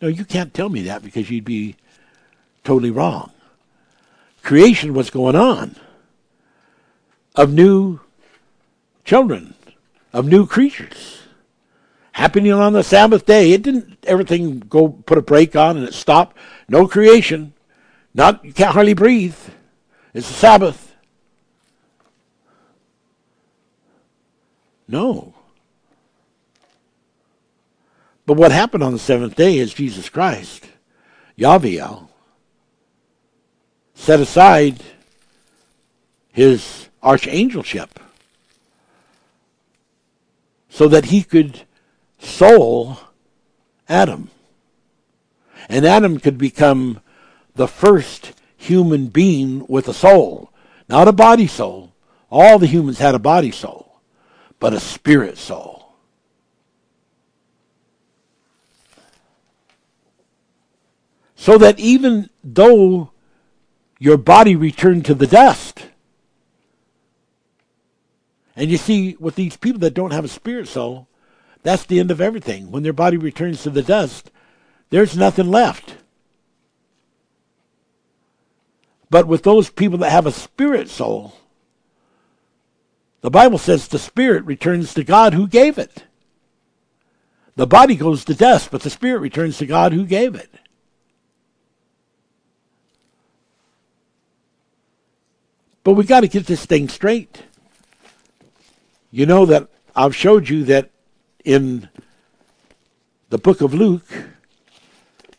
No, 0.00 0.08
you 0.08 0.24
can't 0.24 0.52
tell 0.52 0.68
me 0.68 0.82
that 0.82 1.02
because 1.02 1.30
you'd 1.30 1.44
be 1.44 1.76
totally 2.64 2.90
wrong. 2.90 3.30
Creation 4.42 4.94
was 4.94 5.10
going 5.10 5.36
on 5.36 5.76
of 7.36 7.52
new 7.52 8.00
children, 9.04 9.54
of 10.12 10.26
new 10.26 10.44
creatures 10.44 11.21
happening 12.12 12.52
on 12.52 12.72
the 12.72 12.82
Sabbath 12.82 13.26
day. 13.26 13.52
It 13.52 13.62
didn't 13.62 13.98
everything 14.06 14.60
go 14.60 14.88
put 14.88 15.18
a 15.18 15.22
break 15.22 15.56
on 15.56 15.76
and 15.76 15.86
it 15.86 15.94
stopped. 15.94 16.36
No 16.68 16.86
creation. 16.86 17.54
Not, 18.14 18.44
you 18.44 18.52
can't 18.52 18.74
hardly 18.74 18.94
breathe. 18.94 19.36
It's 20.14 20.28
the 20.28 20.34
Sabbath. 20.34 20.94
No. 24.86 25.34
But 28.26 28.36
what 28.36 28.52
happened 28.52 28.82
on 28.82 28.92
the 28.92 28.98
seventh 28.98 29.34
day 29.34 29.58
is 29.58 29.74
Jesus 29.74 30.08
Christ, 30.08 30.68
Yahweh, 31.36 31.96
set 33.94 34.20
aside 34.20 34.82
his 36.32 36.88
archangelship 37.02 37.98
so 40.68 40.88
that 40.88 41.06
he 41.06 41.22
could 41.22 41.62
soul 42.22 42.98
Adam. 43.88 44.30
And 45.68 45.84
Adam 45.84 46.18
could 46.18 46.38
become 46.38 47.00
the 47.54 47.68
first 47.68 48.32
human 48.56 49.08
being 49.08 49.66
with 49.68 49.88
a 49.88 49.94
soul. 49.94 50.50
Not 50.88 51.08
a 51.08 51.12
body 51.12 51.46
soul. 51.46 51.92
All 52.30 52.58
the 52.58 52.66
humans 52.66 52.98
had 52.98 53.14
a 53.14 53.18
body 53.18 53.50
soul, 53.50 54.00
but 54.58 54.72
a 54.72 54.80
spirit 54.80 55.36
soul. 55.36 55.94
So 61.36 61.58
that 61.58 61.78
even 61.78 62.30
though 62.42 63.10
your 63.98 64.16
body 64.16 64.56
returned 64.56 65.04
to 65.06 65.14
the 65.14 65.26
dust, 65.26 65.86
and 68.54 68.70
you 68.70 68.76
see, 68.76 69.16
with 69.18 69.34
these 69.34 69.56
people 69.56 69.80
that 69.80 69.94
don't 69.94 70.12
have 70.12 70.24
a 70.24 70.28
spirit 70.28 70.68
soul, 70.68 71.08
that's 71.62 71.84
the 71.84 72.00
end 72.00 72.10
of 72.10 72.20
everything. 72.20 72.70
When 72.70 72.82
their 72.82 72.92
body 72.92 73.16
returns 73.16 73.62
to 73.62 73.70
the 73.70 73.82
dust, 73.82 74.30
there's 74.90 75.16
nothing 75.16 75.48
left. 75.48 75.96
But 79.10 79.26
with 79.26 79.42
those 79.42 79.70
people 79.70 79.98
that 79.98 80.10
have 80.10 80.26
a 80.26 80.32
spirit 80.32 80.88
soul, 80.88 81.34
the 83.20 83.30
Bible 83.30 83.58
says 83.58 83.86
the 83.86 83.98
spirit 83.98 84.44
returns 84.44 84.94
to 84.94 85.04
God 85.04 85.34
who 85.34 85.46
gave 85.46 85.78
it. 85.78 86.04
The 87.54 87.66
body 87.66 87.94
goes 87.94 88.24
to 88.24 88.34
dust, 88.34 88.70
but 88.70 88.82
the 88.82 88.90
spirit 88.90 89.18
returns 89.18 89.58
to 89.58 89.66
God 89.66 89.92
who 89.92 90.06
gave 90.06 90.34
it. 90.34 90.50
But 95.84 95.94
we 95.94 96.04
got 96.04 96.20
to 96.20 96.28
get 96.28 96.46
this 96.46 96.64
thing 96.64 96.88
straight. 96.88 97.42
You 99.10 99.26
know 99.26 99.44
that 99.46 99.68
I've 99.94 100.16
showed 100.16 100.48
you 100.48 100.64
that 100.64 100.91
in 101.44 101.88
the 103.30 103.38
book 103.38 103.60
of 103.60 103.74
Luke 103.74 104.06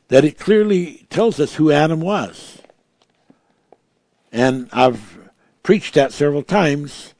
that 0.07 0.25
it 0.25 0.39
clearly 0.39 1.05
tells 1.09 1.39
us 1.39 1.55
who 1.55 1.71
Adam 1.71 1.99
was 1.99 2.63
and 4.33 4.67
I've 4.73 5.29
preached 5.61 5.93
that 5.93 6.11
several 6.11 6.41
times. 6.41 7.13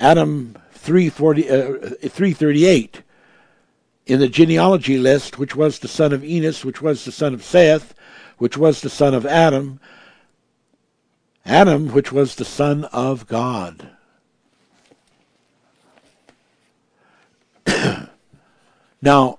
Adam 0.00 0.56
340, 0.72 1.50
uh, 1.50 1.54
338 2.08 3.02
in 4.06 4.20
the 4.20 4.28
genealogy 4.28 4.98
list, 4.98 5.38
which 5.38 5.54
was 5.54 5.78
the 5.78 5.88
son 5.88 6.12
of 6.12 6.24
Enos, 6.24 6.64
which 6.64 6.82
was 6.82 7.04
the 7.04 7.12
son 7.12 7.34
of 7.34 7.44
Seth, 7.44 7.94
which 8.38 8.56
was 8.56 8.80
the 8.80 8.90
son 8.90 9.14
of 9.14 9.24
Adam, 9.24 9.78
Adam, 11.44 11.88
which 11.88 12.10
was 12.10 12.34
the 12.34 12.44
son 12.44 12.84
of 12.86 13.26
God. 13.28 13.90
Now, 19.04 19.38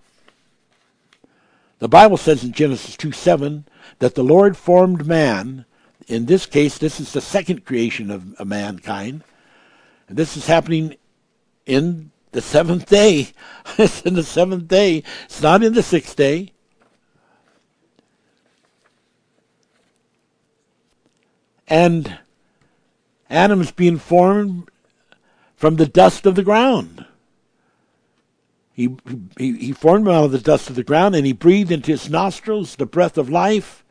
the 1.79 1.89
Bible 1.89 2.17
says 2.17 2.43
in 2.43 2.53
Genesis 2.53 2.95
2 2.95 3.11
7 3.11 3.65
that 3.99 4.15
the 4.15 4.23
Lord 4.23 4.55
formed 4.55 5.05
man 5.05 5.65
in 6.07 6.25
this 6.25 6.45
case, 6.45 6.77
this 6.77 6.99
is 6.99 7.13
the 7.13 7.21
second 7.21 7.65
creation 7.65 8.11
of, 8.11 8.47
mankind. 8.47 9.23
And 10.07 10.17
this 10.17 10.37
is 10.37 10.45
happening 10.45 10.95
in 11.65 12.11
the 12.31 12.41
seventh 12.41 12.87
day. 12.87 13.29
it's 13.77 14.01
in 14.03 14.13
the 14.13 14.23
seventh 14.23 14.67
day. 14.67 15.03
It's 15.25 15.41
not 15.41 15.63
in 15.63 15.73
the 15.73 15.83
sixth 15.83 16.15
day. 16.15 16.51
And 21.67 22.19
Adam's 23.27 23.71
being 23.71 23.97
formed 23.97 24.69
from 25.55 25.77
the 25.77 25.87
dust 25.87 26.27
of 26.27 26.35
the 26.35 26.43
ground. 26.43 27.05
He, 28.75 28.93
he, 29.37 29.53
he 29.53 29.71
formed 29.71 30.05
him 30.05 30.13
out 30.13 30.25
of 30.25 30.31
the 30.33 30.37
dust 30.37 30.69
of 30.69 30.75
the 30.75 30.83
ground 30.83 31.15
and 31.15 31.25
he 31.25 31.31
breathed 31.31 31.71
into 31.71 31.91
his 31.91 32.09
nostrils 32.09 32.75
the 32.75 32.85
breath 32.85 33.17
of 33.17 33.29
life 33.29 33.85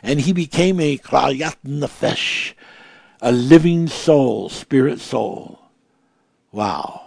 and 0.00 0.20
he 0.20 0.32
became 0.32 0.78
a 0.78 0.96
klayat 0.96 1.56
nefesh, 1.66 2.52
a 3.20 3.32
living 3.32 3.88
soul, 3.88 4.48
spirit 4.48 5.00
soul. 5.00 5.58
Wow. 6.52 7.02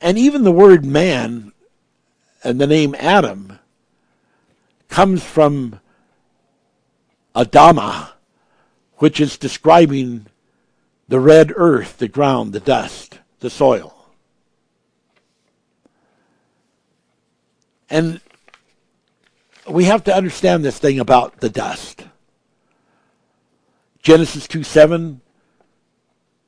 And 0.00 0.18
even 0.18 0.42
the 0.42 0.50
word 0.50 0.84
man 0.84 1.52
and 2.42 2.60
the 2.60 2.66
name 2.66 2.96
Adam 2.98 3.60
comes 4.88 5.22
from 5.22 5.78
Adama, 7.36 8.10
which 8.96 9.20
is 9.20 9.38
describing 9.38 10.26
the 11.08 11.20
red 11.20 11.52
earth, 11.56 11.98
the 11.98 12.08
ground, 12.08 12.52
the 12.52 12.60
dust, 12.60 13.18
the 13.40 13.50
soil. 13.50 13.94
And 17.90 18.20
we 19.68 19.84
have 19.84 20.04
to 20.04 20.14
understand 20.14 20.64
this 20.64 20.78
thing 20.78 20.98
about 20.98 21.40
the 21.40 21.50
dust. 21.50 22.04
Genesis 24.02 24.46
2 24.48 24.62
7 24.62 25.20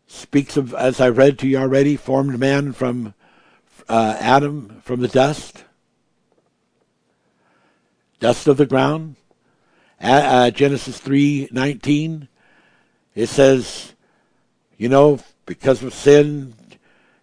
speaks 0.07 0.57
of, 0.57 0.75
as 0.75 1.01
I 1.01 1.09
read 1.09 1.39
to 1.41 1.49
you 1.49 1.59
already, 1.59 1.97
formed 1.97 2.39
man 2.39 2.73
from 2.73 3.15
uh, 3.89 4.17
Adam 4.19 4.81
from 4.83 5.01
the 5.01 5.09
dust, 5.09 5.65
dust 8.21 8.49
of 8.49 8.57
the 8.57 8.67
ground. 8.67 9.17
Uh, 10.01 10.51
Genesis 10.51 10.99
three 10.99 11.49
nineteen, 11.51 12.29
it 13.15 13.29
says, 13.29 13.95
you 14.77 14.89
know, 14.89 15.21
because 15.47 15.83
of 15.83 15.95
sin, 15.95 16.55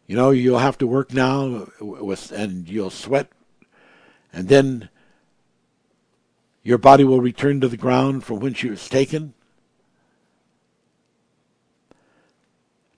you 0.07 0.15
know, 0.15 0.31
you'll 0.31 0.59
have 0.59 0.77
to 0.79 0.87
work 0.87 1.13
now 1.13 1.67
with, 1.79 2.31
and 2.31 2.67
you'll 2.67 2.89
sweat, 2.89 3.29
and 4.31 4.47
then 4.47 4.89
your 6.63 6.77
body 6.77 7.03
will 7.03 7.21
return 7.21 7.61
to 7.61 7.67
the 7.67 7.77
ground 7.77 8.23
from 8.23 8.39
whence 8.39 8.63
it 8.63 8.69
was 8.69 8.89
taken. 8.89 9.33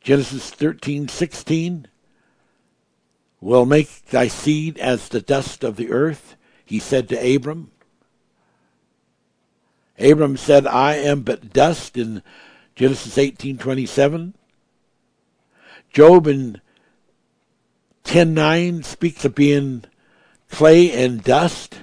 Genesis 0.01 0.51
thirteen 0.51 1.07
sixteen 1.07 1.87
will 3.41 3.65
make 3.65 4.05
thy 4.05 4.27
seed 4.27 4.77
as 4.77 5.09
the 5.09 5.21
dust 5.21 5.63
of 5.63 5.75
the 5.75 5.91
earth, 5.91 6.35
he 6.63 6.79
said 6.79 7.09
to 7.09 7.35
Abram. 7.35 7.71
Abram 9.97 10.37
said, 10.37 10.67
I 10.67 10.95
am 10.95 11.21
but 11.21 11.53
dust 11.53 11.97
in 11.97 12.21
Genesis 12.75 13.17
18:27. 13.17 14.33
Job 15.95 16.27
in 16.27 16.59
10:9 18.03 18.83
speaks 18.83 19.23
of 19.23 19.33
being 19.33 19.85
clay 20.49 20.91
and 20.91 21.23
dust. 21.23 21.75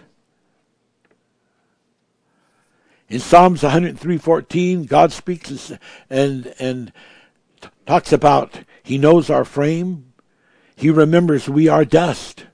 In 3.08 3.20
Psalms 3.20 3.62
103:14, 3.62 4.84
God 4.84 5.12
speaks 5.12 5.72
and 6.10 6.52
and 6.58 6.92
talks 7.86 8.12
about 8.12 8.60
he 8.82 8.98
knows 8.98 9.30
our 9.30 9.46
frame. 9.46 10.12
He 10.76 10.90
remembers 10.90 11.48
we 11.48 11.66
are 11.68 11.86
dust. 11.86 12.44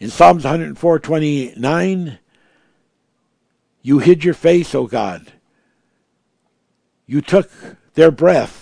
In 0.00 0.10
Psalms 0.10 0.42
104:29, 0.42 2.18
you 3.82 4.00
hid 4.00 4.24
your 4.24 4.34
face, 4.34 4.74
O 4.74 4.88
God. 4.88 5.34
You 7.06 7.20
took 7.20 7.48
their 7.94 8.10
breath. 8.10 8.61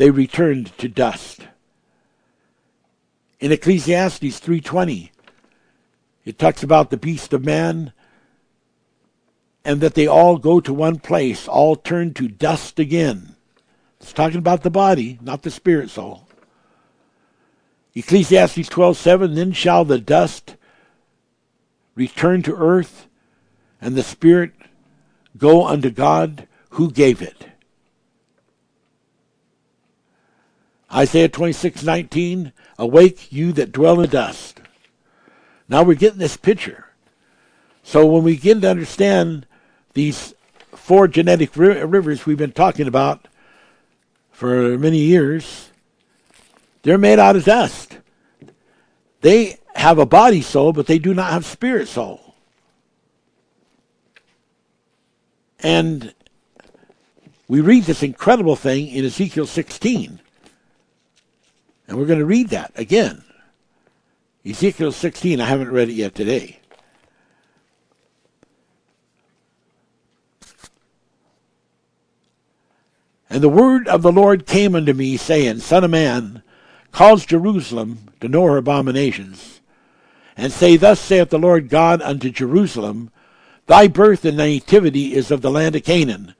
They 0.00 0.08
returned 0.08 0.72
to 0.78 0.88
dust. 0.88 1.40
In 3.38 3.52
Ecclesiastes 3.52 4.40
3:20, 4.40 5.10
it 6.24 6.38
talks 6.38 6.62
about 6.62 6.88
the 6.88 6.96
beast 6.96 7.34
of 7.34 7.44
man 7.44 7.92
and 9.62 9.82
that 9.82 9.92
they 9.92 10.06
all 10.06 10.38
go 10.38 10.58
to 10.58 10.72
one 10.72 11.00
place, 11.00 11.46
all 11.46 11.76
turn 11.76 12.14
to 12.14 12.28
dust 12.28 12.78
again. 12.78 13.36
It's 14.00 14.14
talking 14.14 14.38
about 14.38 14.62
the 14.62 14.70
body, 14.70 15.18
not 15.20 15.42
the 15.42 15.50
spirit 15.50 15.90
soul. 15.90 16.26
Ecclesiastes 17.94 18.70
12:7 18.70 19.34
Then 19.34 19.52
shall 19.52 19.84
the 19.84 19.98
dust 19.98 20.56
return 21.94 22.40
to 22.44 22.56
earth 22.56 23.06
and 23.82 23.94
the 23.94 24.02
spirit 24.02 24.52
go 25.36 25.66
unto 25.66 25.90
God 25.90 26.48
who 26.70 26.90
gave 26.90 27.20
it. 27.20 27.49
Isaiah 30.92 31.28
26:19 31.28 32.52
Awake 32.78 33.30
you 33.30 33.52
that 33.52 33.72
dwell 33.72 34.00
in 34.00 34.10
dust. 34.10 34.60
Now 35.68 35.82
we're 35.82 35.94
getting 35.94 36.18
this 36.18 36.36
picture. 36.36 36.86
So 37.82 38.06
when 38.06 38.24
we 38.24 38.34
begin 38.34 38.60
to 38.62 38.70
understand 38.70 39.46
these 39.94 40.34
four 40.72 41.06
genetic 41.08 41.56
rivers 41.56 42.26
we've 42.26 42.38
been 42.38 42.52
talking 42.52 42.88
about 42.88 43.28
for 44.32 44.78
many 44.78 44.98
years, 44.98 45.70
they're 46.82 46.98
made 46.98 47.18
out 47.18 47.36
of 47.36 47.44
dust. 47.44 47.98
They 49.20 49.58
have 49.74 49.98
a 49.98 50.06
body 50.06 50.40
soul, 50.40 50.72
but 50.72 50.86
they 50.86 50.98
do 50.98 51.14
not 51.14 51.32
have 51.32 51.44
spirit 51.44 51.88
soul. 51.88 52.34
And 55.58 56.14
we 57.46 57.60
read 57.60 57.84
this 57.84 58.02
incredible 58.02 58.56
thing 58.56 58.88
in 58.88 59.04
Ezekiel 59.04 59.46
16. 59.46 60.20
And 61.90 61.98
we're 61.98 62.06
going 62.06 62.20
to 62.20 62.24
read 62.24 62.50
that 62.50 62.70
again. 62.76 63.24
Ezekiel 64.46 64.92
16, 64.92 65.40
I 65.40 65.44
haven't 65.44 65.72
read 65.72 65.88
it 65.88 65.94
yet 65.94 66.14
today. 66.14 66.60
And 73.28 73.42
the 73.42 73.48
word 73.48 73.88
of 73.88 74.02
the 74.02 74.12
Lord 74.12 74.46
came 74.46 74.76
unto 74.76 74.92
me, 74.92 75.16
saying, 75.16 75.58
Son 75.58 75.82
of 75.82 75.90
man, 75.90 76.44
cause 76.92 77.26
Jerusalem 77.26 78.12
to 78.20 78.28
know 78.28 78.44
her 78.44 78.56
abominations, 78.56 79.60
and 80.36 80.52
say, 80.52 80.76
Thus 80.76 81.00
saith 81.00 81.30
the 81.30 81.40
Lord 81.40 81.68
God 81.68 82.00
unto 82.02 82.30
Jerusalem, 82.30 83.10
Thy 83.66 83.88
birth 83.88 84.24
and 84.24 84.36
nativity 84.36 85.14
is 85.14 85.32
of 85.32 85.42
the 85.42 85.50
land 85.50 85.74
of 85.74 85.82
Canaan. 85.82 86.36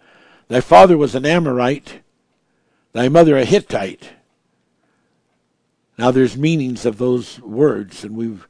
Thy 0.47 0.60
father 0.60 0.97
was 0.97 1.16
an 1.16 1.27
Amorite, 1.27 2.02
thy 2.93 3.09
mother 3.09 3.36
a 3.36 3.44
Hittite. 3.44 4.10
Now 6.01 6.10
there's 6.10 6.35
meanings 6.35 6.86
of 6.86 6.97
those 6.97 7.39
words, 7.43 8.05
and 8.05 8.16
we've 8.16 8.48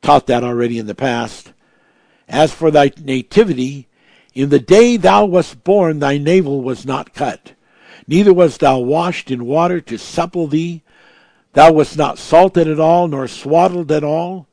taught 0.00 0.26
that 0.28 0.42
already 0.42 0.78
in 0.78 0.86
the 0.86 0.94
past. 0.94 1.52
As 2.26 2.54
for 2.54 2.70
thy 2.70 2.90
nativity, 2.98 3.86
in 4.32 4.48
the 4.48 4.58
day 4.58 4.96
thou 4.96 5.26
wast 5.26 5.62
born, 5.62 5.98
thy 5.98 6.16
navel 6.16 6.62
was 6.62 6.86
not 6.86 7.12
cut, 7.12 7.52
neither 8.06 8.32
wast 8.32 8.60
thou 8.60 8.78
washed 8.78 9.30
in 9.30 9.44
water 9.44 9.82
to 9.82 9.98
supple 9.98 10.46
thee, 10.46 10.82
Thou 11.52 11.72
wast 11.72 11.98
not 11.98 12.16
salted 12.16 12.66
at 12.66 12.80
all, 12.80 13.08
nor 13.08 13.28
swaddled 13.28 13.92
at 13.92 14.02
all. 14.04 14.46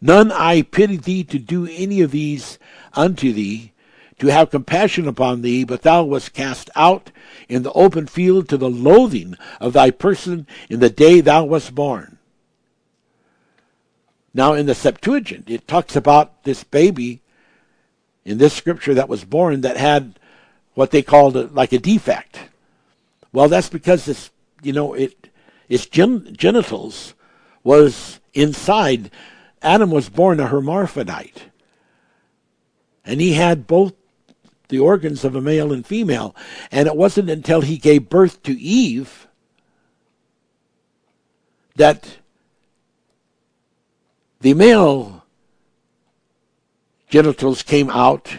None 0.00 0.32
I 0.32 0.62
pity 0.62 0.96
thee 0.96 1.22
to 1.22 1.38
do 1.38 1.68
any 1.70 2.00
of 2.00 2.10
these 2.10 2.58
unto 2.94 3.32
thee, 3.32 3.70
to 4.18 4.28
have 4.28 4.50
compassion 4.50 5.06
upon 5.06 5.42
thee, 5.42 5.64
but 5.64 5.82
thou 5.82 6.02
wast 6.02 6.32
cast 6.32 6.70
out 6.74 7.10
in 7.48 7.62
the 7.62 7.72
open 7.72 8.06
field 8.06 8.48
to 8.48 8.56
the 8.56 8.70
loathing 8.70 9.36
of 9.60 9.72
thy 9.72 9.90
person 9.90 10.46
in 10.68 10.80
the 10.80 10.90
day 10.90 11.20
thou 11.20 11.44
wast 11.44 11.74
born. 11.74 12.18
Now, 14.34 14.52
in 14.52 14.66
the 14.66 14.74
Septuagint, 14.74 15.48
it 15.48 15.66
talks 15.66 15.96
about 15.96 16.44
this 16.44 16.62
baby 16.64 17.22
in 18.24 18.38
this 18.38 18.54
scripture 18.54 18.94
that 18.94 19.08
was 19.08 19.24
born 19.24 19.62
that 19.62 19.76
had 19.76 20.18
what 20.74 20.90
they 20.90 21.02
called 21.02 21.36
a, 21.36 21.46
like 21.46 21.72
a 21.72 21.78
defect. 21.78 22.40
Well, 23.32 23.48
that's 23.48 23.68
because 23.68 24.04
this, 24.04 24.30
you 24.62 24.72
know, 24.72 24.94
it 24.94 25.30
its 25.68 25.86
gen- 25.86 26.34
genitals 26.36 27.14
was 27.62 28.20
inside. 28.34 29.10
Adam 29.60 29.90
was 29.90 30.08
born 30.08 30.40
a 30.40 30.46
hermaphrodite. 30.46 31.44
And 33.04 33.20
he 33.20 33.32
had 33.34 33.66
both 33.66 33.94
the 34.68 34.78
organs 34.78 35.24
of 35.24 35.34
a 35.34 35.40
male 35.40 35.72
and 35.72 35.86
female. 35.86 36.34
And 36.70 36.86
it 36.86 36.96
wasn't 36.96 37.30
until 37.30 37.60
he 37.62 37.76
gave 37.76 38.08
birth 38.08 38.42
to 38.44 38.52
Eve 38.58 39.26
that 41.76 42.18
the 44.40 44.54
male 44.54 45.24
genitals 47.08 47.62
came 47.62 47.90
out 47.90 48.38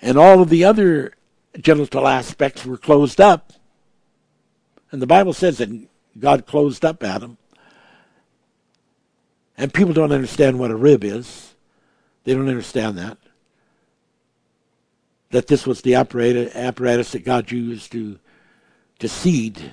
and 0.00 0.16
all 0.16 0.40
of 0.40 0.48
the 0.48 0.64
other 0.64 1.12
genital 1.60 2.08
aspects 2.08 2.64
were 2.64 2.78
closed 2.78 3.20
up 3.20 3.52
and 4.92 5.00
the 5.00 5.06
Bible 5.06 5.32
says 5.32 5.58
that 5.58 5.70
God 6.18 6.46
closed 6.46 6.84
up 6.84 7.02
Adam. 7.02 7.38
And 9.56 9.72
people 9.72 9.94
don't 9.94 10.12
understand 10.12 10.58
what 10.58 10.70
a 10.70 10.76
rib 10.76 11.02
is. 11.02 11.54
They 12.24 12.34
don't 12.34 12.48
understand 12.48 12.98
that. 12.98 13.16
That 15.32 15.48
this 15.48 15.66
was 15.66 15.82
the 15.82 15.96
apparatus 15.96 17.12
that 17.12 17.24
God 17.24 17.50
used 17.50 17.90
to, 17.92 18.18
to 19.00 19.08
seed 19.08 19.72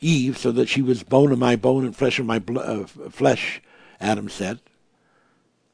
Eve 0.00 0.38
so 0.38 0.52
that 0.52 0.68
she 0.68 0.82
was 0.82 1.02
bone 1.02 1.32
of 1.32 1.38
my 1.38 1.56
bone 1.56 1.84
and 1.84 1.96
flesh 1.96 2.18
of 2.18 2.26
my 2.26 2.38
bl- 2.38 2.60
uh, 2.60 2.84
flesh, 2.84 3.60
Adam 4.00 4.28
said. 4.28 4.60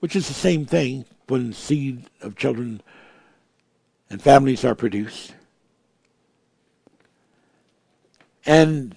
Which 0.00 0.16
is 0.16 0.28
the 0.28 0.34
same 0.34 0.64
thing 0.64 1.04
when 1.28 1.52
seed 1.52 2.04
of 2.20 2.36
children 2.36 2.82
and 4.08 4.22
families 4.22 4.64
are 4.64 4.74
produced. 4.74 5.34
And 8.44 8.94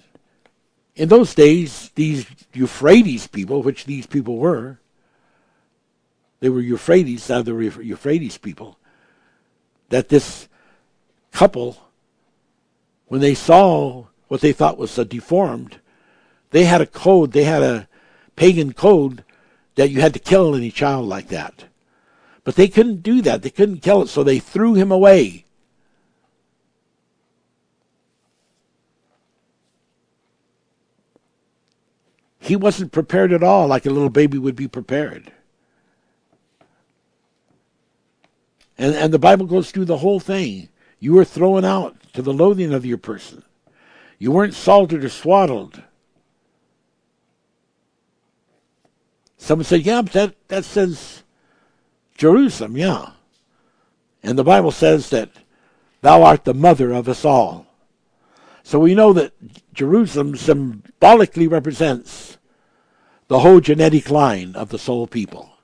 in 0.94 1.08
those 1.08 1.34
days, 1.34 1.90
these 1.94 2.26
Euphrates 2.52 3.26
people, 3.26 3.62
which 3.62 3.84
these 3.84 4.06
people 4.06 4.36
were, 4.36 4.78
they 6.40 6.48
were 6.48 6.60
Euphrates, 6.60 7.30
uh, 7.30 7.42
the 7.42 7.54
Euphrates 7.54 8.38
people, 8.38 8.78
that 9.88 10.08
this 10.08 10.48
couple, 11.32 11.78
when 13.06 13.20
they 13.20 13.34
saw 13.34 14.06
what 14.28 14.40
they 14.40 14.52
thought 14.52 14.78
was 14.78 14.98
a 14.98 15.04
deformed, 15.04 15.80
they 16.50 16.64
had 16.64 16.80
a 16.80 16.86
code, 16.86 17.32
they 17.32 17.44
had 17.44 17.62
a, 17.62 17.88
pagan 18.36 18.72
code 18.72 19.24
that 19.74 19.90
you 19.90 20.00
had 20.00 20.12
to 20.12 20.20
kill 20.20 20.54
any 20.54 20.70
child 20.70 21.06
like 21.06 21.28
that. 21.28 21.64
But 22.44 22.54
they 22.54 22.68
couldn't 22.68 23.02
do 23.02 23.22
that. 23.22 23.42
They 23.42 23.50
couldn't 23.50 23.82
kill 23.82 24.02
it, 24.02 24.08
so 24.08 24.22
they 24.22 24.38
threw 24.38 24.74
him 24.74 24.92
away. 24.92 25.44
He 32.38 32.54
wasn't 32.54 32.92
prepared 32.92 33.32
at 33.32 33.42
all 33.42 33.66
like 33.66 33.86
a 33.86 33.90
little 33.90 34.10
baby 34.10 34.38
would 34.38 34.54
be 34.54 34.68
prepared. 34.68 35.32
And, 38.78 38.94
and 38.94 39.12
the 39.12 39.18
Bible 39.18 39.46
goes 39.46 39.70
through 39.70 39.86
the 39.86 39.98
whole 39.98 40.20
thing. 40.20 40.68
You 40.98 41.14
were 41.14 41.24
thrown 41.24 41.64
out 41.64 41.96
to 42.14 42.22
the 42.22 42.32
loathing 42.32 42.72
of 42.72 42.86
your 42.86 42.98
person. 42.98 43.42
You 44.18 44.32
weren't 44.32 44.54
salted 44.54 45.04
or 45.04 45.08
swaddled. 45.08 45.82
Someone 49.36 49.64
said, 49.64 49.82
yeah, 49.82 50.02
but 50.02 50.12
that, 50.12 50.48
that 50.48 50.64
says 50.64 51.22
Jerusalem, 52.16 52.76
yeah. 52.76 53.10
And 54.22 54.38
the 54.38 54.44
Bible 54.44 54.72
says 54.72 55.10
that 55.10 55.30
thou 56.00 56.22
art 56.22 56.44
the 56.44 56.54
mother 56.54 56.92
of 56.92 57.08
us 57.08 57.24
all. 57.24 57.66
So 58.62 58.80
we 58.80 58.94
know 58.94 59.12
that 59.12 59.32
Jerusalem 59.72 60.36
symbolically 60.36 61.46
represents 61.46 62.38
the 63.28 63.40
whole 63.40 63.60
genetic 63.60 64.10
line 64.10 64.56
of 64.56 64.70
the 64.70 64.78
soul 64.78 65.06
people. 65.06 65.55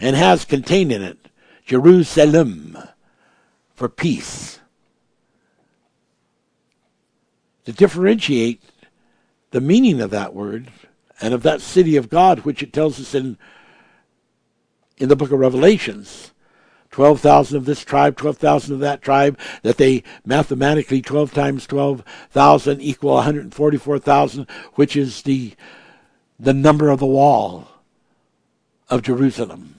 And 0.00 0.14
has 0.16 0.44
contained 0.44 0.92
in 0.92 1.02
it 1.02 1.18
Jerusalem 1.64 2.78
for 3.74 3.88
peace. 3.88 4.60
To 7.64 7.72
differentiate 7.72 8.62
the 9.50 9.60
meaning 9.60 10.00
of 10.00 10.10
that 10.10 10.34
word 10.34 10.70
and 11.20 11.34
of 11.34 11.42
that 11.42 11.60
city 11.60 11.96
of 11.96 12.08
God, 12.08 12.40
which 12.40 12.62
it 12.62 12.72
tells 12.72 13.00
us 13.00 13.14
in 13.14 13.38
in 14.98 15.08
the 15.08 15.16
book 15.16 15.30
of 15.30 15.38
Revelations. 15.38 16.32
12,000 16.90 17.58
of 17.58 17.66
this 17.66 17.84
tribe, 17.84 18.16
12,000 18.16 18.74
of 18.74 18.80
that 18.80 19.02
tribe, 19.02 19.38
that 19.62 19.76
they 19.76 20.02
mathematically 20.24 21.02
12 21.02 21.32
times 21.34 21.66
12,000 21.66 22.80
equal 22.80 23.14
144,000, 23.14 24.46
which 24.76 24.96
is 24.96 25.22
the, 25.22 25.52
the 26.40 26.54
number 26.54 26.88
of 26.88 26.98
the 26.98 27.06
wall 27.06 27.68
of 28.88 29.02
Jerusalem. 29.02 29.75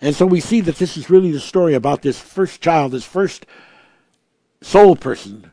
And 0.00 0.14
so 0.14 0.26
we 0.26 0.40
see 0.40 0.60
that 0.62 0.76
this 0.76 0.96
is 0.96 1.10
really 1.10 1.30
the 1.30 1.40
story 1.40 1.74
about 1.74 2.02
this 2.02 2.18
first 2.18 2.60
child, 2.60 2.92
this 2.92 3.04
first 3.04 3.46
soul 4.60 4.96
person 4.96 5.52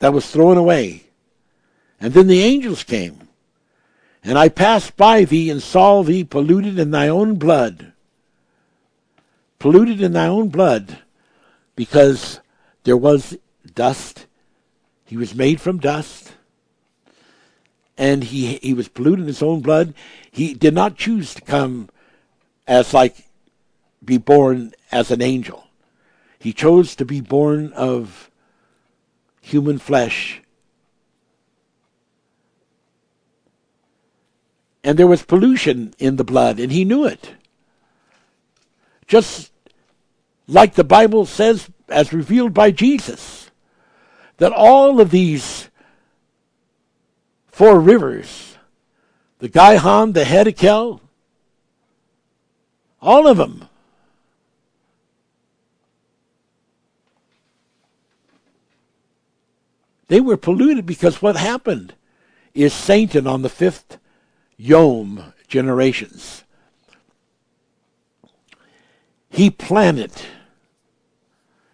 that 0.00 0.12
was 0.12 0.30
thrown 0.30 0.56
away. 0.56 1.04
And 2.00 2.12
then 2.12 2.26
the 2.26 2.42
angels 2.42 2.84
came 2.84 3.28
and 4.22 4.38
I 4.38 4.48
passed 4.48 4.96
by 4.96 5.24
thee 5.24 5.50
and 5.50 5.62
saw 5.62 6.02
thee 6.02 6.24
polluted 6.24 6.78
in 6.78 6.90
thy 6.90 7.08
own 7.08 7.36
blood. 7.36 7.92
Polluted 9.58 10.00
in 10.00 10.12
thy 10.12 10.26
own 10.26 10.48
blood 10.48 10.98
because 11.76 12.40
there 12.84 12.96
was 12.96 13.36
dust. 13.74 14.26
He 15.04 15.16
was 15.16 15.34
made 15.34 15.60
from 15.60 15.78
dust. 15.78 16.34
And 17.96 18.24
he, 18.24 18.56
he 18.56 18.74
was 18.74 18.88
polluted 18.88 19.20
in 19.20 19.26
his 19.26 19.42
own 19.42 19.60
blood. 19.60 19.94
He 20.30 20.54
did 20.54 20.74
not 20.74 20.96
choose 20.96 21.34
to 21.34 21.40
come 21.40 21.88
as 22.66 22.94
like 22.94 23.27
be 24.08 24.18
born 24.18 24.72
as 24.90 25.12
an 25.12 25.22
angel. 25.22 25.68
He 26.40 26.52
chose 26.52 26.96
to 26.96 27.04
be 27.04 27.20
born 27.20 27.72
of 27.74 28.30
human 29.40 29.78
flesh 29.78 30.42
and 34.88 34.98
there 34.98 35.06
was 35.06 35.22
pollution 35.22 35.92
in 35.98 36.16
the 36.16 36.24
blood, 36.24 36.58
and 36.58 36.72
he 36.72 36.82
knew 36.82 37.04
it. 37.04 37.34
Just 39.06 39.52
like 40.46 40.76
the 40.76 40.82
Bible 40.84 41.26
says, 41.26 41.68
as 41.90 42.12
revealed 42.12 42.54
by 42.54 42.70
Jesus, 42.70 43.50
that 44.38 44.50
all 44.50 44.98
of 44.98 45.10
these 45.10 45.68
four 47.48 47.78
rivers, 47.80 48.56
the 49.40 49.48
Gihon, 49.48 50.12
the 50.12 50.24
Hiddekel, 50.24 51.00
all 53.02 53.26
of 53.26 53.36
them, 53.36 53.67
they 60.08 60.20
were 60.20 60.36
polluted 60.36 60.86
because 60.86 61.22
what 61.22 61.36
happened 61.36 61.94
is 62.54 62.72
Satan 62.72 63.26
on 63.26 63.42
the 63.42 63.48
fifth 63.48 63.98
Yom 64.56 65.32
generations. 65.46 66.44
He 69.30 69.50
planted 69.50 70.12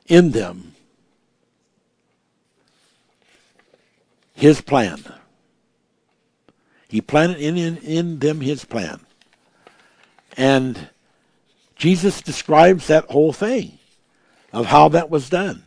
in 0.07 0.33
them 0.33 0.75
his 4.35 4.61
plan. 4.61 5.03
He 6.89 7.01
planted 7.01 7.39
in, 7.39 7.57
in, 7.57 7.77
in 7.79 8.19
them 8.19 8.41
his 8.41 8.65
plan. 8.65 9.01
And 10.37 10.89
Jesus 11.77 12.21
describes 12.21 12.89
that 12.89 13.11
whole 13.11 13.33
thing 13.33 13.79
of 14.53 14.67
how 14.67 14.89
that 14.91 15.11
was 15.11 15.29
done. 15.29 15.64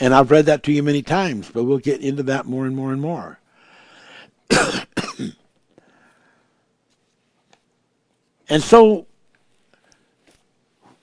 And 0.00 0.14
I've 0.14 0.30
read 0.30 0.46
that 0.46 0.62
to 0.64 0.72
you 0.72 0.82
many 0.82 1.02
times, 1.02 1.50
but 1.52 1.64
we'll 1.64 1.78
get 1.78 2.00
into 2.00 2.22
that 2.24 2.46
more 2.46 2.66
and 2.66 2.74
more 2.74 2.92
and 2.92 3.00
more. 3.00 3.38
And 8.48 8.62
so 8.62 9.06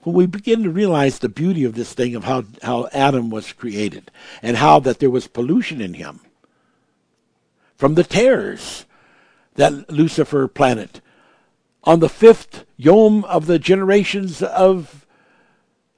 when 0.03 0.15
we 0.15 0.25
begin 0.25 0.63
to 0.63 0.69
realize 0.69 1.19
the 1.19 1.29
beauty 1.29 1.63
of 1.63 1.75
this 1.75 1.93
thing 1.93 2.15
of 2.15 2.23
how, 2.23 2.43
how 2.63 2.87
Adam 2.93 3.29
was 3.29 3.53
created 3.53 4.11
and 4.41 4.57
how 4.57 4.79
that 4.79 4.99
there 4.99 5.09
was 5.09 5.27
pollution 5.27 5.81
in 5.81 5.95
him 5.95 6.19
from 7.75 7.95
the 7.95 8.03
tares 8.03 8.85
that 9.55 9.89
Lucifer 9.89 10.47
planted 10.47 11.01
on 11.83 11.99
the 11.99 12.09
fifth 12.09 12.65
yom 12.77 13.23
of 13.25 13.47
the 13.47 13.59
generations 13.59 14.41
of, 14.41 15.05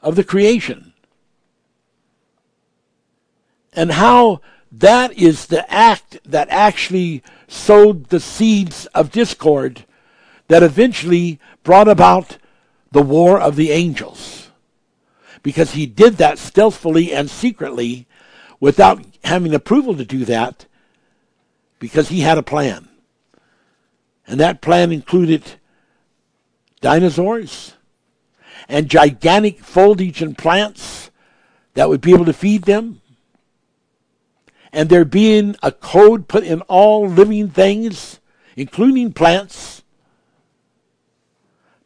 of 0.01 0.15
the 0.15 0.23
creation. 0.23 0.92
And 3.75 3.91
how 3.91 4.41
that 4.71 5.13
is 5.13 5.47
the 5.47 5.71
act 5.71 6.19
that 6.25 6.49
actually 6.49 7.23
sowed 7.47 8.09
the 8.09 8.19
seeds 8.19 8.85
of 8.87 9.11
discord 9.11 9.85
that 10.47 10.63
eventually 10.63 11.39
brought 11.63 11.87
about 11.87 12.37
the 12.91 13.01
war 13.01 13.39
of 13.39 13.55
the 13.55 13.71
angels. 13.71 14.49
Because 15.41 15.71
he 15.71 15.85
did 15.85 16.17
that 16.17 16.37
stealthily 16.37 17.13
and 17.13 17.29
secretly 17.29 18.07
without 18.59 19.03
having 19.23 19.53
approval 19.53 19.95
to 19.95 20.05
do 20.05 20.25
that 20.25 20.65
because 21.79 22.09
he 22.09 22.21
had 22.21 22.37
a 22.37 22.43
plan. 22.43 22.87
And 24.25 24.39
that 24.39 24.61
plan 24.61 24.91
included 24.91 25.43
dinosaurs 26.79 27.73
and 28.69 28.89
gigantic 28.89 29.59
foliage 29.59 30.21
and 30.21 30.37
plants 30.37 31.11
that 31.73 31.89
would 31.89 32.01
be 32.01 32.13
able 32.13 32.25
to 32.25 32.33
feed 32.33 32.63
them. 32.63 33.01
And 34.73 34.89
there 34.89 35.05
being 35.05 35.55
a 35.61 35.71
code 35.71 36.27
put 36.27 36.43
in 36.43 36.61
all 36.61 37.07
living 37.07 37.49
things, 37.49 38.19
including 38.57 39.13
plants, 39.13 39.83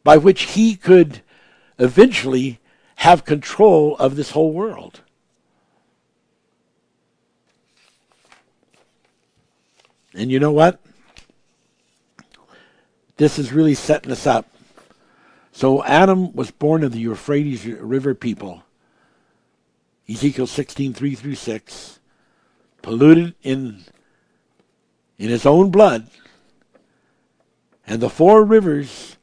by 0.02 0.16
which 0.16 0.54
he 0.54 0.74
could 0.74 1.20
eventually 1.78 2.60
have 2.96 3.26
control 3.26 3.94
of 3.98 4.16
this 4.16 4.30
whole 4.30 4.52
world. 4.52 5.02
And 10.14 10.32
you 10.32 10.40
know 10.40 10.50
what? 10.50 10.80
This 13.18 13.38
is 13.38 13.52
really 13.52 13.74
setting 13.74 14.10
us 14.10 14.26
up. 14.26 14.46
So 15.52 15.84
Adam 15.84 16.32
was 16.32 16.50
born 16.50 16.82
of 16.82 16.92
the 16.92 17.00
Euphrates 17.00 17.66
River 17.66 18.14
people. 18.14 18.62
Ezekiel 20.08 20.46
16, 20.46 20.94
3 20.94 21.14
through 21.14 21.34
6. 21.34 21.97
Polluted 22.88 23.34
in, 23.42 23.84
in 25.18 25.28
his 25.28 25.44
own 25.44 25.70
blood. 25.70 26.08
And 27.86 28.00
the 28.00 28.08
four 28.08 28.42
rivers 28.44 29.18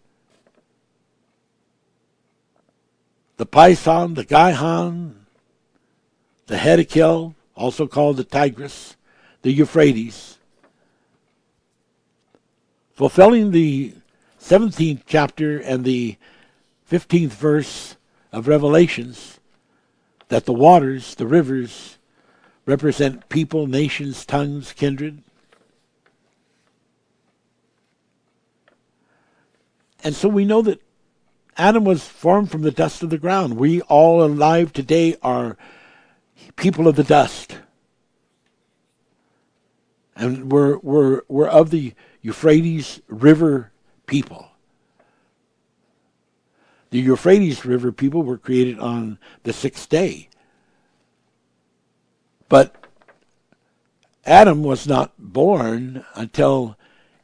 the 3.37 3.45
Pison, 3.47 4.13
the 4.13 4.23
Gihon, 4.23 5.25
the 6.45 6.57
Hiddekel, 6.57 7.33
also 7.55 7.87
called 7.87 8.17
the 8.17 8.23
Tigris, 8.23 8.97
the 9.41 9.51
Euphrates, 9.51 10.37
fulfilling 12.93 13.49
the 13.49 13.95
17th 14.39 15.01
chapter 15.07 15.57
and 15.57 15.83
the 15.83 16.17
15th 16.87 17.31
verse 17.31 17.97
of 18.31 18.47
Revelations, 18.47 19.39
that 20.27 20.45
the 20.45 20.53
waters, 20.53 21.15
the 21.15 21.25
rivers 21.25 21.94
represent 22.65 23.29
people, 23.29 23.67
nations, 23.67 24.25
tongues, 24.25 24.73
kindred. 24.73 25.21
And 30.03 30.15
so 30.15 30.29
we 30.29 30.45
know 30.45 30.61
that 30.61 30.81
Adam 31.57 31.83
was 31.83 32.05
formed 32.05 32.51
from 32.51 32.61
the 32.61 32.71
dust 32.71 33.01
of 33.01 33.09
the 33.09 33.17
ground. 33.17 33.57
We 33.57 33.81
all 33.81 34.23
alive 34.23 34.73
today 34.73 35.15
are 35.21 35.57
people 36.55 36.87
of 36.87 36.95
the 36.95 37.03
dust. 37.03 37.57
And 40.15 40.51
we're, 40.51 40.77
we're, 40.77 41.21
we're 41.27 41.47
of 41.47 41.71
the 41.71 41.93
Euphrates 42.21 43.01
River 43.07 43.71
people. 44.05 44.49
The 46.91 46.99
Euphrates 46.99 47.65
River 47.65 47.91
people 47.91 48.23
were 48.23 48.37
created 48.37 48.79
on 48.79 49.17
the 49.43 49.53
sixth 49.53 49.89
day. 49.89 50.29
But 52.49 52.76
Adam 54.26 54.63
was 54.63 54.88
not 54.88 55.13
born 55.17 56.05
until 56.15 56.77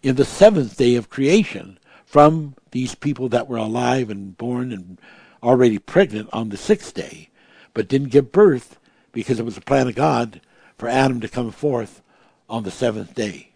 in 0.04 0.16
the 0.16 0.26
seventh 0.26 0.78
day 0.78 0.96
of 0.96 1.10
creation 1.10 1.78
from 2.06 2.56
these 2.72 2.96
people 2.96 3.30
that 3.30 3.48
were 3.48 3.58
alive 3.58 4.10
and 4.10 4.38
born 4.38 4.72
and 4.72 5.00
already 5.42 5.78
pregnant 5.78 6.30
on 6.32 6.50
the 6.50 6.58
sixth 6.58 6.94
day, 6.94 7.30
but 7.74 7.88
didn't 7.88 8.10
give 8.10 8.32
birth 8.32 8.80
because 9.12 9.40
it 9.40 9.46
was 9.46 9.56
the 9.56 9.62
plan 9.62 9.88
of 9.88 9.96
God 9.96 10.42
for 10.78 10.88
Adam 10.88 11.20
to 11.22 11.28
come 11.28 11.52
forth 11.52 12.02
on 12.50 12.64
the 12.64 12.72
seventh 12.72 13.16
day. 13.16 13.50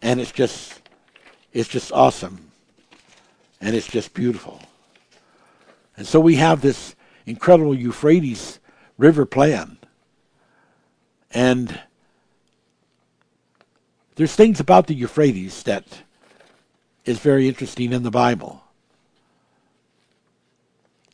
And 0.00 0.20
it's 0.20 0.32
just 0.32 0.80
it's 1.52 1.68
just 1.68 1.92
awesome. 1.92 2.52
And 3.60 3.74
it's 3.74 3.88
just 3.88 4.14
beautiful. 4.14 4.60
And 5.96 6.06
so 6.06 6.20
we 6.20 6.36
have 6.36 6.60
this 6.60 6.94
incredible 7.26 7.74
Euphrates 7.74 8.60
River 8.98 9.24
plan. 9.24 9.78
And 11.30 11.80
there's 14.16 14.34
things 14.34 14.60
about 14.60 14.88
the 14.88 14.94
Euphrates 14.94 15.62
that 15.62 16.02
is 17.04 17.20
very 17.20 17.48
interesting 17.48 17.92
in 17.92 18.02
the 18.02 18.10
Bible. 18.10 18.64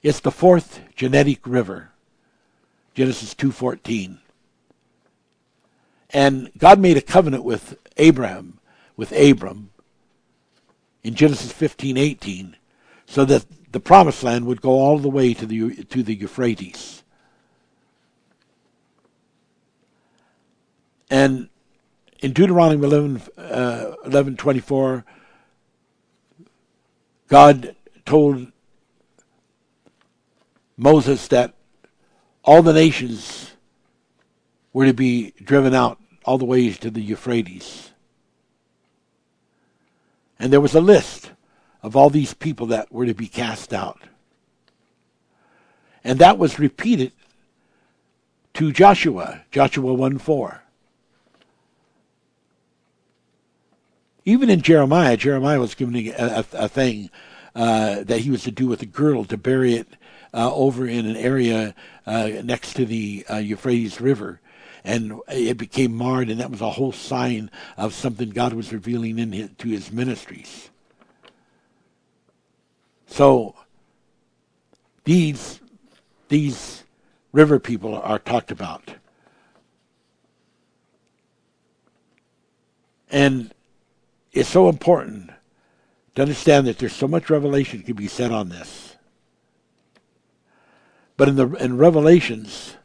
It's 0.02 0.20
the 0.20 0.32
fourth 0.32 0.80
genetic 0.96 1.46
river. 1.46 1.92
Genesis 2.94 3.34
2:14. 3.34 4.18
And 6.10 6.50
God 6.58 6.78
made 6.78 6.96
a 6.96 7.02
covenant 7.02 7.44
with 7.44 7.76
Abraham, 7.96 8.58
with 8.96 9.12
Abram 9.12 9.70
in 11.02 11.14
Genesis 11.14 11.52
15:18 11.52 12.56
so 13.06 13.24
that 13.24 13.46
the 13.72 13.80
promised 13.80 14.22
land 14.22 14.46
would 14.46 14.62
go 14.62 14.70
all 14.70 14.98
the 14.98 15.08
way 15.08 15.34
to 15.34 15.46
the 15.46 15.84
to 15.84 16.02
the 16.02 16.14
Euphrates. 16.14 17.03
And 21.10 21.48
in 22.20 22.32
Deuteronomy 22.32 22.84
11, 22.86 23.22
uh, 23.36 23.94
11 24.04 24.36
24, 24.36 25.04
God 27.28 27.76
told 28.06 28.50
Moses 30.76 31.28
that 31.28 31.54
all 32.42 32.62
the 32.62 32.72
nations 32.72 33.52
were 34.72 34.86
to 34.86 34.94
be 34.94 35.32
driven 35.42 35.74
out 35.74 35.98
all 36.24 36.38
the 36.38 36.44
way 36.44 36.70
to 36.72 36.90
the 36.90 37.00
Euphrates. 37.00 37.90
And 40.38 40.52
there 40.52 40.60
was 40.60 40.74
a 40.74 40.80
list 40.80 41.32
of 41.82 41.96
all 41.96 42.10
these 42.10 42.34
people 42.34 42.66
that 42.66 42.92
were 42.92 43.06
to 43.06 43.14
be 43.14 43.28
cast 43.28 43.72
out. 43.72 44.02
And 46.02 46.18
that 46.18 46.38
was 46.38 46.58
repeated 46.58 47.12
to 48.54 48.72
Joshua, 48.72 49.42
Joshua 49.50 49.94
1 49.94 50.18
4. 50.18 50.63
Even 54.24 54.48
in 54.48 54.62
Jeremiah, 54.62 55.16
Jeremiah 55.16 55.60
was 55.60 55.74
given 55.74 55.94
a, 55.96 56.10
a, 56.10 56.44
a 56.54 56.68
thing 56.68 57.10
uh, 57.54 58.02
that 58.04 58.20
he 58.20 58.30
was 58.30 58.42
to 58.44 58.50
do 58.50 58.66
with 58.66 58.82
a 58.82 58.86
girdle 58.86 59.24
to 59.26 59.36
bury 59.36 59.74
it 59.74 59.88
uh, 60.32 60.52
over 60.54 60.86
in 60.86 61.06
an 61.06 61.16
area 61.16 61.74
uh, 62.06 62.28
next 62.42 62.74
to 62.74 62.86
the 62.86 63.24
uh, 63.30 63.36
Euphrates 63.36 64.00
River. 64.00 64.40
And 64.82 65.20
it 65.28 65.56
became 65.56 65.94
marred, 65.94 66.28
and 66.28 66.40
that 66.40 66.50
was 66.50 66.60
a 66.60 66.70
whole 66.70 66.92
sign 66.92 67.50
of 67.76 67.94
something 67.94 68.30
God 68.30 68.52
was 68.52 68.72
revealing 68.72 69.18
in 69.18 69.32
his, 69.32 69.50
to 69.58 69.68
his 69.68 69.90
ministries. 69.90 70.70
So 73.06 73.54
these 75.04 75.60
these 76.28 76.84
river 77.32 77.58
people 77.58 77.94
are 77.94 78.18
talked 78.18 78.50
about. 78.50 78.94
And 83.10 83.54
it's 84.34 84.48
so 84.48 84.68
important 84.68 85.30
to 86.16 86.22
understand 86.22 86.66
that 86.66 86.78
there's 86.78 86.92
so 86.92 87.08
much 87.08 87.30
revelation 87.30 87.82
can 87.82 87.94
be 87.94 88.08
said 88.08 88.32
on 88.32 88.48
this. 88.48 88.96
But 91.16 91.28
in 91.28 91.36
the 91.36 91.48
in 91.54 91.78
Revelations 91.78 92.76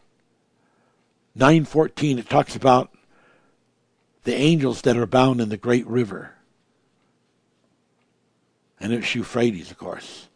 9:14 1.35 2.19
it 2.19 2.29
talks 2.29 2.55
about 2.55 2.91
the 4.23 4.35
angels 4.35 4.81
that 4.83 4.97
are 4.97 5.07
bound 5.07 5.41
in 5.41 5.49
the 5.49 5.57
great 5.57 5.87
river. 5.87 6.35
And 8.79 8.93
it's 8.93 9.15
Euphrates, 9.15 9.71
of 9.71 9.77
course. 9.77 10.27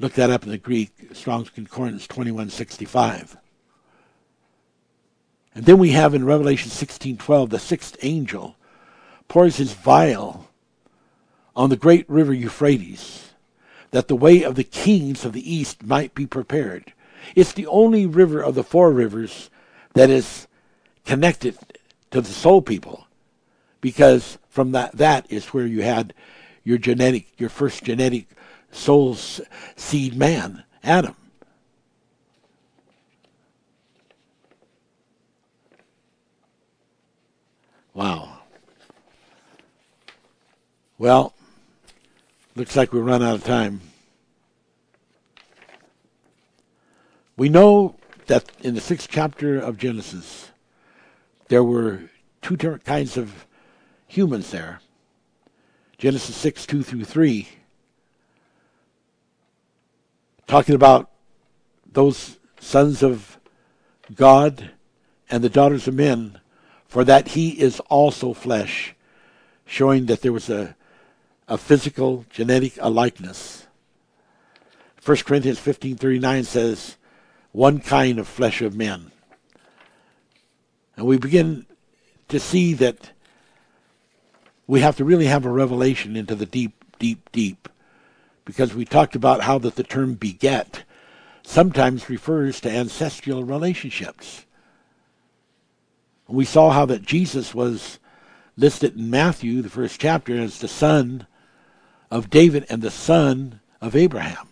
Look 0.00 0.14
that 0.14 0.30
up 0.30 0.42
in 0.42 0.50
the 0.50 0.58
Greek, 0.58 0.90
Strong's 1.12 1.50
Concordance 1.50 2.08
2165. 2.08 3.36
And 5.54 5.64
then 5.64 5.78
we 5.78 5.90
have 5.90 6.14
in 6.14 6.24
Revelation 6.24 6.70
16:12 6.70 7.50
the 7.50 7.60
sixth 7.60 7.96
angel 8.02 8.56
pours 9.28 9.56
his 9.56 9.72
vial 9.72 10.48
on 11.56 11.70
the 11.70 11.76
great 11.76 12.08
river 12.08 12.32
Euphrates, 12.32 13.30
that 13.90 14.08
the 14.08 14.16
way 14.16 14.42
of 14.42 14.54
the 14.54 14.64
kings 14.64 15.24
of 15.24 15.32
the 15.32 15.54
east 15.54 15.82
might 15.84 16.14
be 16.14 16.26
prepared. 16.26 16.92
It's 17.34 17.52
the 17.52 17.66
only 17.66 18.06
river 18.06 18.40
of 18.40 18.54
the 18.54 18.64
four 18.64 18.92
rivers 18.92 19.50
that 19.94 20.10
is 20.10 20.46
connected 21.04 21.56
to 22.10 22.20
the 22.20 22.32
soul 22.32 22.60
people, 22.60 23.06
because 23.80 24.38
from 24.48 24.72
that 24.72 24.92
that 24.98 25.30
is 25.30 25.46
where 25.48 25.66
you 25.66 25.82
had 25.82 26.12
your 26.64 26.78
genetic, 26.78 27.28
your 27.38 27.50
first 27.50 27.84
genetic 27.84 28.26
soul 28.72 29.14
seed 29.14 30.16
man, 30.16 30.64
Adam. 30.82 31.14
Wow. 37.92 38.33
Well, 41.04 41.34
looks 42.56 42.76
like 42.76 42.94
we 42.94 42.98
run 42.98 43.22
out 43.22 43.34
of 43.34 43.44
time. 43.44 43.82
We 47.36 47.50
know 47.50 47.96
that 48.24 48.50
in 48.62 48.74
the 48.74 48.80
sixth 48.80 49.10
chapter 49.10 49.58
of 49.58 49.76
Genesis, 49.76 50.50
there 51.48 51.62
were 51.62 52.04
two 52.40 52.56
different 52.56 52.86
kinds 52.86 53.18
of 53.18 53.44
humans 54.06 54.50
there. 54.50 54.80
Genesis 55.98 56.36
6, 56.36 56.64
2 56.64 56.82
through 56.82 57.04
3, 57.04 57.48
talking 60.46 60.74
about 60.74 61.10
those 61.92 62.38
sons 62.58 63.02
of 63.02 63.38
God 64.14 64.70
and 65.28 65.44
the 65.44 65.50
daughters 65.50 65.86
of 65.86 65.92
men, 65.92 66.40
for 66.88 67.04
that 67.04 67.28
he 67.28 67.50
is 67.60 67.78
also 67.90 68.32
flesh, 68.32 68.94
showing 69.66 70.06
that 70.06 70.22
there 70.22 70.32
was 70.32 70.48
a 70.48 70.74
a 71.48 71.58
physical 71.58 72.24
genetic 72.30 72.76
likeness. 72.82 73.66
1 75.02 75.24
Corinthians 75.24 75.58
15:39 75.58 76.44
says, 76.44 76.96
"One 77.52 77.80
kind 77.80 78.18
of 78.18 78.26
flesh 78.26 78.62
of 78.62 78.74
men." 78.74 79.10
And 80.96 81.06
we 81.06 81.18
begin 81.18 81.66
to 82.28 82.40
see 82.40 82.72
that 82.74 83.10
we 84.66 84.80
have 84.80 84.96
to 84.96 85.04
really 85.04 85.26
have 85.26 85.44
a 85.44 85.50
revelation 85.50 86.16
into 86.16 86.34
the 86.34 86.46
deep, 86.46 86.84
deep, 86.98 87.30
deep, 87.32 87.68
because 88.46 88.74
we 88.74 88.84
talked 88.84 89.14
about 89.14 89.42
how 89.42 89.58
that 89.58 89.76
the 89.76 89.82
term 89.82 90.14
beget 90.14 90.84
sometimes 91.42 92.08
refers 92.08 92.60
to 92.60 92.70
ancestral 92.70 93.44
relationships. 93.44 94.46
We 96.26 96.46
saw 96.46 96.70
how 96.70 96.86
that 96.86 97.02
Jesus 97.02 97.54
was 97.54 97.98
listed 98.56 98.96
in 98.96 99.10
Matthew, 99.10 99.60
the 99.60 99.68
first 99.68 100.00
chapter, 100.00 100.40
as 100.40 100.58
the 100.58 100.68
son 100.68 101.26
of 102.10 102.30
David 102.30 102.66
and 102.68 102.82
the 102.82 102.90
son 102.90 103.60
of 103.80 103.96
Abraham, 103.96 104.48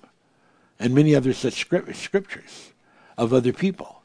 and 0.79 0.95
many 0.95 1.15
other 1.15 1.33
such 1.33 1.55
scriptures 1.55 2.73
of 3.17 3.33
other 3.33 3.53
people. 3.53 4.03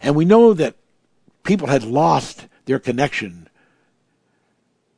And 0.00 0.14
we 0.14 0.24
know 0.24 0.54
that 0.54 0.76
people 1.42 1.68
had 1.68 1.84
lost 1.84 2.46
their 2.66 2.78
connection 2.78 3.48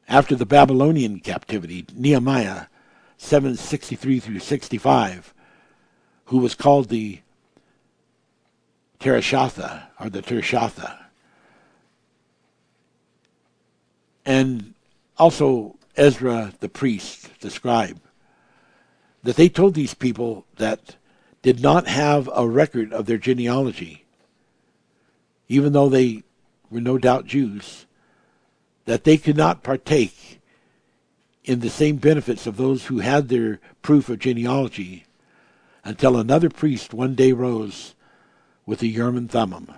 after 0.09 0.35
the 0.35 0.47
Babylonian 0.47 1.21
captivity, 1.21 1.87
Nehemiah 1.95 2.67
763 3.17 4.19
through 4.19 4.41
65, 4.41 5.33
who 6.27 6.39
was 6.39 6.55
called 6.55 6.89
the 6.89 7.21
Terashatha, 8.99 9.85
or 9.99 10.11
the 10.11 10.21
Tirshatha. 10.21 10.99
And 14.27 14.75
also 15.17 15.77
Ezra 15.97 16.53
the 16.61 16.69
priest, 16.69 17.29
the 17.41 17.51
scribe, 17.51 18.01
that 19.23 19.37
they 19.37 19.49
told 19.49 19.75
these 19.75 19.95
people 19.95 20.47
that 20.57 20.97
did 21.43 21.61
not 21.61 21.87
have 21.87 22.29
a 22.35 22.49
record 22.49 22.93
of 22.93 23.07
their 23.07 23.19
genealogy, 23.19 24.05
even 25.49 25.73
though 25.73 25.89
they 25.89 26.23
were 26.71 26.81
no 26.81 26.99
doubt 26.99 27.27
Jews, 27.27 27.87
that 28.85 29.05
they 29.05 29.17
could 29.17 29.37
not 29.37 29.62
partake 29.62 30.41
in 31.45 31.61
the 31.61 31.71
same 31.71 31.97
benefits 31.97 32.47
of 32.47 32.57
those 32.57 32.87
who 32.87 32.99
had 33.01 33.29
their 33.29 33.61
proof 33.83 34.09
of 34.09 34.19
genealogy 34.19 35.05
until 35.85 36.17
another 36.17 36.51
priest 36.51 36.93
one 36.93 37.15
day 37.15 37.33
rose 37.33 37.95
with 38.67 38.83
a 38.83 38.87
Urim 38.87 39.17
and 39.17 39.31
Thummim. 39.31 39.69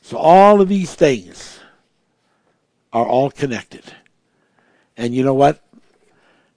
So 0.00 0.16
all 0.16 0.60
of 0.60 0.68
these 0.68 0.94
things 0.94 1.60
are 2.92 3.06
all 3.06 3.30
connected. 3.30 3.84
And 5.00 5.14
you 5.14 5.24
know 5.24 5.32
what? 5.32 5.64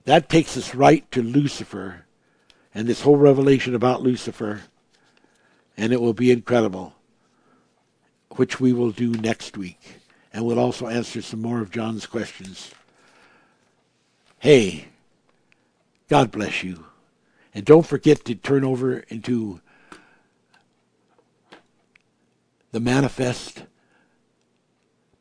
That 0.04 0.28
takes 0.28 0.58
us 0.58 0.76
right 0.76 1.10
to 1.14 1.24
Lucifer 1.24 2.04
and 2.76 2.90
this 2.90 3.04
whole 3.04 3.16
revelation 3.16 3.74
about 3.74 4.02
Lucifer. 4.02 4.64
And 5.78 5.94
it 5.94 6.02
will 6.02 6.14
be 6.14 6.30
incredible, 6.30 6.94
which 8.32 8.60
we 8.60 8.74
will 8.74 8.92
do 8.92 9.12
next 9.12 9.56
week. 9.56 9.80
And 10.34 10.46
we'll 10.46 10.60
also 10.60 10.88
answer 10.88 11.22
some 11.22 11.42
more 11.42 11.62
of 11.62 11.72
John's 11.72 12.06
questions. 12.06 12.72
Hey, 14.40 14.90
God 16.10 16.30
bless 16.30 16.66
you. 16.66 16.88
And 17.56 17.64
don't 17.64 17.88
forget 17.88 18.26
to 18.26 18.36
turn 18.36 18.66
over 18.66 19.06
into 19.08 19.62
the 22.74 22.82
manifest 22.82 23.64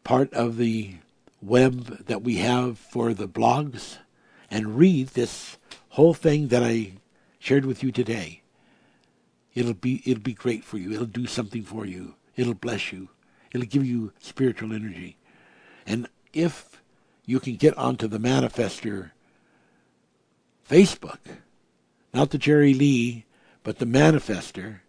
part 0.02 0.32
of 0.34 0.56
the 0.56 0.96
web 1.42 2.06
that 2.06 2.22
we 2.22 2.36
have 2.36 2.78
for 2.78 3.12
the 3.12 3.28
blogs 3.28 3.98
and 4.50 4.78
read 4.78 5.08
this 5.08 5.58
whole 5.90 6.14
thing 6.14 6.48
that 6.48 6.62
I 6.62 6.92
shared 7.38 7.64
with 7.64 7.82
you 7.82 7.90
today. 7.90 8.42
It'll 9.54 9.74
be 9.74 10.02
it'll 10.06 10.22
be 10.22 10.34
great 10.34 10.64
for 10.64 10.78
you. 10.78 10.92
It'll 10.92 11.06
do 11.06 11.26
something 11.26 11.62
for 11.62 11.84
you. 11.84 12.14
It'll 12.36 12.54
bless 12.54 12.92
you. 12.92 13.08
It'll 13.52 13.66
give 13.66 13.84
you 13.84 14.12
spiritual 14.18 14.72
energy. 14.72 15.16
And 15.86 16.08
if 16.32 16.80
you 17.26 17.40
can 17.40 17.56
get 17.56 17.76
onto 17.76 18.06
the 18.06 18.18
Manifester 18.18 19.10
Facebook, 20.68 21.18
not 22.14 22.30
the 22.30 22.38
Jerry 22.38 22.72
Lee, 22.72 23.26
but 23.62 23.78
the 23.78 23.84
Manifester, 23.84 24.80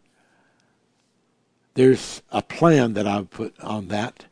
there's 1.73 2.21
a 2.31 2.41
plan 2.41 2.93
that 2.93 3.07
I've 3.07 3.29
put 3.29 3.59
on 3.59 3.87
that 3.89 4.25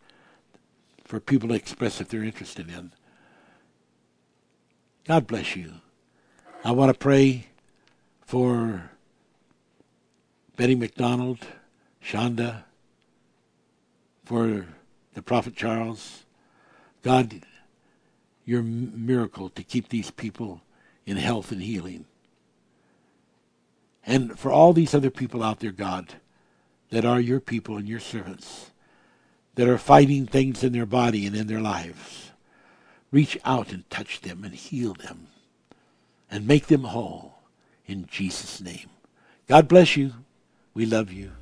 for 1.11 1.19
people 1.19 1.49
to 1.49 1.55
express 1.55 1.99
if 1.99 2.07
they're 2.07 2.23
interested 2.23 2.69
in. 2.69 2.93
God 5.03 5.27
bless 5.27 5.57
you. 5.57 5.73
I 6.63 6.71
want 6.71 6.89
to 6.89 6.97
pray 6.97 7.47
for 8.21 8.91
Betty 10.55 10.73
McDonald, 10.73 11.39
Shonda, 12.01 12.63
for 14.23 14.67
the 15.13 15.21
Prophet 15.21 15.53
Charles. 15.53 16.23
God, 17.03 17.41
your 18.45 18.61
miracle 18.63 19.49
to 19.49 19.63
keep 19.63 19.89
these 19.89 20.11
people 20.11 20.61
in 21.05 21.17
health 21.17 21.51
and 21.51 21.61
healing. 21.61 22.05
And 24.05 24.39
for 24.39 24.49
all 24.49 24.71
these 24.71 24.93
other 24.93 25.09
people 25.09 25.43
out 25.43 25.59
there, 25.59 25.73
God, 25.73 26.13
that 26.89 27.03
are 27.03 27.19
your 27.19 27.41
people 27.41 27.75
and 27.75 27.89
your 27.89 27.99
servants, 27.99 28.71
that 29.61 29.69
are 29.69 29.77
fighting 29.77 30.25
things 30.25 30.63
in 30.63 30.73
their 30.73 30.87
body 30.87 31.27
and 31.27 31.35
in 31.35 31.45
their 31.45 31.61
lives, 31.61 32.31
reach 33.11 33.37
out 33.45 33.71
and 33.71 33.87
touch 33.91 34.21
them 34.21 34.43
and 34.43 34.55
heal 34.55 34.95
them 34.95 35.27
and 36.31 36.47
make 36.47 36.65
them 36.65 36.85
whole 36.85 37.35
in 37.85 38.07
Jesus' 38.07 38.59
name. 38.59 38.89
God 39.47 39.67
bless 39.67 39.95
you. 39.95 40.13
We 40.73 40.87
love 40.87 41.11
you. 41.11 41.33